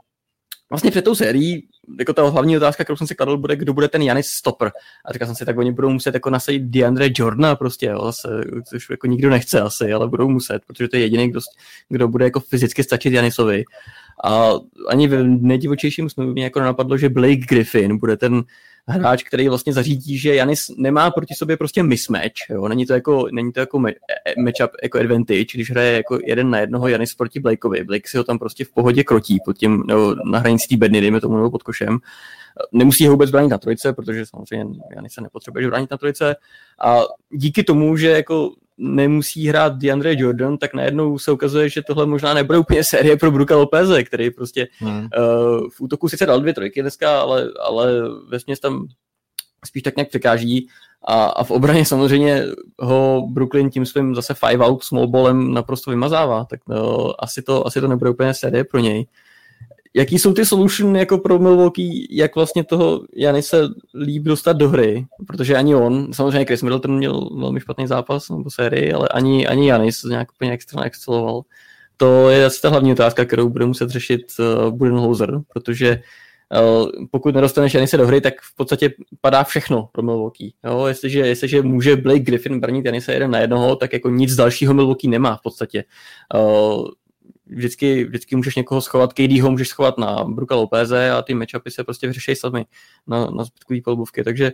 vlastně 0.73 0.91
před 0.91 1.05
tou 1.05 1.15
sérií, 1.15 1.69
jako 1.99 2.13
ta 2.13 2.29
hlavní 2.29 2.57
otázka, 2.57 2.85
kterou 2.85 2.97
jsem 2.97 3.07
si 3.07 3.15
kladl, 3.15 3.37
bude, 3.37 3.57
kdo 3.57 3.73
bude 3.73 3.89
ten 3.89 4.03
Janis 4.03 4.27
stopper. 4.27 4.73
A 5.05 5.13
říkal 5.13 5.27
jsem 5.27 5.35
si, 5.35 5.45
tak 5.45 5.59
oni 5.59 5.73
budou 5.73 5.91
muset 5.91 6.15
jako 6.15 6.31
nasadit 6.31 6.63
DeAndre 6.63 7.09
Jordana 7.17 7.57
prostě, 7.57 7.87
jo, 7.87 8.05
zase, 8.05 8.29
což 8.69 8.91
jako 8.91 9.07
nikdo 9.07 9.31
nechce 9.31 9.61
asi, 9.61 9.93
ale 9.93 10.09
budou 10.09 10.29
muset, 10.29 10.63
protože 10.67 10.89
to 10.89 10.97
je 10.97 11.03
jediný, 11.03 11.29
kdo, 11.29 11.41
kdo 11.89 12.09
bude 12.09 12.25
jako 12.25 12.41
fyzicky 12.41 12.85
stačit 12.85 13.13
Janisovi. 13.13 13.65
A 14.25 14.53
ani 14.89 15.09
v 15.09 15.25
nejdivočejším 15.25 16.11
snu 16.11 16.27
mě 16.27 16.45
jako 16.45 16.61
napadlo, 16.61 16.97
že 16.97 17.09
Blake 17.09 17.47
Griffin 17.49 17.99
bude 17.99 18.17
ten 18.17 18.43
hráč, 18.89 19.23
který 19.23 19.49
vlastně 19.49 19.73
zařídí, 19.73 20.19
že 20.19 20.35
Janis 20.35 20.71
nemá 20.77 21.11
proti 21.11 21.35
sobě 21.35 21.57
prostě 21.57 21.83
mismatch, 21.83 22.51
jo? 22.51 22.69
Není 22.69 22.87
to 22.87 22.93
jako, 22.93 23.27
není 23.33 23.53
to 23.53 23.61
jako 23.61 23.89
e, 23.89 23.95
matchup 24.43 24.71
jako 24.83 24.99
advantage, 24.99 25.47
když 25.55 25.71
hraje 25.71 25.93
jako 25.97 26.19
jeden 26.27 26.51
na 26.51 26.59
jednoho 26.59 26.89
Janis 26.89 27.15
proti 27.15 27.41
Blakeovi. 27.41 27.85
Blake 27.85 28.09
si 28.09 28.17
ho 28.19 28.25
tam 28.25 28.39
prostě 28.39 28.65
v 28.65 28.73
pohodě 28.73 29.05
krotí 29.05 29.39
pod 29.45 29.59
tím, 29.59 29.85
nebo 29.87 30.15
na 30.25 30.39
hranici 30.39 30.69
té 30.69 30.77
bedny, 30.77 31.01
dejme 31.01 31.21
tomu, 31.21 31.37
nebo 31.37 31.51
pod 31.51 31.63
košem. 31.63 31.99
Nemusí 32.73 33.07
ho 33.07 33.13
vůbec 33.13 33.31
bránit 33.31 33.49
na 33.49 33.59
trojce, 33.59 33.93
protože 33.93 34.27
samozřejmě 34.27 34.75
Janis 34.95 35.13
se 35.13 35.21
nepotřebuje 35.21 35.67
bránit 35.67 35.91
na 35.91 35.97
trojce. 35.97 36.37
A 36.85 37.01
díky 37.31 37.65
tomu, 37.65 37.97
že 37.97 38.11
jako 38.11 38.53
nemusí 38.83 39.49
hrát 39.49 39.77
DeAndre 39.77 40.15
Jordan, 40.17 40.59
tak 40.59 40.75
najednou 40.75 41.19
se 41.19 41.33
ukazuje, 41.33 41.69
že 41.69 41.83
tohle 41.83 42.07
možná 42.07 42.35
nebude 42.35 42.59
úplně 42.59 42.85
série 42.85 43.17
pro 43.17 43.31
Bruka 43.31 43.57
Lopeze, 43.57 44.05
který 44.05 44.31
prostě 44.31 44.69
hmm. 44.79 44.99
uh, 44.99 45.09
v 45.69 45.81
útoku 45.81 46.09
sice 46.09 46.27
dal 46.27 46.41
dvě 46.41 46.55
trojky 46.55 46.83
dneska, 46.83 47.21
ale, 47.21 47.49
ale 47.61 47.93
ve 48.29 48.39
tam 48.63 48.87
spíš 49.65 49.83
tak 49.83 49.97
nějak 49.97 50.09
překáží 50.09 50.69
a, 51.05 51.25
a 51.25 51.45
v 51.45 51.51
obraně 51.51 51.85
samozřejmě 51.85 52.45
ho 52.79 53.27
Brooklyn 53.31 53.71
tím 53.71 53.87
svým 53.87 54.15
zase 54.15 54.35
five 54.35 54.65
out 54.65 54.83
small 54.83 55.07
ballem 55.07 55.55
naprosto 55.55 55.91
vymazává, 55.91 56.45
tak 56.45 56.61
no, 56.69 57.13
asi, 57.19 57.43
to, 57.43 57.67
asi 57.67 57.81
to 57.81 57.89
nebude 57.89 58.11
úplně 58.11 58.35
série 58.35 58.65
pro 58.65 58.81
něj 58.81 59.07
jaký 59.95 60.19
jsou 60.19 60.33
ty 60.33 60.47
solution 60.47 60.97
jako 60.97 61.19
pro 61.19 61.39
Milwaukee, 61.39 62.07
jak 62.11 62.35
vlastně 62.35 62.65
toho 62.65 63.01
Janise 63.17 63.69
líp 63.95 64.23
dostat 64.23 64.53
do 64.53 64.69
hry, 64.69 65.07
protože 65.27 65.57
ani 65.57 65.75
on, 65.75 66.13
samozřejmě 66.13 66.45
Chris 66.45 66.63
Middleton 66.63 66.97
měl 66.97 67.31
velmi 67.39 67.61
špatný 67.61 67.87
zápas 67.87 68.29
nebo 68.29 68.51
sérii, 68.51 68.93
ale 68.93 69.09
ani, 69.09 69.47
ani 69.47 69.69
Janis 69.69 70.05
nějak 70.05 70.33
úplně 70.33 70.53
extra 70.53 70.83
exceloval. 70.83 71.43
To 71.97 72.31
je 72.31 72.47
asi 72.47 72.63
ta 72.63 72.69
hlavní 72.69 72.93
otázka, 72.93 73.25
kterou 73.25 73.49
bude 73.49 73.67
muset 73.67 73.91
řešit 73.91 74.21
uh, 74.39 74.71
Budenholzer, 74.71 75.41
protože 75.49 76.03
uh, 76.63 76.89
pokud 77.11 77.35
nedostaneš 77.35 77.75
Janise 77.75 77.97
do 77.97 78.07
hry, 78.07 78.21
tak 78.21 78.35
v 78.41 78.57
podstatě 78.57 78.91
padá 79.21 79.45
všechno 79.45 79.89
pro 79.93 80.03
Milwaukee. 80.03 80.53
Jo? 80.65 80.87
Jestliže, 80.87 81.21
jestliže 81.21 81.63
může 81.63 81.97
Blake 81.97 82.21
Griffin 82.21 82.61
bránit 82.61 82.85
Janise 82.85 83.13
jeden 83.13 83.31
na 83.31 83.39
jednoho, 83.39 83.77
tak 83.77 83.93
jako 83.93 84.11
nic 84.11 84.35
dalšího 84.35 84.75
Milwaukee 84.75 85.09
nemá 85.09 85.37
v 85.37 85.43
podstatě. 85.43 85.85
Uh, 86.35 86.89
vždycky, 87.55 88.05
vždycky 88.05 88.37
můžeš 88.37 88.57
někoho 88.57 88.81
schovat, 88.81 89.13
KD 89.13 89.41
ho 89.41 89.51
můžeš 89.51 89.69
schovat 89.69 89.99
na 89.99 90.25
Bruka 90.25 90.55
Lopeze 90.55 91.11
a 91.11 91.23
ty 91.23 91.35
matchupy 91.35 91.71
se 91.71 91.85
prostě 91.85 92.07
vyřešejí 92.07 92.37
sami 92.37 92.65
na, 93.07 93.27
na 93.27 93.45
zbytkový 93.45 93.81
polbovky, 93.81 94.25
takže 94.25 94.53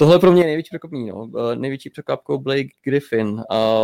tohle 0.00 0.18
pro 0.18 0.32
mě 0.32 0.42
je 0.42 0.46
největší 0.46 0.68
překvapení, 0.70 1.08
no. 1.08 1.30
Eh, 1.52 1.56
největší 1.56 1.90
překvapkou 1.90 2.38
Blake 2.38 2.68
Griffin. 2.84 3.42
A 3.50 3.78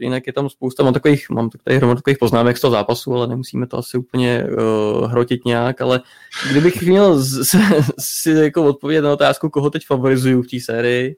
jinak 0.00 0.26
je 0.26 0.32
tam 0.32 0.48
spousta, 0.48 0.82
mám 0.82 0.94
takových, 0.94 1.30
mám 1.30 1.50
tady 1.50 1.76
hromadu 1.76 1.98
takových 1.98 2.18
poznámek 2.18 2.58
z 2.58 2.60
toho 2.60 2.70
zápasu, 2.70 3.14
ale 3.14 3.26
nemusíme 3.26 3.66
to 3.66 3.78
asi 3.78 3.98
úplně 3.98 4.44
uh, 4.44 5.10
hrotit 5.10 5.44
nějak, 5.44 5.80
ale 5.80 6.00
kdybych 6.50 6.82
měl 6.82 7.18
z, 7.18 7.44
z, 7.44 7.56
si 7.98 8.30
jako 8.30 8.64
odpovědět 8.64 9.02
na 9.02 9.12
otázku, 9.12 9.50
koho 9.50 9.70
teď 9.70 9.86
favorizuju 9.86 10.42
v 10.42 10.46
té 10.46 10.60
sérii, 10.60 11.16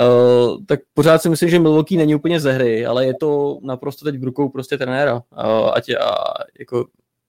Uh, 0.00 0.64
tak 0.66 0.80
pořád 0.94 1.22
si 1.22 1.28
myslím, 1.28 1.48
že 1.48 1.58
Milwaukee 1.58 1.98
není 1.98 2.14
úplně 2.14 2.40
ze 2.40 2.52
hry, 2.52 2.86
ale 2.86 3.06
je 3.06 3.14
to 3.20 3.58
naprosto 3.62 4.04
teď 4.04 4.20
v 4.20 4.24
rukou 4.24 4.48
prostě 4.48 4.78
trenéra. 4.78 5.14
Uh, 5.14 5.70
ať 5.74 5.88
je, 5.88 5.98
a, 5.98 6.14
jako, 6.58 6.86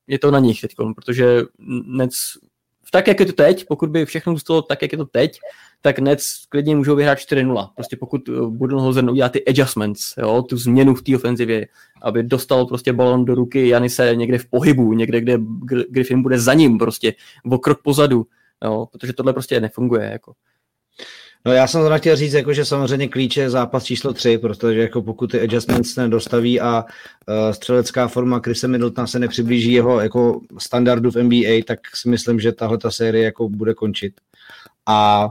je 0.08 0.20
to 0.20 0.32
na 0.32 0.40
nich 0.40 0.62
teď, 0.62 0.72
protože 0.96 1.42
Nec, 1.86 2.14
tak, 2.92 3.08
jak 3.08 3.20
je 3.20 3.26
to 3.26 3.34
teď, 3.34 3.66
pokud 3.68 3.90
by 3.90 4.06
všechno 4.06 4.34
zůstalo 4.34 4.62
tak, 4.62 4.82
jak 4.82 4.92
je 4.92 4.98
to 4.98 5.06
teď, 5.06 5.40
tak 5.82 6.00
Nec 6.00 6.24
klidně 6.50 6.76
můžou 6.76 6.96
vyhrát 6.96 7.18
4-0. 7.18 7.70
Prostě 7.76 7.98
pokud 7.98 8.30
eh, 8.30 8.32
Budenholzer 8.48 9.10
udělá 9.10 9.30
ty 9.30 9.46
adjustments, 9.46 10.14
jo, 10.18 10.42
tu 10.42 10.58
změnu 10.58 10.96
v 10.96 11.02
té 11.02 11.16
ofenzivě, 11.16 11.68
aby 12.02 12.24
dostal 12.24 12.66
prostě 12.66 12.94
balon 12.94 13.26
do 13.26 13.36
ruky 13.36 13.68
Janise 13.68 14.16
někde 14.16 14.38
v 14.38 14.46
pohybu, 14.46 14.94
někde, 14.94 15.22
kde 15.22 15.38
Griffin 15.90 16.22
bude 16.22 16.40
za 16.40 16.54
ním 16.54 16.78
prostě, 16.78 17.14
o 17.52 17.58
krok 17.58 17.82
pozadu, 17.82 18.26
jo, 18.64 18.88
protože 18.92 19.14
tohle 19.14 19.34
prostě 19.34 19.60
nefunguje. 19.60 20.10
Jako. 20.12 20.34
No 21.46 21.54
já 21.54 21.68
jsem 21.68 21.82
to 21.82 21.98
chtěl 21.98 22.16
říct, 22.16 22.34
jako, 22.34 22.54
že 22.54 22.66
samozřejmě 22.66 23.08
klíče 23.08 23.42
je 23.42 23.50
zápas 23.50 23.84
číslo 23.84 24.14
3, 24.14 24.38
protože 24.38 24.80
jako 24.80 25.02
pokud 25.02 25.32
ty 25.32 25.42
adjustments 25.42 25.96
nedostaví 25.96 26.62
a 26.62 26.86
uh, 26.86 27.52
střelecká 27.52 28.08
forma 28.08 28.40
Chrisa 28.40 28.68
Middletona 28.68 29.08
se 29.08 29.20
nepřiblíží 29.20 29.72
jeho 29.72 30.00
jako 30.00 30.42
standardu 30.58 31.12
v 31.12 31.16
NBA, 31.16 31.64
tak 31.68 31.80
si 31.96 32.10
myslím, 32.10 32.40
že 32.40 32.52
tahle 32.52 32.78
ta 32.78 32.92
série 32.92 33.26
jako 33.26 33.50
bude 33.50 33.74
končit. 33.74 34.14
A 34.86 35.30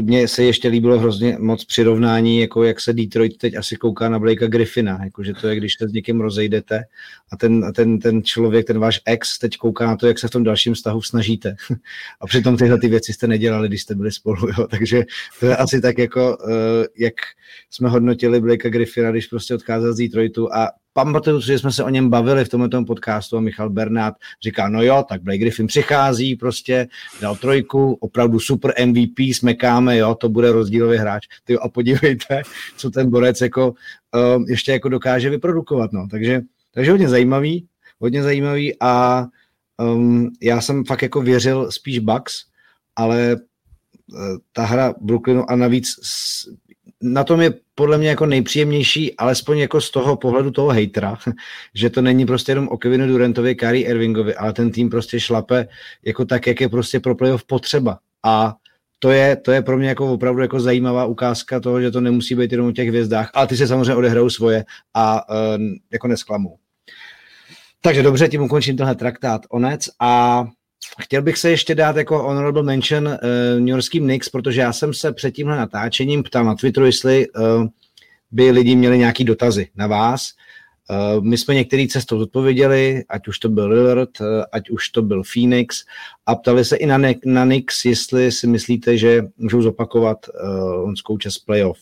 mně 0.00 0.28
se 0.28 0.44
ještě 0.44 0.68
líbilo 0.68 0.98
hrozně 0.98 1.36
moc 1.40 1.64
přirovnání, 1.64 2.40
jako 2.40 2.64
jak 2.64 2.80
se 2.80 2.92
Detroit 2.92 3.38
teď 3.38 3.56
asi 3.56 3.76
kouká 3.76 4.08
na 4.08 4.18
Blakea 4.18 4.48
Griffina, 4.48 4.98
jako 5.04 5.24
že 5.24 5.32
to 5.40 5.48
je, 5.48 5.56
když 5.56 5.74
se 5.78 5.88
s 5.88 5.92
někým 5.92 6.20
rozejdete 6.20 6.84
a 7.32 7.36
ten, 7.36 7.72
ten, 7.72 7.98
ten 7.98 8.22
člověk, 8.22 8.66
ten 8.66 8.78
váš 8.78 9.00
ex 9.06 9.38
teď 9.38 9.56
kouká 9.56 9.86
na 9.86 9.96
to, 9.96 10.06
jak 10.06 10.18
se 10.18 10.28
v 10.28 10.30
tom 10.30 10.44
dalším 10.44 10.74
vztahu 10.74 11.02
snažíte. 11.02 11.56
A 12.20 12.26
přitom 12.26 12.56
tyhle 12.56 12.78
ty 12.78 12.88
věci 12.88 13.12
jste 13.12 13.26
nedělali, 13.26 13.68
když 13.68 13.82
jste 13.82 13.94
byli 13.94 14.12
spolu, 14.12 14.48
jo. 14.48 14.66
takže 14.70 15.02
to 15.40 15.46
je 15.46 15.56
asi 15.56 15.80
tak 15.80 15.98
jako, 15.98 16.36
uh, 16.36 16.52
jak 16.98 17.14
jsme 17.70 17.88
hodnotili 17.88 18.40
Blakea 18.40 18.70
Griffina, 18.70 19.10
když 19.10 19.26
prostě 19.26 19.54
odcházel 19.54 19.94
z 19.94 19.98
Detroitu 19.98 20.54
a 20.54 20.70
pamatuju, 20.94 21.40
že 21.40 21.58
jsme 21.58 21.72
se 21.72 21.84
o 21.84 21.88
něm 21.88 22.10
bavili 22.10 22.44
v 22.44 22.48
tomto 22.48 22.84
podcastu 22.84 23.36
a 23.36 23.40
Michal 23.40 23.70
Bernát 23.70 24.14
říká, 24.42 24.68
no 24.68 24.82
jo, 24.82 25.04
tak 25.08 25.22
Blake 25.22 25.38
Griffin 25.38 25.66
přichází, 25.66 26.36
prostě 26.36 26.88
dal 27.20 27.36
trojku, 27.36 27.92
opravdu 28.00 28.40
super 28.40 28.74
MVP, 28.86 29.34
smekáme, 29.34 29.96
jo, 29.96 30.14
to 30.14 30.28
bude 30.28 30.52
rozdílový 30.52 30.98
hráč. 30.98 31.26
Ty 31.44 31.58
a 31.58 31.68
podívejte, 31.68 32.42
co 32.76 32.90
ten 32.90 33.10
borec 33.10 33.40
jako 33.40 33.74
um, 34.36 34.44
ještě 34.48 34.72
jako 34.72 34.88
dokáže 34.88 35.30
vyprodukovat, 35.30 35.92
no. 35.92 36.08
Takže, 36.10 36.40
takže 36.74 36.90
hodně 36.90 37.08
zajímavý, 37.08 37.66
hodně 37.98 38.22
zajímavý 38.22 38.76
a 38.80 39.24
um, 39.78 40.30
já 40.42 40.60
jsem 40.60 40.84
fakt 40.84 41.02
jako 41.02 41.22
věřil 41.22 41.70
spíš 41.70 41.98
Bucks, 41.98 42.34
ale 42.96 43.36
uh, 44.12 44.38
ta 44.52 44.64
hra 44.64 44.94
Brooklynu 45.00 45.50
a 45.50 45.56
navíc 45.56 45.86
na 47.04 47.24
tom 47.24 47.40
je 47.40 47.54
podle 47.74 47.98
mě 47.98 48.08
jako 48.08 48.26
nejpříjemnější, 48.26 49.16
alespoň 49.16 49.58
jako 49.58 49.80
z 49.80 49.90
toho 49.90 50.16
pohledu 50.16 50.50
toho 50.50 50.68
hejtra, 50.68 51.18
že 51.74 51.90
to 51.90 52.02
není 52.02 52.26
prostě 52.26 52.52
jenom 52.52 52.68
o 52.68 52.76
Kevinu 52.76 53.06
Durantovi, 53.06 53.54
Kari 53.54 53.80
Irvingovi, 53.80 54.34
ale 54.34 54.52
ten 54.52 54.70
tým 54.70 54.90
prostě 54.90 55.20
šlape 55.20 55.68
jako 56.04 56.24
tak, 56.24 56.46
jak 56.46 56.60
je 56.60 56.68
prostě 56.68 57.00
pro 57.00 57.14
playoff 57.14 57.44
potřeba. 57.44 57.98
A 58.24 58.54
to 58.98 59.10
je, 59.10 59.36
to 59.36 59.52
je 59.52 59.62
pro 59.62 59.78
mě 59.78 59.88
jako 59.88 60.12
opravdu 60.12 60.42
jako 60.42 60.60
zajímavá 60.60 61.04
ukázka 61.04 61.60
toho, 61.60 61.80
že 61.80 61.90
to 61.90 62.00
nemusí 62.00 62.34
být 62.34 62.52
jenom 62.52 62.68
o 62.68 62.72
těch 62.72 62.88
hvězdách, 62.88 63.30
ale 63.34 63.46
ty 63.46 63.56
se 63.56 63.66
samozřejmě 63.66 63.94
odehrajou 63.94 64.30
svoje 64.30 64.64
a 64.94 65.28
uh, 65.28 65.36
jako 65.92 66.08
nesklamou. 66.08 66.58
Takže 67.80 68.02
dobře, 68.02 68.28
tím 68.28 68.42
ukončím 68.42 68.76
tenhle 68.76 68.94
traktát 68.94 69.42
Onec 69.50 69.88
a 70.00 70.44
chtěl 71.00 71.22
bych 71.22 71.38
se 71.38 71.50
ještě 71.50 71.74
dát 71.74 71.96
jako 71.96 72.22
honorable 72.22 72.62
mention 72.62 73.06
uh, 73.06 73.14
New 73.58 73.68
Yorkským 73.68 74.04
Knicks, 74.04 74.28
protože 74.28 74.60
já 74.60 74.72
jsem 74.72 74.94
se 74.94 75.12
před 75.12 75.30
tímhle 75.30 75.56
natáčením 75.56 76.22
ptal 76.22 76.44
na 76.44 76.54
Twitteru, 76.54 76.86
jestli 76.86 77.28
uh, 77.28 77.66
by 78.30 78.50
lidi 78.50 78.76
měli 78.76 78.98
nějaký 78.98 79.24
dotazy 79.24 79.68
na 79.76 79.86
vás. 79.86 80.30
Uh, 80.90 81.24
my 81.24 81.38
jsme 81.38 81.54
některý 81.54 81.88
cestou 81.88 82.18
odpověděli, 82.18 83.04
ať 83.08 83.28
už 83.28 83.38
to 83.38 83.48
byl 83.48 83.68
Lillard, 83.68 84.20
uh, 84.20 84.26
ať 84.52 84.70
už 84.70 84.88
to 84.88 85.02
byl 85.02 85.22
Phoenix 85.32 85.84
a 86.26 86.34
ptali 86.34 86.64
se 86.64 86.76
i 86.76 86.86
na, 86.86 86.98
na 87.24 87.44
Knicks, 87.44 87.84
jestli 87.84 88.32
si 88.32 88.46
myslíte, 88.46 88.98
že 88.98 89.22
můžou 89.36 89.62
zopakovat 89.62 90.18
uh, 90.28 90.58
lonskou 90.58 91.18
čas 91.18 91.38
playoff. 91.38 91.78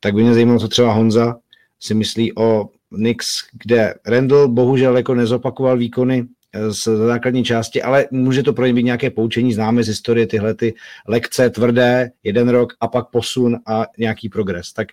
Tak 0.00 0.14
by 0.14 0.22
mě 0.22 0.34
zajímalo, 0.34 0.60
co 0.60 0.68
třeba 0.68 0.92
Honza 0.92 1.36
si 1.80 1.94
myslí 1.94 2.36
o 2.36 2.68
Knicks, 2.94 3.28
kde 3.62 3.94
Randall 4.06 4.48
bohužel 4.48 4.96
jako 4.96 5.14
nezopakoval 5.14 5.76
výkony 5.76 6.26
z 6.68 6.88
základní 6.96 7.44
části, 7.44 7.82
ale 7.82 8.06
může 8.10 8.42
to 8.42 8.52
pro 8.52 8.66
ně 8.66 8.74
být 8.74 8.82
nějaké 8.82 9.10
poučení, 9.10 9.54
známe 9.54 9.84
z 9.84 9.88
historie 9.88 10.26
tyhle 10.26 10.54
ty 10.54 10.74
lekce 11.08 11.50
tvrdé, 11.50 12.10
jeden 12.22 12.48
rok 12.48 12.72
a 12.80 12.88
pak 12.88 13.10
posun 13.10 13.56
a 13.66 13.86
nějaký 13.98 14.28
progres. 14.28 14.72
Tak 14.72 14.88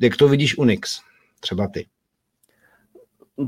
jak 0.00 0.16
to 0.16 0.28
vidíš 0.28 0.58
u 0.58 0.64
Nix? 0.64 1.00
Třeba 1.40 1.68
ty. 1.68 1.86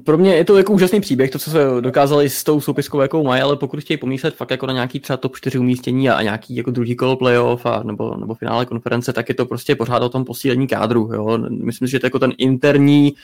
Pro 0.05 0.19
mě 0.19 0.35
je 0.35 0.45
to 0.45 0.57
jako 0.57 0.73
úžasný 0.73 1.01
příběh, 1.01 1.31
to, 1.31 1.39
co 1.39 1.51
se 1.51 1.59
dokázali 1.81 2.31
s 2.31 2.45
tou 2.45 2.61
soupiskou, 2.61 3.01
jakou 3.01 3.25
mají, 3.25 3.43
ale 3.43 3.57
pokud 3.57 3.81
chtějí 3.81 3.97
pomýšlet 3.97 4.35
fakt 4.35 4.51
jako 4.51 4.67
na 4.67 4.73
nějaký 4.73 5.01
třeba 5.01 5.17
top 5.17 5.37
4 5.37 5.59
umístění 5.59 6.11
a, 6.11 6.15
a 6.15 6.23
nějaký 6.23 6.57
jako 6.57 6.71
druhý 6.71 6.97
kolo 6.97 7.17
playoff 7.17 7.67
a, 7.67 7.83
nebo, 7.83 8.17
nebo 8.17 8.35
finále 8.35 8.67
konference, 8.67 9.13
tak 9.13 9.29
je 9.29 9.35
to 9.35 9.47
prostě 9.47 9.77
pořád 9.77 10.03
o 10.03 10.09
tom 10.09 10.25
posílení 10.25 10.67
kádru. 10.67 11.11
Jo? 11.15 11.39
Myslím 11.49 11.89
si, 11.89 11.93
že 11.93 11.99
to 11.99 12.07
jako 12.07 12.19
ten 12.19 12.33
interní 12.39 13.15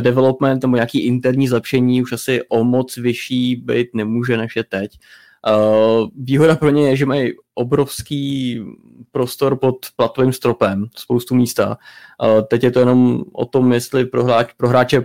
development 0.00 0.62
nebo 0.62 0.76
nějaký 0.76 1.06
interní 1.06 1.48
zlepšení 1.48 2.02
už 2.02 2.12
asi 2.12 2.42
o 2.48 2.64
moc 2.64 2.96
vyšší 2.96 3.56
být 3.56 3.88
nemůže, 3.94 4.36
než 4.36 4.56
je 4.56 4.64
teď. 4.64 4.98
Uh, 5.48 6.08
výhoda 6.16 6.56
pro 6.56 6.70
ně 6.70 6.88
je, 6.88 6.96
že 6.96 7.06
mají 7.06 7.32
obrovský 7.54 8.60
prostor 9.10 9.58
pod 9.58 9.76
platovým 9.96 10.32
stropem, 10.32 10.86
spoustu 10.96 11.34
místa. 11.34 11.78
Uh, 12.22 12.42
teď 12.50 12.64
je 12.64 12.70
to 12.70 12.80
jenom 12.80 13.22
o 13.32 13.44
tom, 13.44 13.72
jestli 13.72 14.06
pro, 14.06 14.24
hráč, 14.24 14.52
pro 14.56 14.68
hráče 14.68 15.04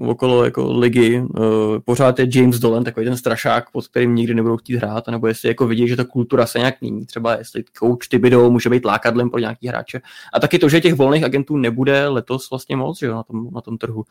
okolo 0.00 0.44
jako 0.44 0.72
ligy 0.72 1.20
uh, 1.20 1.46
pořád 1.84 2.18
je 2.18 2.26
James 2.34 2.58
Dolan, 2.58 2.84
takový 2.84 3.06
ten 3.06 3.16
strašák, 3.16 3.70
pod 3.70 3.88
kterým 3.88 4.14
nikdy 4.14 4.34
nebudou 4.34 4.56
chtít 4.56 4.76
hrát, 4.76 5.08
nebo 5.08 5.26
jestli 5.26 5.48
jako 5.48 5.66
vidí, 5.66 5.88
že 5.88 5.96
ta 5.96 6.04
kultura 6.04 6.46
se 6.46 6.58
nějak 6.58 6.80
mění, 6.80 7.06
třeba 7.06 7.38
jestli 7.38 7.64
coach 7.78 8.08
Thibodeau 8.10 8.50
může 8.50 8.70
být 8.70 8.84
lákadlem 8.84 9.30
pro 9.30 9.40
nějaký 9.40 9.68
hráče. 9.68 10.00
A 10.34 10.40
taky 10.40 10.58
to, 10.58 10.68
že 10.68 10.80
těch 10.80 10.94
volných 10.94 11.24
agentů 11.24 11.56
nebude 11.56 12.08
letos 12.08 12.50
vlastně 12.50 12.76
moc, 12.76 12.98
že 12.98 13.06
jo, 13.06 13.14
na 13.14 13.22
tom, 13.22 13.48
na 13.54 13.60
tom 13.60 13.78
trhu. 13.78 14.04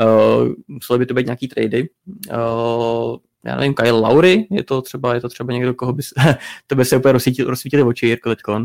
Uh, 0.00 0.48
museli 0.68 0.98
by 0.98 1.06
to 1.06 1.14
být 1.14 1.26
nějaký 1.26 1.48
trady. 1.48 1.88
Uh, 2.06 3.16
já 3.44 3.56
nevím, 3.56 3.74
Kyle 3.74 4.00
Laury, 4.00 4.46
je 4.50 4.64
to 4.64 4.82
třeba, 4.82 5.14
je 5.14 5.20
to 5.20 5.28
třeba 5.28 5.52
někdo, 5.52 5.74
koho 5.74 5.92
by 5.92 6.02
se, 6.02 6.14
to 6.66 6.74
by 6.74 6.84
se 6.84 6.96
úplně 6.96 7.12
rozsvítili, 7.12 7.50
rozsvítili 7.50 7.82
oči, 7.82 8.06
Jirko, 8.06 8.28
teďkon. 8.28 8.64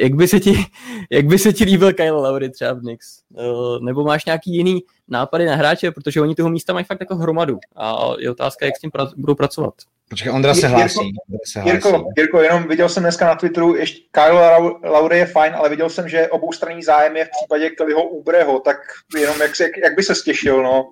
Jak 0.00 0.14
by, 0.14 0.28
se 0.28 0.40
ti, 0.40 0.64
jak 1.10 1.26
by 1.26 1.38
se 1.38 1.52
ti 1.52 1.64
líbil 1.64 1.92
Kyle 1.92 2.10
Laury 2.10 2.50
třeba 2.50 2.72
v 2.72 2.80
Knicks? 2.80 3.20
Uh, 3.30 3.84
nebo 3.84 4.04
máš 4.04 4.24
nějaký 4.24 4.56
jiný 4.56 4.80
nápady 5.08 5.46
na 5.46 5.56
hráče, 5.56 5.90
protože 5.90 6.20
oni 6.20 6.34
toho 6.34 6.50
místa 6.50 6.72
mají 6.72 6.84
fakt 6.84 7.00
jako 7.00 7.16
hromadu 7.16 7.58
a 7.76 8.12
je 8.18 8.30
otázka, 8.30 8.66
jak 8.66 8.76
s 8.76 8.80
tím 8.80 8.90
pra- 8.90 9.12
budou 9.16 9.34
pracovat. 9.34 9.74
Počkej, 10.10 10.32
Ondra 10.32 10.54
se 10.54 10.68
hlásí. 10.68 11.12
Jirko, 11.64 12.04
Jirko, 12.16 12.42
jenom 12.42 12.68
viděl 12.68 12.88
jsem 12.88 13.02
dneska 13.02 13.26
na 13.26 13.34
Twitteru, 13.34 13.76
ještě 13.76 14.00
Kyle 14.10 14.58
Laury 14.84 15.18
je 15.18 15.26
fajn, 15.26 15.54
ale 15.54 15.68
viděl 15.68 15.90
jsem, 15.90 16.08
že 16.08 16.28
obou 16.28 16.50
zájem 16.84 17.16
je 17.16 17.24
v 17.24 17.28
případě 17.30 17.70
Kellyho 17.70 18.08
Ubreho, 18.08 18.60
tak 18.60 18.76
jenom 19.18 19.40
jak, 19.40 19.60
jak, 19.60 19.76
jak 19.84 19.96
by 19.96 20.02
se 20.02 20.14
stěšil, 20.14 20.62
no. 20.62 20.90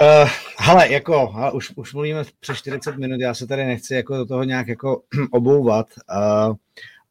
Uh, 0.00 0.28
hele, 0.58 0.92
jako, 0.92 1.26
hele, 1.26 1.52
už, 1.52 1.72
už 1.76 1.94
mluvíme 1.94 2.24
přes 2.40 2.56
40 2.56 2.96
minut, 2.96 3.20
já 3.20 3.34
se 3.34 3.46
tady 3.46 3.64
nechci 3.64 3.94
jako 3.94 4.16
do 4.16 4.26
toho 4.26 4.44
nějak 4.44 4.68
jako 4.68 5.02
obouvat, 5.30 5.86
uh, 6.48 6.54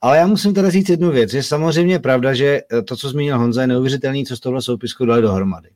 ale 0.02 0.18
já 0.18 0.28
musím 0.28 0.54
teda 0.54 0.70
říct 0.70 0.90
jednu 0.90 1.12
věc. 1.12 1.34
Je 1.34 1.44
samozřejmě 1.44 2.00
pravda, 2.00 2.34
že 2.34 2.62
to, 2.86 2.96
co 2.96 3.10
zmínil 3.10 3.40
Honza, 3.40 3.62
je 3.62 3.68
neuvěřitelný, 3.68 4.26
co 4.26 4.38
z 4.38 4.40
tohle 4.40 4.62
soupisku 4.62 5.06
dali 5.06 5.22
dohromady. 5.22 5.70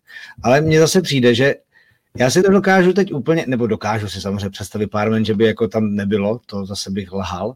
Ale 0.44 0.62
mně 0.62 0.80
zase 0.80 1.02
přijde, 1.02 1.36
že 1.36 1.56
já 2.18 2.30
si 2.30 2.44
to 2.44 2.52
dokážu 2.52 2.94
teď 2.94 3.14
úplně, 3.14 3.46
nebo 3.48 3.68
dokážu 3.68 4.08
si 4.08 4.22
samozřejmě 4.22 4.50
představit 4.50 4.88
pár 4.88 5.10
men, 5.10 5.26
že 5.26 5.34
by 5.34 5.46
jako 5.46 5.68
tam 5.68 5.96
nebylo, 5.96 6.40
to 6.46 6.66
zase 6.66 6.92
bych 6.92 7.12
lhal, 7.12 7.56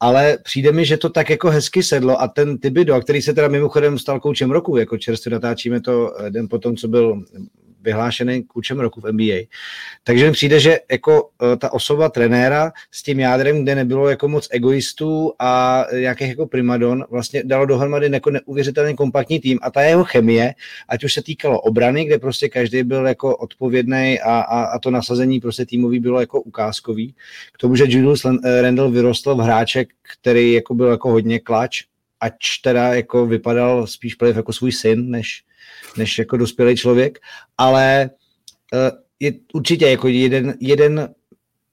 ale 0.00 0.38
přijde 0.42 0.72
mi, 0.72 0.84
že 0.84 0.96
to 0.96 1.08
tak 1.08 1.30
jako 1.30 1.50
hezky 1.50 1.82
sedlo 1.82 2.22
a 2.22 2.28
ten 2.28 2.58
Tibido, 2.58 3.00
který 3.00 3.22
se 3.22 3.34
teda 3.34 3.48
mimochodem 3.48 3.98
stal 3.98 4.20
koučem 4.20 4.50
roku, 4.50 4.76
jako 4.76 4.98
čerstvě 4.98 5.30
natáčíme 5.30 5.80
to 5.80 6.14
den 6.30 6.48
potom, 6.48 6.76
co 6.76 6.88
byl 6.88 7.24
vyhlášený 7.82 8.42
kůčem 8.42 8.80
roku 8.80 9.00
v 9.00 9.12
NBA. 9.12 9.46
Takže 10.04 10.26
mi 10.26 10.32
přijde, 10.32 10.60
že 10.60 10.78
jako 10.90 11.30
e, 11.52 11.56
ta 11.56 11.72
osoba 11.72 12.08
trenéra 12.08 12.72
s 12.90 13.02
tím 13.02 13.20
jádrem, 13.20 13.62
kde 13.62 13.74
nebylo 13.74 14.08
jako 14.08 14.28
moc 14.28 14.48
egoistů 14.50 15.32
a 15.38 15.84
nějakých 16.00 16.28
jako 16.28 16.46
primadon, 16.46 17.04
vlastně 17.10 17.42
dalo 17.44 17.66
dohromady 17.66 18.10
jako 18.12 18.30
neuvěřitelně 18.30 18.94
kompaktní 18.94 19.40
tým 19.40 19.58
a 19.62 19.70
ta 19.70 19.82
jeho 19.82 20.04
chemie, 20.04 20.54
ať 20.88 21.04
už 21.04 21.12
se 21.12 21.22
týkalo 21.22 21.60
obrany, 21.60 22.04
kde 22.04 22.18
prostě 22.18 22.48
každý 22.48 22.82
byl 22.82 23.06
jako 23.06 23.36
odpovědný 23.36 24.20
a, 24.20 24.40
a, 24.40 24.64
a 24.64 24.78
to 24.78 24.90
nasazení 24.90 25.40
prostě 25.40 25.66
týmový 25.66 26.00
bylo 26.00 26.20
jako 26.20 26.40
ukázkový. 26.40 27.14
K 27.52 27.58
tomu, 27.58 27.76
že 27.76 27.84
Julius 27.88 28.24
e, 28.24 28.62
Randall 28.62 28.90
vyrostl 28.90 29.34
v 29.34 29.38
hráček, 29.38 29.88
který 30.20 30.52
jako 30.52 30.74
byl 30.74 30.86
jako 30.86 31.10
hodně 31.10 31.38
klač, 31.38 31.82
ač 32.20 32.58
teda 32.58 32.94
jako 32.94 33.26
vypadal 33.26 33.86
spíš 33.86 34.16
jako 34.34 34.52
svůj 34.52 34.72
syn, 34.72 35.10
než, 35.10 35.42
než 35.96 36.18
jako 36.18 36.36
dospělý 36.36 36.76
člověk, 36.76 37.18
ale 37.58 38.10
uh, 38.72 38.98
je 39.20 39.32
určitě 39.52 39.90
jako 39.90 40.08
jeden, 40.08 40.54
jeden 40.60 41.14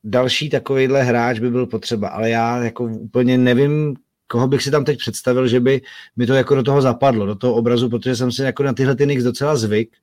další 0.04 0.50
takovýhle 0.50 1.04
hráč 1.04 1.40
by 1.40 1.52
byl 1.52 1.66
potřeba, 1.66 2.08
ale 2.08 2.30
já 2.30 2.64
jako 2.64 2.84
úplně 2.84 3.38
nevím, 3.38 3.96
koho 4.32 4.48
bych 4.48 4.64
si 4.64 4.72
tam 4.72 4.86
teď 4.86 4.98
představil, 4.98 5.48
že 5.48 5.60
by 5.60 5.82
mi 6.16 6.26
to 6.28 6.34
jako 6.34 6.56
do 6.56 6.64
toho 6.64 6.82
zapadlo, 6.82 7.26
do 7.26 7.36
toho 7.36 7.54
obrazu, 7.54 7.90
protože 7.90 8.16
jsem 8.16 8.32
si 8.32 8.42
jako 8.42 8.64
na 8.64 8.74
tyhle 8.74 8.96
ty 8.96 9.04
Knicks 9.04 9.24
docela 9.24 9.56
zvyk. 9.56 9.98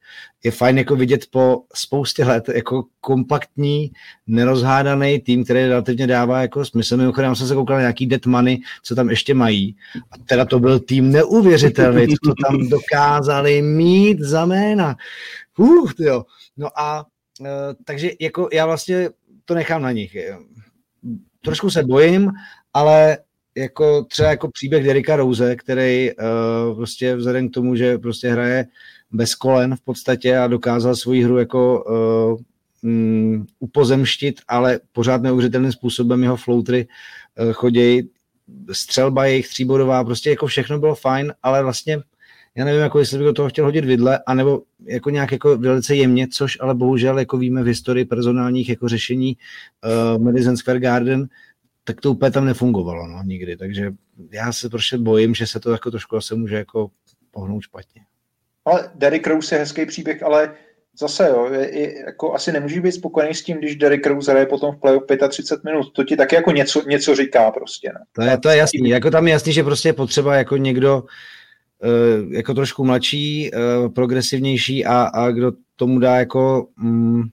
Je 0.45 0.51
fajn 0.51 0.79
jako 0.79 0.97
vidět 0.97 1.27
po 1.31 1.63
spoustě 1.75 2.25
let 2.25 2.49
jako 2.55 2.85
kompaktní, 3.01 3.93
nerozhádaný 4.27 5.21
tým, 5.21 5.45
který 5.45 5.61
relativně 5.61 6.07
dává 6.07 6.41
jako 6.41 6.65
smysl. 6.65 6.97
Mimochodem 6.97 7.35
jsem 7.35 7.47
se 7.47 7.55
koukal 7.55 7.77
na 7.77 7.81
nějaký 7.81 8.07
dead 8.07 8.27
money, 8.27 8.59
co 8.83 8.95
tam 8.95 9.11
ještě 9.11 9.35
mají. 9.35 9.77
A 10.11 10.19
teda 10.19 10.45
to 10.45 10.61
byl 10.61 10.79
tým 10.79 11.13
neuvěřitelný, 11.13 12.07
co 12.25 12.33
tam 12.47 12.69
dokázali 12.69 13.63
mít 13.63 14.21
za 14.21 14.47
jména. 14.47 14.97
Uh, 15.59 15.91
jo. 15.99 16.25
No 16.57 16.69
a 16.81 17.07
uh, 17.41 17.47
takže 17.85 18.11
jako 18.21 18.49
já 18.53 18.67
vlastně 18.67 19.11
to 19.45 19.55
nechám 19.55 19.83
na 19.83 19.93
nich. 19.93 20.17
Trošku 21.41 21.71
se 21.71 21.83
bojím, 21.83 22.33
ale 22.75 23.19
jako 23.57 24.05
třeba 24.05 24.31
jako 24.31 24.51
příběh 24.51 24.85
Derika 24.85 25.17
Rose, 25.17 25.57
který 25.57 26.11
uh, 26.13 26.77
prostě 26.77 27.17
vzhledem 27.17 27.49
k 27.49 27.53
tomu, 27.53 27.77
že 27.77 27.99
prostě 27.99 28.29
hraje 28.29 28.67
bez 29.13 29.35
kolen 29.35 29.77
v 29.77 29.81
podstatě 29.81 30.39
a 30.39 30.47
dokázal 30.47 30.97
svoji 30.97 31.25
hru 31.25 31.39
jako 31.39 31.85
uh, 31.85 32.41
um, 32.91 33.47
upozemštit, 33.59 34.41
ale 34.49 34.81
pořád 34.93 35.23
neuvěřitelným 35.23 35.73
způsobem 35.73 36.23
jeho 36.23 36.37
floutry 36.37 36.87
uh, 37.41 37.53
chodějí, 37.53 38.11
střelba 38.73 39.27
jejich 39.27 39.49
tříbodová, 39.49 40.05
prostě 40.05 40.31
jako 40.31 40.47
všechno 40.47 40.79
bylo 40.79 40.95
fajn, 40.95 41.33
ale 41.43 41.63
vlastně 41.63 41.99
já 42.57 42.65
nevím, 42.65 42.81
jako 42.81 42.99
jestli 42.99 43.19
bych 43.19 43.27
do 43.27 43.33
toho 43.33 43.49
chtěl 43.49 43.65
hodit 43.65 43.85
vidle, 43.85 44.21
anebo 44.27 44.63
jako 44.85 45.11
nějak 45.11 45.33
jako 45.33 45.59
velice 45.59 45.97
jemně, 45.97 46.29
což 46.29 46.59
ale 46.61 46.75
bohužel 46.75 47.19
jako 47.19 47.39
víme 47.39 47.63
v 47.63 47.67
historii 47.67 48.05
personálních 48.05 48.69
jako 48.69 48.89
řešení 48.89 49.37
uh, 50.17 50.23
Madison 50.23 50.57
Square 50.57 50.81
Garden, 50.81 51.29
tak 51.87 52.01
to 52.01 52.11
úplně 52.11 52.31
tam 52.31 52.45
nefungovalo 52.45 53.07
no, 53.07 53.23
nikdy, 53.23 53.57
takže 53.57 53.93
já 54.31 54.53
se 54.53 54.69
prostě 54.69 54.99
bojím, 54.99 55.35
že 55.35 55.47
se 55.47 55.61
to 55.61 55.73
jako 55.73 55.91
trošku 55.91 56.17
asi 56.17 56.35
může 56.35 56.57
jako 56.57 56.91
pohnout 57.31 57.63
špatně. 57.63 58.03
Ale 58.65 58.91
Derrick 58.95 59.27
Rose 59.27 59.55
je 59.55 59.59
hezký 59.59 59.87
příběh, 59.87 60.23
ale 60.23 60.55
zase 60.99 61.29
jo, 61.29 61.49
je, 61.53 61.79
je, 61.79 61.99
jako 62.07 62.35
asi 62.35 62.53
nemůžeš 62.53 62.79
být 62.79 62.93
spokojený 62.93 63.35
s 63.35 63.43
tím, 63.43 63.59
když 63.59 63.77
Derrick 63.77 64.07
Rose 64.07 64.31
hraje 64.31 64.47
potom 64.47 64.75
v 64.75 64.79
playoff 64.79 65.05
35 65.29 65.65
minut. 65.65 65.93
To 65.93 66.05
ti 66.05 66.17
taky 66.17 66.35
jako 66.35 66.51
něco, 66.51 66.83
něco 66.89 67.15
říká 67.15 67.51
prostě. 67.51 67.91
Ne? 67.95 68.01
To 68.13 68.23
je, 68.23 68.39
to 68.39 68.49
je 68.49 68.57
jasný. 68.57 68.89
Jako 68.89 69.11
tam 69.11 69.27
je 69.27 69.33
jasný, 69.33 69.53
že 69.53 69.63
prostě 69.63 69.89
je 69.89 69.93
potřeba 69.93 70.37
jako 70.37 70.57
někdo 70.57 71.03
uh, 71.03 72.33
jako 72.33 72.55
trošku 72.55 72.85
mladší, 72.85 73.51
uh, 73.51 73.93
progresivnější 73.93 74.85
a, 74.85 75.03
a 75.03 75.31
kdo 75.31 75.53
tomu 75.77 75.99
dá 75.99 76.17
jako 76.17 76.69
um, 76.83 77.31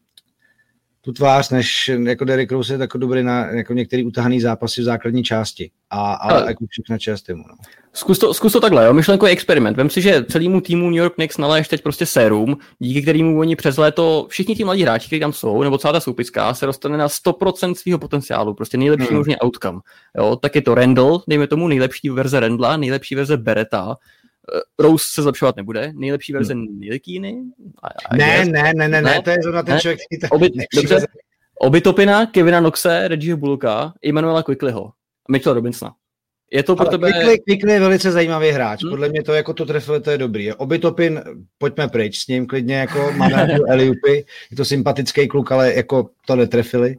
tu 1.06 1.12
tvář, 1.12 1.50
než 1.50 1.92
jako 2.04 2.26
Derek 2.26 2.52
Rose 2.52 2.74
je 2.74 2.80
jako 2.80 2.98
dobrý 2.98 3.24
na 3.24 3.46
jako 3.46 3.74
některý 3.74 4.04
utahaný 4.04 4.42
zápasy 4.42 4.82
v 4.82 4.84
základní 4.84 5.24
části. 5.24 5.72
A, 5.90 6.14
a 6.14 6.14
ale, 6.14 6.48
jako 6.48 6.66
všechna 6.70 6.98
část 6.98 7.22
týmu. 7.22 7.44
No. 7.48 7.56
Zkus 7.94 8.20
to, 8.20 8.34
zkus 8.34 8.54
to 8.54 8.60
takhle, 8.60 8.86
jo, 8.86 8.94
myšlenkový 8.94 9.32
experiment. 9.32 9.78
Vem 9.78 9.90
si, 9.90 10.02
že 10.02 10.26
celému 10.26 10.62
týmu 10.62 10.90
New 10.90 10.98
York 10.98 11.14
Knicks 11.14 11.38
naléješ 11.38 11.68
teď 11.68 11.84
prostě 11.84 12.06
sérum, 12.06 12.58
díky 12.80 13.02
kterému 13.02 13.40
oni 13.40 13.56
přes 13.56 13.78
léto, 13.78 14.26
všichni 14.30 14.56
ti 14.56 14.64
mladí 14.64 14.84
hráči, 14.84 15.08
kteří 15.08 15.20
tam 15.20 15.34
jsou, 15.34 15.64
nebo 15.64 15.78
celá 15.78 15.94
ta 15.94 16.00
soupiska, 16.00 16.54
se 16.54 16.66
dostane 16.66 16.98
na 16.98 17.08
100% 17.08 17.74
svého 17.74 18.00
potenciálu, 18.00 18.54
prostě 18.54 18.78
nejlepší 18.78 19.08
hmm. 19.08 19.18
možný 19.18 19.36
outcome. 19.38 19.80
Jo, 20.18 20.36
tak 20.36 20.56
je 20.56 20.62
to 20.62 20.76
Randall, 20.76 21.24
dejme 21.28 21.48
tomu 21.48 21.68
nejlepší 21.68 22.10
verze 22.10 22.40
Randla, 22.40 22.78
nejlepší 22.78 23.16
verze 23.16 23.38
Bereta, 23.38 23.98
Rose 24.80 25.06
se 25.14 25.22
zlepšovat 25.22 25.56
nebude, 25.56 25.92
nejlepší 25.96 26.34
verze 26.34 26.54
hmm. 26.54 26.80
Nilikíny? 26.80 27.44
Ne, 28.18 28.46
ne, 28.46 28.74
ne, 28.76 28.88
ne, 28.88 29.02
ne, 29.02 29.22
to 29.22 29.30
je 29.30 29.38
zrovna 29.44 29.64
ten 29.64 29.80
člověk, 29.80 30.00
který 30.06 30.22
to... 30.22 30.36
Oby, 30.36 30.50
dobře, 30.76 31.08
Obytopina, 31.60 32.26
Kevina 32.26 32.60
Noxe, 32.60 33.08
Reggieho 33.08 33.38
Buluka, 33.38 33.94
Emanuela 34.06 34.44
Quicklyho 34.44 34.86
a 35.30 35.32
Mitchell 35.32 35.54
Robinsona. 35.54 35.96
Je 36.54 36.64
to 36.64 36.76
pro 36.76 36.86
tebe... 36.86 37.12
Quickly, 37.12 37.40
Quickly 37.40 37.72
je 37.72 37.80
velice 37.80 38.12
zajímavý 38.12 38.50
hráč. 38.50 38.84
Hmm. 38.84 38.90
Podle 38.90 39.10
mě 39.10 39.24
to 39.24 39.34
jako 39.34 39.54
to 39.54 39.66
trefili, 39.66 40.02
to 40.02 40.12
je 40.12 40.18
dobrý. 40.18 40.54
Obytopin, 40.54 41.22
pojďme 41.58 41.88
pryč 41.88 42.20
s 42.20 42.28
ním 42.28 42.48
klidně, 42.48 42.76
jako 42.76 43.12
máme 43.18 43.48
Eliupy, 43.68 44.26
je 44.52 44.58
to 44.58 44.66
sympatický 44.66 45.28
kluk, 45.28 45.52
ale 45.52 45.74
jako 45.74 46.10
to 46.26 46.36
netrefili. 46.36 46.98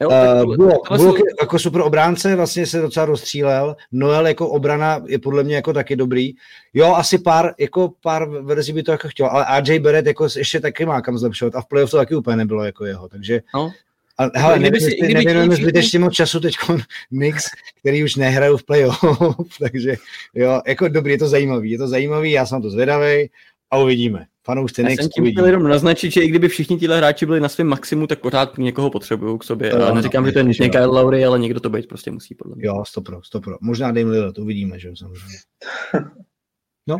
Jo, 0.00 0.08
uh, 0.08 0.56
Bullock, 0.56 0.92
Bullock 0.96 1.20
jako 1.40 1.58
super 1.58 1.80
obránce 1.80 2.36
vlastně 2.36 2.66
se 2.66 2.80
docela 2.80 3.06
rozstřílel. 3.06 3.76
Noel 3.92 4.26
jako 4.26 4.48
obrana 4.48 5.02
je 5.06 5.18
podle 5.18 5.44
mě 5.44 5.56
jako 5.56 5.72
taky 5.72 5.96
dobrý. 5.96 6.32
Jo, 6.74 6.94
asi 6.94 7.18
pár, 7.18 7.54
jako 7.58 7.92
pár 8.02 8.28
verzí 8.28 8.72
by 8.72 8.82
to 8.82 8.92
jako 8.92 9.08
chtěl, 9.08 9.26
ale 9.26 9.60
RJ 9.60 9.78
Barrett 9.78 10.06
jako 10.06 10.28
ještě 10.36 10.60
taky 10.60 10.86
má 10.86 11.00
kam 11.00 11.18
zlepšovat 11.18 11.54
a 11.54 11.60
v 11.60 11.68
playoff 11.68 11.90
to 11.90 11.96
taky 11.96 12.14
úplně 12.14 12.36
nebylo 12.36 12.64
jako 12.64 12.84
jeho, 12.84 13.08
takže 13.08 13.40
no. 13.54 13.72
A, 14.18 14.38
hele, 14.38 14.58
kdyby 14.58 14.80
si, 14.80 14.96
kdyby 14.96 15.14
nevěnujeme 15.14 15.56
zbytečně 15.56 15.98
moc 15.98 16.12
času 16.12 16.40
teď 16.40 16.54
Knicks, 17.08 17.44
který 17.80 18.04
už 18.04 18.16
nehrajou 18.16 18.56
v 18.56 18.64
playoff, 18.64 19.04
takže 19.60 19.96
jo, 20.34 20.62
jako 20.66 20.88
dobrý, 20.88 21.12
je 21.12 21.18
to 21.18 21.28
zajímavý, 21.28 21.70
je 21.70 21.78
to 21.78 21.88
zajímavý, 21.88 22.30
já 22.30 22.46
jsem 22.46 22.62
to 22.62 22.70
zvedavý 22.70 23.30
a 23.70 23.78
uvidíme. 23.78 24.26
Fanoušci 24.44 24.82
Knicks 24.82 25.02
jsem 25.02 25.10
tím 25.10 25.32
chtěl 25.32 25.46
jenom 25.46 25.62
naznačit, 25.62 26.10
že 26.10 26.20
i 26.20 26.28
kdyby 26.28 26.48
všichni 26.48 26.78
tihle 26.78 26.96
hráči 26.96 27.26
byli 27.26 27.40
na 27.40 27.48
svém 27.48 27.66
maximu, 27.66 28.06
tak 28.06 28.20
pořád 28.20 28.58
někoho 28.58 28.90
potřebují 28.90 29.38
k 29.38 29.44
sobě. 29.44 29.70
To, 29.70 29.86
a 29.86 29.94
neříkám, 29.94 30.22
no, 30.22 30.28
že 30.28 30.32
to 30.32 30.38
je 30.38 30.44
nutně 30.44 30.68
Kyle 30.68 30.86
Lowry, 30.86 31.24
ale 31.24 31.38
někdo 31.38 31.60
to 31.60 31.70
být 31.70 31.88
prostě 31.88 32.10
musí, 32.10 32.34
podle 32.34 32.56
mě. 32.56 32.66
Jo, 32.66 32.84
stopro, 32.86 33.22
stopro. 33.22 33.56
Možná 33.60 33.92
Dame 33.92 34.10
Lillard, 34.10 34.38
uvidíme, 34.38 34.78
že 34.78 34.88
jo, 34.88 34.96
samozřejmě. 34.96 35.38
No, 36.86 36.98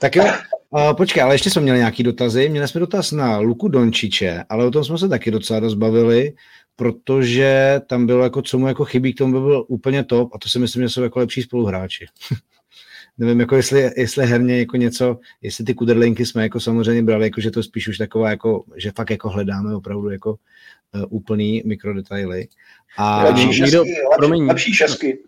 tak 0.00 0.16
jo, 0.16 0.24
uh, 0.70 0.96
počkej, 0.96 1.22
ale 1.22 1.34
ještě 1.34 1.50
jsme 1.50 1.62
měli 1.62 1.78
nějaký 1.78 2.02
dotazy. 2.02 2.48
Měli 2.48 2.68
jsme 2.68 2.80
dotaz 2.80 3.12
na 3.12 3.38
Luku 3.38 3.68
Dončiče, 3.68 4.44
ale 4.48 4.64
o 4.66 4.70
tom 4.70 4.84
jsme 4.84 4.98
se 4.98 5.08
taky 5.08 5.30
docela 5.30 5.60
rozbavili, 5.60 6.32
protože 6.76 7.80
tam 7.86 8.06
bylo 8.06 8.22
jako, 8.22 8.42
co 8.42 8.58
mu 8.58 8.68
jako 8.68 8.84
chybí, 8.84 9.14
k 9.14 9.18
tomu 9.18 9.32
by 9.32 9.40
byl 9.40 9.64
úplně 9.68 10.04
top 10.04 10.34
a 10.34 10.38
to 10.38 10.48
si 10.48 10.58
myslím, 10.58 10.82
že 10.82 10.88
jsou 10.88 11.02
jako 11.02 11.18
lepší 11.18 11.42
spoluhráči. 11.42 12.06
Nevím, 13.18 13.40
jako 13.40 13.56
jestli, 13.56 13.90
jestli 13.96 14.26
herně 14.26 14.58
jako 14.58 14.76
něco, 14.76 15.18
jestli 15.42 15.64
ty 15.64 15.74
kuderlinky 15.74 16.26
jsme 16.26 16.42
jako 16.42 16.60
samozřejmě 16.60 17.02
brali, 17.02 17.24
jako 17.24 17.40
že 17.40 17.50
to 17.50 17.62
spíš 17.62 17.88
už 17.88 17.98
taková 17.98 18.30
jako, 18.30 18.64
že 18.76 18.92
fakt 18.96 19.10
jako 19.10 19.28
hledáme 19.28 19.74
opravdu 19.76 20.10
jako 20.10 20.30
uh, 20.30 21.04
úplný 21.08 21.62
mikrodetaily. 21.66 22.48
A 22.96 23.24
lepší 23.24 23.52
šesky, 23.52 23.62
někdo, 23.62 23.84
lepší, 24.20 24.42
lepší 24.42 24.74
šesky 24.74 25.18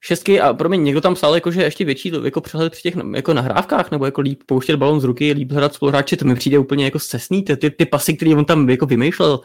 šestky 0.00 0.40
a 0.40 0.54
pro 0.54 0.68
mě 0.68 0.78
někdo 0.78 1.00
tam 1.00 1.14
psal, 1.14 1.34
jako, 1.34 1.50
že 1.50 1.62
ještě 1.62 1.84
větší 1.84 2.12
jako 2.24 2.40
přehled 2.40 2.72
při 2.72 2.82
těch 2.82 2.94
jako 3.14 3.34
nahrávkách, 3.34 3.90
nebo 3.90 4.04
jako 4.04 4.20
líp 4.20 4.42
pouštět 4.46 4.76
balon 4.76 5.00
z 5.00 5.04
ruky, 5.04 5.32
líp 5.32 5.52
hledat 5.52 5.74
spoluhráče, 5.74 6.16
to 6.16 6.24
mi 6.24 6.34
přijde 6.34 6.58
úplně 6.58 6.84
jako 6.84 6.98
cestný, 6.98 7.42
ty, 7.42 7.56
ty, 7.56 7.70
ty 7.70 7.86
pasy, 7.86 8.16
které 8.16 8.34
on 8.34 8.44
tam 8.44 8.70
jako 8.70 8.86
vymýšlel, 8.86 9.40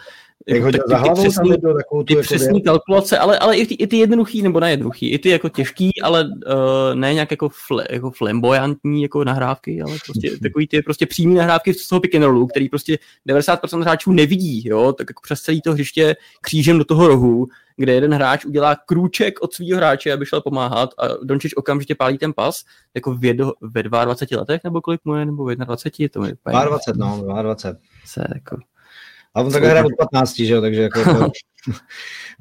jako, 0.48 0.72
tak, 0.72 0.82
ty, 0.88 1.10
ty 1.10 1.22
přesný, 1.22 1.50
tam 1.62 1.78
takovou 1.78 2.04
ty 2.04 2.16
přesný 2.16 2.62
kalkulace, 2.62 3.18
ale, 3.18 3.40
ale 3.40 3.58
i, 3.58 3.66
ty, 3.66 3.74
i 3.74 3.88
ty 3.88 3.98
jednoduchý, 3.98 4.42
nebo 4.42 4.60
ne 4.60 4.72
jednoduchý, 4.72 5.12
i 5.12 5.20
ty 5.20 5.30
jako 5.30 5.50
těžký, 5.50 6.02
ale 6.02 6.24
uh, 6.24 6.96
ne 6.96 7.14
nějak 7.14 7.32
jako, 7.32 7.50
fle, 7.68 7.86
jako 7.90 8.12
flamboyantní 8.12 9.02
jako 9.02 9.24
nahrávky, 9.24 9.82
ale 9.82 9.98
prostě 10.06 10.38
takový 10.38 10.68
ty 10.68 10.82
prostě 10.82 11.06
přímý 11.06 11.36
nahrávky 11.36 11.74
z 11.74 11.88
toho 11.88 12.00
pick 12.00 12.16
and 12.16 12.24
rollu, 12.24 12.48
který 12.48 12.70
prostě 12.70 12.98
90% 13.30 13.82
hráčů 13.82 14.12
nevidí, 14.12 14.68
jo, 14.68 14.94
tak 14.94 15.10
jako 15.10 15.22
přes 15.24 15.42
celý 15.42 15.62
to 15.62 15.74
hřiště 15.74 16.16
křížem 16.42 16.78
do 16.78 16.86
toho 16.86 17.08
rohu, 17.08 17.48
kde 17.78 17.94
jeden 17.94 18.14
hráč 18.14 18.46
udělá 18.46 18.76
krůček 18.76 19.42
od 19.42 19.54
svého 19.54 19.78
hráče, 19.78 20.14
aby 20.14 20.26
šel 20.26 20.42
pomáhat 20.42 20.90
a 20.98 21.08
Dončič 21.24 21.56
okamžitě 21.56 21.96
pálí 21.96 22.18
ten 22.18 22.34
pas, 22.34 22.64
jako 22.96 23.16
v 23.16 23.26
jedo, 23.26 23.54
ve 23.62 23.84
22 23.84 24.40
letech, 24.40 24.64
nebo 24.64 24.82
kolik 24.82 25.02
mu 25.06 25.16
je, 25.16 25.26
nebo 25.26 25.46
v 25.46 25.56
21, 25.56 26.10
to 26.14 26.26
je 26.26 26.36
22, 26.66 27.08
no, 27.08 27.44
22. 27.44 27.82
Se, 28.06 28.26
jako, 28.36 28.58
a 29.34 29.42
on 29.42 29.52
takhle 29.52 29.70
hraje 29.70 29.86
od 29.86 29.92
15, 30.12 30.36
že 30.36 30.54
jo, 30.54 30.62
takže 30.62 30.82
jako 30.82 31.02
uh, 31.02 31.28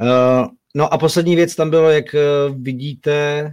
no 0.74 0.94
a 0.94 0.98
poslední 0.98 1.36
věc 1.36 1.54
tam 1.54 1.70
bylo, 1.70 1.90
jak 1.90 2.04
uh, 2.14 2.62
vidíte 2.62 3.52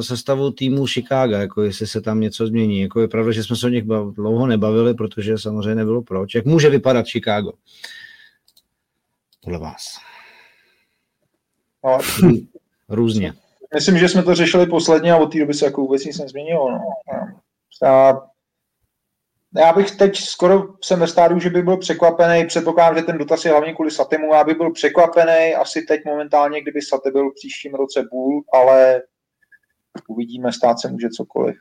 sestavu 0.00 0.50
týmu 0.50 0.86
Chicago, 0.86 1.34
jako 1.34 1.62
jestli 1.62 1.86
se 1.86 2.00
tam 2.00 2.20
něco 2.20 2.46
změní. 2.46 2.80
Jako 2.80 3.00
je 3.00 3.08
pravda, 3.08 3.32
že 3.32 3.44
jsme 3.44 3.56
se 3.56 3.66
o 3.66 3.70
nich 3.70 3.84
dlouho 4.12 4.46
nebavili, 4.46 4.94
protože 4.94 5.38
samozřejmě 5.38 5.74
nebylo 5.74 6.02
proč. 6.02 6.34
Jak 6.34 6.44
může 6.44 6.70
vypadat 6.70 7.06
Chicago? 7.06 7.52
Podle 9.40 9.58
vás. 9.58 10.09
No, 11.84 11.98
Různě. 12.88 13.32
Myslím, 13.74 13.98
že 13.98 14.08
jsme 14.08 14.22
to 14.22 14.34
řešili 14.34 14.66
posledně 14.66 15.12
a 15.12 15.16
od 15.16 15.32
té 15.32 15.38
doby 15.38 15.54
se 15.54 15.64
jako 15.64 15.80
vůbec 15.80 16.04
nic 16.04 16.18
nezměnilo. 16.18 16.70
No. 16.70 16.80
Já, 17.82 18.20
já 19.56 19.72
bych 19.72 19.90
teď 19.90 20.16
skoro 20.16 20.74
jsem 20.84 21.00
ve 21.00 21.06
stádiu, 21.06 21.40
že 21.40 21.50
bych 21.50 21.64
byl 21.64 21.76
překvapený, 21.76 22.46
předpokládám, 22.46 22.96
že 22.96 23.02
ten 23.02 23.18
dotaz 23.18 23.44
je 23.44 23.50
hlavně 23.50 23.74
kvůli 23.74 23.90
Satemu, 23.90 24.34
já 24.34 24.44
bych 24.44 24.56
byl 24.56 24.72
překvapený 24.72 25.54
asi 25.54 25.82
teď 25.82 26.00
momentálně, 26.06 26.62
kdyby 26.62 26.82
Sate 26.82 27.10
byl 27.10 27.30
v 27.30 27.34
příštím 27.34 27.74
roce 27.74 28.02
Bull, 28.10 28.42
ale 28.52 29.02
uvidíme, 30.08 30.52
stát 30.52 30.80
se 30.80 30.90
může 30.90 31.08
cokoliv. 31.08 31.56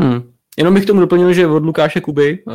Hmm. 0.00 0.37
Jenom 0.58 0.74
bych 0.74 0.86
tomu 0.86 1.00
doplnil, 1.00 1.32
že 1.32 1.46
od 1.46 1.64
Lukáše 1.64 2.00
Kuby, 2.00 2.38
uh, 2.46 2.54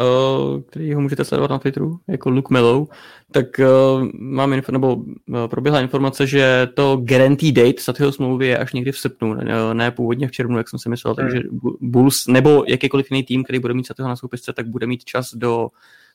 který 0.61 0.93
ho 0.93 1.01
můžete 1.01 1.25
sledovat 1.25 1.51
na 1.51 1.59
Twitteru, 1.59 1.99
jako 2.07 2.29
Luke 2.29 2.53
Mellow, 2.53 2.87
tak 3.31 3.45
uh, 3.59 4.07
mám 4.13 4.53
info, 4.53 4.71
nebo 4.71 4.95
uh, 4.95 5.03
proběhla 5.47 5.81
informace, 5.81 6.27
že 6.27 6.67
to 6.73 6.97
guarantee 6.97 7.51
date 7.51 7.81
Satyho 7.81 8.11
smlouvy 8.11 8.47
je 8.47 8.57
až 8.57 8.73
někdy 8.73 8.91
v 8.91 8.97
srpnu, 8.97 9.33
ne, 9.73 9.91
původně 9.91 10.27
v 10.27 10.31
červnu, 10.31 10.57
jak 10.57 10.69
jsem 10.69 10.79
si 10.79 10.89
myslel, 10.89 11.15
hmm. 11.17 11.27
takže 11.27 11.43
Bulls 11.81 12.27
nebo 12.27 12.63
jakýkoliv 12.67 13.11
jiný 13.11 13.23
tým, 13.23 13.43
který 13.43 13.59
bude 13.59 13.73
mít 13.73 13.87
Satyho 13.87 14.07
na 14.07 14.15
soupisce, 14.15 14.53
tak 14.53 14.67
bude 14.67 14.87
mít 14.87 15.03
čas 15.03 15.33
do 15.35 15.67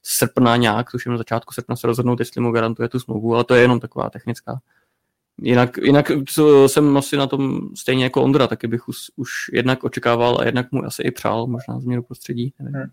srpna 0.02 0.56
nějak, 0.56 0.90
tuším 0.90 1.12
na 1.12 1.18
začátku 1.18 1.54
srpna 1.54 1.76
se 1.76 1.86
rozhodnout, 1.86 2.18
jestli 2.18 2.40
mu 2.40 2.52
garantuje 2.52 2.88
tu 2.88 3.00
smlouvu, 3.00 3.34
ale 3.34 3.44
to 3.44 3.54
je 3.54 3.62
jenom 3.62 3.80
taková 3.80 4.10
technická 4.10 4.60
Jinak, 5.42 5.76
jinak 5.76 6.12
co 6.28 6.68
jsem 6.68 6.96
asi 6.96 7.16
na 7.16 7.26
tom 7.26 7.60
stejně 7.76 8.04
jako 8.04 8.22
Ondra, 8.22 8.46
taky 8.46 8.66
bych 8.66 8.88
už, 8.88 8.96
už 9.16 9.30
jednak 9.52 9.84
očekával 9.84 10.38
a 10.40 10.44
jednak 10.44 10.72
mu 10.72 10.84
asi 10.84 11.02
i 11.02 11.10
přál 11.10 11.46
možná 11.46 11.80
změnu 11.80 12.02
prostředí. 12.02 12.52
Nevím. 12.60 12.80
Hmm. 12.80 12.90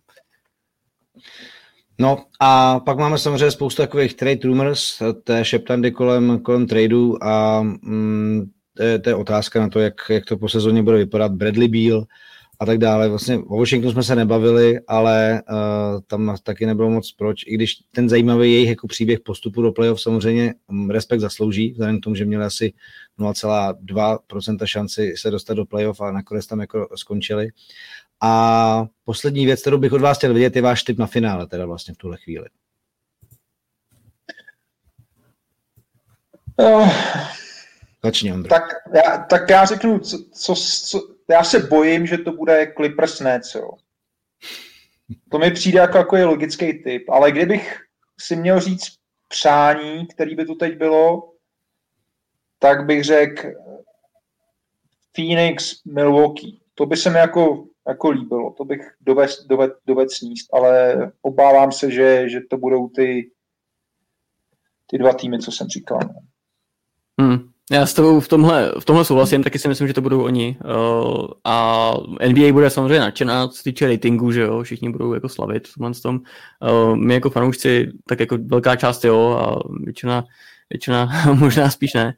No 1.99 2.25
a 2.39 2.79
pak 2.79 2.97
máme 2.97 3.17
samozřejmě 3.17 3.51
spoustu 3.51 3.81
takových 3.81 4.13
trade 4.13 4.39
rumors, 4.43 5.01
té 5.23 5.45
šeptandy 5.45 5.91
kolem, 5.91 6.39
kolem 6.39 6.67
tradu 6.67 7.23
a 7.23 7.61
mm, 7.61 8.51
to, 8.77 8.83
je, 8.83 8.99
to 8.99 9.09
je 9.09 9.15
otázka 9.15 9.59
na 9.59 9.69
to, 9.69 9.79
jak, 9.79 9.93
jak 10.09 10.25
to 10.25 10.37
po 10.37 10.49
sezóně 10.49 10.83
bude 10.83 10.97
vypadat. 10.97 11.31
Bradley 11.31 11.67
Beal, 11.67 12.05
a 12.59 12.65
tak 12.65 12.77
dále. 12.77 13.09
Vlastně 13.09 13.39
o 13.39 13.57
Washingtonu 13.57 13.91
jsme 13.91 14.03
se 14.03 14.15
nebavili, 14.15 14.79
ale 14.87 15.41
uh, 15.49 16.01
tam 16.07 16.35
taky 16.43 16.65
nebylo 16.65 16.89
moc 16.89 17.11
proč, 17.11 17.43
i 17.47 17.53
když 17.53 17.75
ten 17.91 18.09
zajímavý 18.09 18.53
jejich 18.53 18.69
jako 18.69 18.87
příběh 18.87 19.19
postupu 19.19 19.61
do 19.61 19.71
playoff 19.71 20.01
samozřejmě 20.01 20.53
um, 20.67 20.89
respekt 20.89 21.19
zaslouží, 21.19 21.71
vzhledem 21.71 21.99
k 21.99 22.03
tomu, 22.03 22.15
že 22.15 22.25
měli 22.25 22.45
asi 22.45 22.73
0,2% 23.19 24.65
šanci 24.65 25.13
se 25.17 25.31
dostat 25.31 25.53
do 25.53 25.65
playoff 25.65 26.01
a 26.01 26.11
nakonec 26.11 26.47
tam 26.47 26.59
jako 26.59 26.87
skončili. 26.95 27.49
A 28.21 28.85
poslední 29.05 29.45
věc, 29.45 29.61
kterou 29.61 29.77
bych 29.77 29.93
od 29.93 30.01
vás 30.01 30.17
chtěl 30.17 30.33
vidět, 30.33 30.55
je 30.55 30.61
váš 30.61 30.83
tip 30.83 30.97
na 30.97 31.07
finále, 31.07 31.47
teda 31.47 31.65
vlastně 31.65 31.93
v 31.93 31.97
tuhle 31.97 32.17
chvíli. 32.17 32.45
Uh, 36.57 36.89
Začni, 38.03 38.33
Ondra. 38.33 38.59
Tak 38.59 38.63
já, 38.95 39.17
tak 39.17 39.49
já 39.49 39.65
řeknu, 39.65 39.99
co, 39.99 40.17
co, 40.33 40.55
co, 40.55 41.14
já 41.29 41.43
se 41.43 41.59
bojím, 41.59 42.07
že 42.07 42.17
to 42.17 42.31
bude 42.31 42.73
Clippers 42.77 43.19
Nets, 43.19 43.55
jo. 43.55 43.69
To 45.31 45.39
mi 45.39 45.51
přijde 45.51 45.79
jako, 45.79 45.97
jako 45.97 46.15
je 46.15 46.25
logický 46.25 46.83
typ, 46.83 47.09
ale 47.09 47.31
kdybych 47.31 47.81
si 48.19 48.35
měl 48.35 48.59
říct 48.59 48.97
přání, 49.27 50.07
který 50.07 50.35
by 50.35 50.45
tu 50.45 50.55
teď 50.55 50.77
bylo, 50.77 51.33
tak 52.59 52.85
bych 52.85 53.03
řekl 53.03 53.47
Phoenix, 55.11 55.83
Milwaukee. 55.85 56.59
To 56.75 56.85
by 56.85 56.97
se 56.97 57.09
mi 57.09 57.19
jako, 57.19 57.67
jako 57.87 58.09
líbilo, 58.09 58.53
to 58.53 58.65
bych 58.65 58.95
doved, 59.01 59.29
doved, 59.47 59.71
doved 59.85 60.11
sníst, 60.11 60.53
ale 60.53 60.95
obávám 61.21 61.71
se, 61.71 61.91
že, 61.91 62.29
že 62.29 62.41
to 62.49 62.57
budou 62.57 62.89
ty, 62.89 63.31
ty 64.87 64.97
dva 64.97 65.13
týmy, 65.13 65.39
co 65.39 65.51
jsem 65.51 65.67
říkal. 65.67 65.99
Hmm. 67.21 67.54
Já 67.71 67.85
s 67.85 67.93
tebou 67.93 68.19
v 68.19 68.27
tomhle, 68.27 68.71
v 68.79 68.85
tomhle 68.85 69.05
souhlasím, 69.05 69.43
taky 69.43 69.59
si 69.59 69.67
myslím, 69.67 69.87
že 69.87 69.93
to 69.93 70.01
budou 70.01 70.23
oni. 70.23 70.57
Uh, 70.65 71.27
a 71.43 71.93
NBA 72.29 72.53
bude 72.53 72.69
samozřejmě 72.69 72.99
nadšená, 72.99 73.47
co 73.47 73.57
se 73.57 73.63
týče 73.63 73.87
ratingu, 73.87 74.31
že 74.31 74.41
jo, 74.41 74.63
všichni 74.63 74.89
budou 74.89 75.13
jako 75.13 75.29
slavit 75.29 75.67
v 75.67 76.01
tom. 76.01 76.15
Uh, 76.15 76.95
my 76.95 77.13
jako 77.13 77.29
fanoušci, 77.29 77.91
tak 78.07 78.19
jako 78.19 78.37
velká 78.45 78.75
část 78.75 79.05
jo, 79.05 79.29
a 79.29 79.69
většina, 79.83 80.23
většina 80.69 81.09
možná 81.33 81.69
spíš 81.69 81.93
ne. 81.93 82.13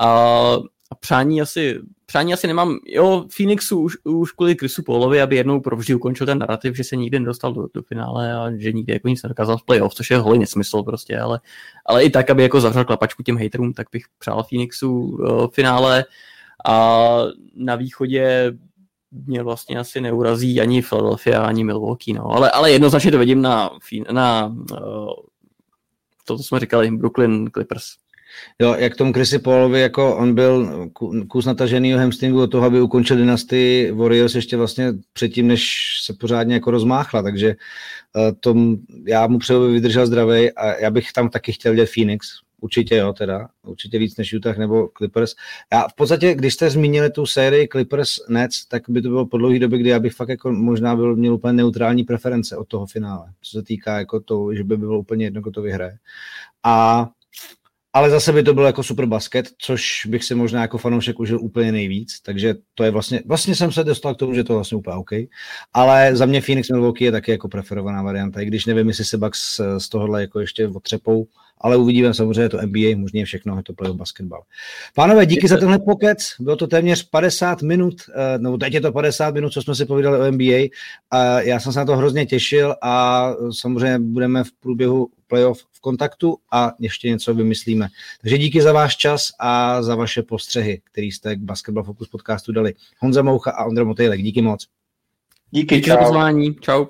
A 0.00 0.56
a 0.90 0.94
přání 0.94 1.42
asi, 1.42 1.80
přání 2.06 2.34
asi 2.34 2.46
nemám, 2.46 2.78
jo, 2.86 3.24
Phoenixu 3.36 3.80
už, 3.80 3.96
už 4.04 4.32
kvůli 4.32 4.54
Chrisu 4.54 4.82
Paulovi, 4.82 5.22
aby 5.22 5.36
jednou 5.36 5.60
provždy 5.60 5.94
ukončil 5.94 6.26
ten 6.26 6.38
narrativ, 6.38 6.76
že 6.76 6.84
se 6.84 6.96
nikdy 6.96 7.18
nedostal 7.18 7.52
do, 7.52 7.66
do 7.74 7.82
finále 7.82 8.34
a 8.34 8.50
že 8.56 8.72
nikdy 8.72 8.92
jako 8.92 9.08
nic 9.08 9.22
nedokázal 9.22 9.58
v 9.58 9.64
playoff, 9.64 9.94
což 9.94 10.10
je 10.10 10.18
holý 10.18 10.38
nesmysl 10.38 10.82
prostě, 10.82 11.18
ale, 11.18 11.40
ale 11.86 12.04
i 12.04 12.10
tak, 12.10 12.30
aby 12.30 12.42
jako 12.42 12.60
zavřel 12.60 12.84
klapačku 12.84 13.22
těm 13.22 13.38
haterům, 13.38 13.72
tak 13.72 13.86
bych 13.92 14.02
přál 14.18 14.42
Phoenixu 14.42 14.92
uh, 14.92 15.46
finále 15.48 16.04
a 16.66 17.18
na 17.56 17.76
východě 17.76 18.52
mě 19.26 19.42
vlastně 19.42 19.78
asi 19.78 20.00
neurazí 20.00 20.60
ani 20.60 20.82
Philadelphia, 20.82 21.42
ani 21.42 21.64
Milwaukee, 21.64 22.12
no. 22.12 22.26
Ale, 22.26 22.50
ale 22.50 22.72
jednoznačně 22.72 23.10
to 23.10 23.18
vidím 23.18 23.42
na, 23.42 23.70
na 24.12 24.46
uh, 24.46 25.12
to, 26.24 26.36
co 26.36 26.42
jsme 26.42 26.60
říkali, 26.60 26.90
Brooklyn 26.90 27.50
Clippers. 27.54 27.84
Jo, 28.58 28.74
jak 28.78 28.96
tomu 28.96 29.12
Chrissy 29.12 29.38
Paulovi, 29.38 29.80
jako 29.80 30.16
on 30.16 30.34
byl 30.34 30.88
kus 31.28 31.46
natažený 31.46 31.92
hamstringu 31.92 32.42
od 32.42 32.46
toho, 32.46 32.66
aby 32.66 32.80
ukončil 32.80 33.16
dynastii 33.16 33.90
Warriors 33.90 34.34
ještě 34.34 34.56
vlastně 34.56 34.92
předtím, 35.12 35.48
než 35.48 35.72
se 36.04 36.12
pořádně 36.12 36.54
jako 36.54 36.70
rozmáchla, 36.70 37.22
takže 37.22 37.54
uh, 38.16 38.32
tom, 38.40 38.76
já 39.06 39.26
mu 39.26 39.38
přeju, 39.38 39.72
vydržel 39.72 40.06
zdravý 40.06 40.52
a 40.52 40.80
já 40.80 40.90
bych 40.90 41.12
tam 41.12 41.28
taky 41.28 41.52
chtěl 41.52 41.74
dělat 41.74 41.88
Phoenix, 41.94 42.28
Určitě 42.64 42.96
jo, 42.96 43.12
teda. 43.12 43.48
Určitě 43.66 43.98
víc 43.98 44.16
než 44.16 44.32
Utah 44.32 44.58
nebo 44.58 44.88
Clippers. 44.96 45.34
Já 45.72 45.88
v 45.88 45.94
podstatě, 45.94 46.34
když 46.34 46.54
jste 46.54 46.70
zmínili 46.70 47.10
tu 47.10 47.26
sérii 47.26 47.68
Clippers 47.68 48.16
Nets, 48.28 48.66
tak 48.66 48.82
by 48.88 49.02
to 49.02 49.08
bylo 49.08 49.26
po 49.26 49.38
dlouhé 49.38 49.58
době, 49.58 49.78
kdy 49.78 49.90
já 49.90 50.00
bych 50.00 50.12
fakt 50.12 50.28
jako 50.28 50.52
možná 50.52 50.96
byl, 50.96 51.16
měl 51.16 51.34
úplně 51.34 51.52
neutrální 51.52 52.04
preference 52.04 52.56
od 52.56 52.68
toho 52.68 52.86
finále. 52.86 53.32
Co 53.42 53.58
se 53.58 53.62
týká 53.62 53.98
jako 53.98 54.20
to, 54.20 54.54
že 54.54 54.64
by 54.64 54.76
bylo 54.76 54.98
úplně 54.98 55.26
jedno, 55.26 55.40
kdo 55.40 55.50
to 55.50 55.62
vyhraje. 55.62 55.98
A 56.62 57.08
ale 57.94 58.10
zase 58.10 58.32
by 58.32 58.42
to 58.42 58.54
bylo 58.54 58.66
jako 58.66 58.82
super 58.82 59.06
basket, 59.06 59.46
což 59.58 60.06
bych 60.06 60.24
si 60.24 60.34
možná 60.34 60.62
jako 60.62 60.78
fanoušek 60.78 61.20
užil 61.20 61.40
úplně 61.40 61.72
nejvíc, 61.72 62.20
takže 62.20 62.54
to 62.74 62.84
je 62.84 62.90
vlastně, 62.90 63.22
vlastně 63.26 63.54
jsem 63.54 63.72
se 63.72 63.84
dostal 63.84 64.14
k 64.14 64.18
tomu, 64.18 64.34
že 64.34 64.44
to 64.44 64.52
je 64.52 64.54
vlastně 64.54 64.78
úplně 64.78 64.96
OK, 64.96 65.10
ale 65.74 66.16
za 66.16 66.26
mě 66.26 66.40
Phoenix 66.40 66.70
Milwaukee 66.70 67.04
je 67.04 67.12
taky 67.12 67.30
jako 67.30 67.48
preferovaná 67.48 68.02
varianta, 68.02 68.40
i 68.40 68.46
když 68.46 68.66
nevím, 68.66 68.88
jestli 68.88 69.04
se 69.04 69.18
Bucks 69.18 69.60
z 69.78 69.88
tohohle 69.88 70.20
jako 70.20 70.40
ještě 70.40 70.68
otřepou, 70.68 71.26
ale 71.60 71.76
uvidíme 71.76 72.14
samozřejmě, 72.14 72.42
je 72.42 72.48
to 72.48 72.62
NBA, 72.62 72.96
možná 72.96 73.24
všechno, 73.24 73.56
je 73.56 73.62
to 73.62 73.72
playoff 73.72 73.98
basketbal. 73.98 74.42
Pánové, 74.94 75.26
díky 75.26 75.48
za 75.48 75.56
tenhle 75.56 75.78
pokec, 75.78 76.34
bylo 76.40 76.56
to 76.56 76.66
téměř 76.66 77.08
50 77.08 77.62
minut, 77.62 77.94
eh, 78.14 78.38
no 78.38 78.58
teď 78.58 78.74
je 78.74 78.80
to 78.80 78.92
50 78.92 79.34
minut, 79.34 79.52
co 79.52 79.62
jsme 79.62 79.74
si 79.74 79.86
povídali 79.86 80.18
o 80.18 80.32
NBA, 80.32 80.68
a 81.10 81.40
já 81.40 81.60
jsem 81.60 81.72
se 81.72 81.78
na 81.78 81.84
to 81.84 81.96
hrozně 81.96 82.26
těšil 82.26 82.74
a 82.82 83.30
samozřejmě 83.50 83.98
budeme 83.98 84.44
v 84.44 84.52
průběhu 84.60 85.08
playoff 85.26 85.64
v 85.72 85.80
kontaktu 85.80 86.36
a 86.52 86.72
ještě 86.78 87.08
něco 87.08 87.34
vymyslíme. 87.34 87.88
Takže 88.20 88.38
díky 88.38 88.62
za 88.62 88.72
váš 88.72 88.96
čas 88.96 89.28
a 89.38 89.82
za 89.82 89.94
vaše 89.94 90.22
postřehy, 90.22 90.80
který 90.84 91.12
jste 91.12 91.36
k 91.36 91.38
Basketball 91.38 91.84
Focus 91.84 92.08
podcastu 92.08 92.52
dali. 92.52 92.74
Honza 92.98 93.22
Moucha 93.22 93.50
a 93.50 93.64
Ondra 93.64 93.84
Motejlek, 93.84 94.22
díky 94.22 94.42
moc. 94.42 94.66
Díky, 95.50 95.74
díky 95.74 95.90
čau. 95.90 95.96
za 95.96 96.02
pozvání, 96.02 96.54
čau. 96.54 96.86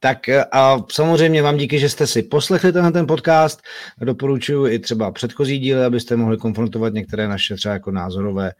Tak 0.00 0.28
eh, 0.28 0.44
a 0.52 0.78
samozřejmě 0.92 1.42
vám 1.42 1.56
díky, 1.56 1.78
že 1.78 1.88
jste 1.88 2.06
si 2.06 2.22
poslechli 2.22 2.72
tenhle 2.72 2.92
ten 2.92 3.06
podcast. 3.06 3.62
Doporučuji 4.00 4.72
i 4.72 4.78
třeba 4.78 5.12
předchozí 5.12 5.58
díly, 5.58 5.84
abyste 5.84 6.16
mohli 6.16 6.36
konfrontovat 6.36 6.92
některé 6.92 7.28
naše 7.28 7.54
třeba 7.54 7.74
jako 7.74 7.90
názorové, 7.90 8.52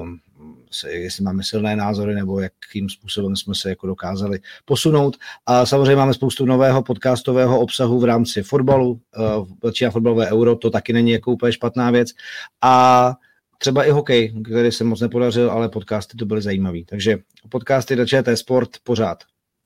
um, 0.00 0.18
jestli 0.88 1.24
máme 1.24 1.42
silné 1.42 1.76
názory 1.76 2.14
nebo 2.14 2.40
jakým 2.40 2.88
způsobem 2.88 3.36
jsme 3.36 3.54
se 3.54 3.68
jako 3.68 3.86
dokázali 3.86 4.40
posunout. 4.64 5.16
A 5.46 5.66
samozřejmě 5.66 5.96
máme 5.96 6.14
spoustu 6.14 6.46
nového 6.46 6.82
podcastového 6.82 7.60
obsahu 7.60 8.00
v 8.00 8.04
rámci 8.04 8.42
fotbalu, 8.42 9.00
začíná 9.64 9.90
fotbalové 9.90 10.30
euro, 10.30 10.56
to 10.56 10.70
taky 10.70 10.92
není 10.92 11.10
jako 11.10 11.32
úplně 11.32 11.52
špatná 11.52 11.90
věc. 11.90 12.08
A 12.62 13.14
třeba 13.58 13.84
i 13.84 13.90
hokej, 13.90 14.34
který 14.44 14.72
se 14.72 14.84
moc 14.84 15.00
nepodařil, 15.00 15.50
ale 15.50 15.68
podcasty 15.68 16.16
to 16.16 16.26
byly 16.26 16.42
zajímavý. 16.42 16.84
Takže 16.84 17.18
podcasty 17.48 17.96
do 17.96 18.06
ČT 18.06 18.36
Sport 18.38 18.70
pořád 18.84 19.18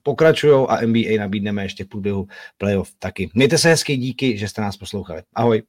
pokračují 0.07 0.67
a 0.69 0.87
NBA 0.87 1.19
nabídneme 1.19 1.63
ještě 1.63 1.85
v 1.85 1.89
průběhu 1.89 2.27
playoff 2.59 2.93
taky. 2.99 3.31
Mějte 3.35 3.59
se 3.59 3.69
hezky, 3.69 3.97
díky, 3.97 4.39
že 4.39 4.49
jste 4.49 4.63
nás 4.63 4.77
poslouchali. 4.77 5.23
Ahoj. 5.35 5.63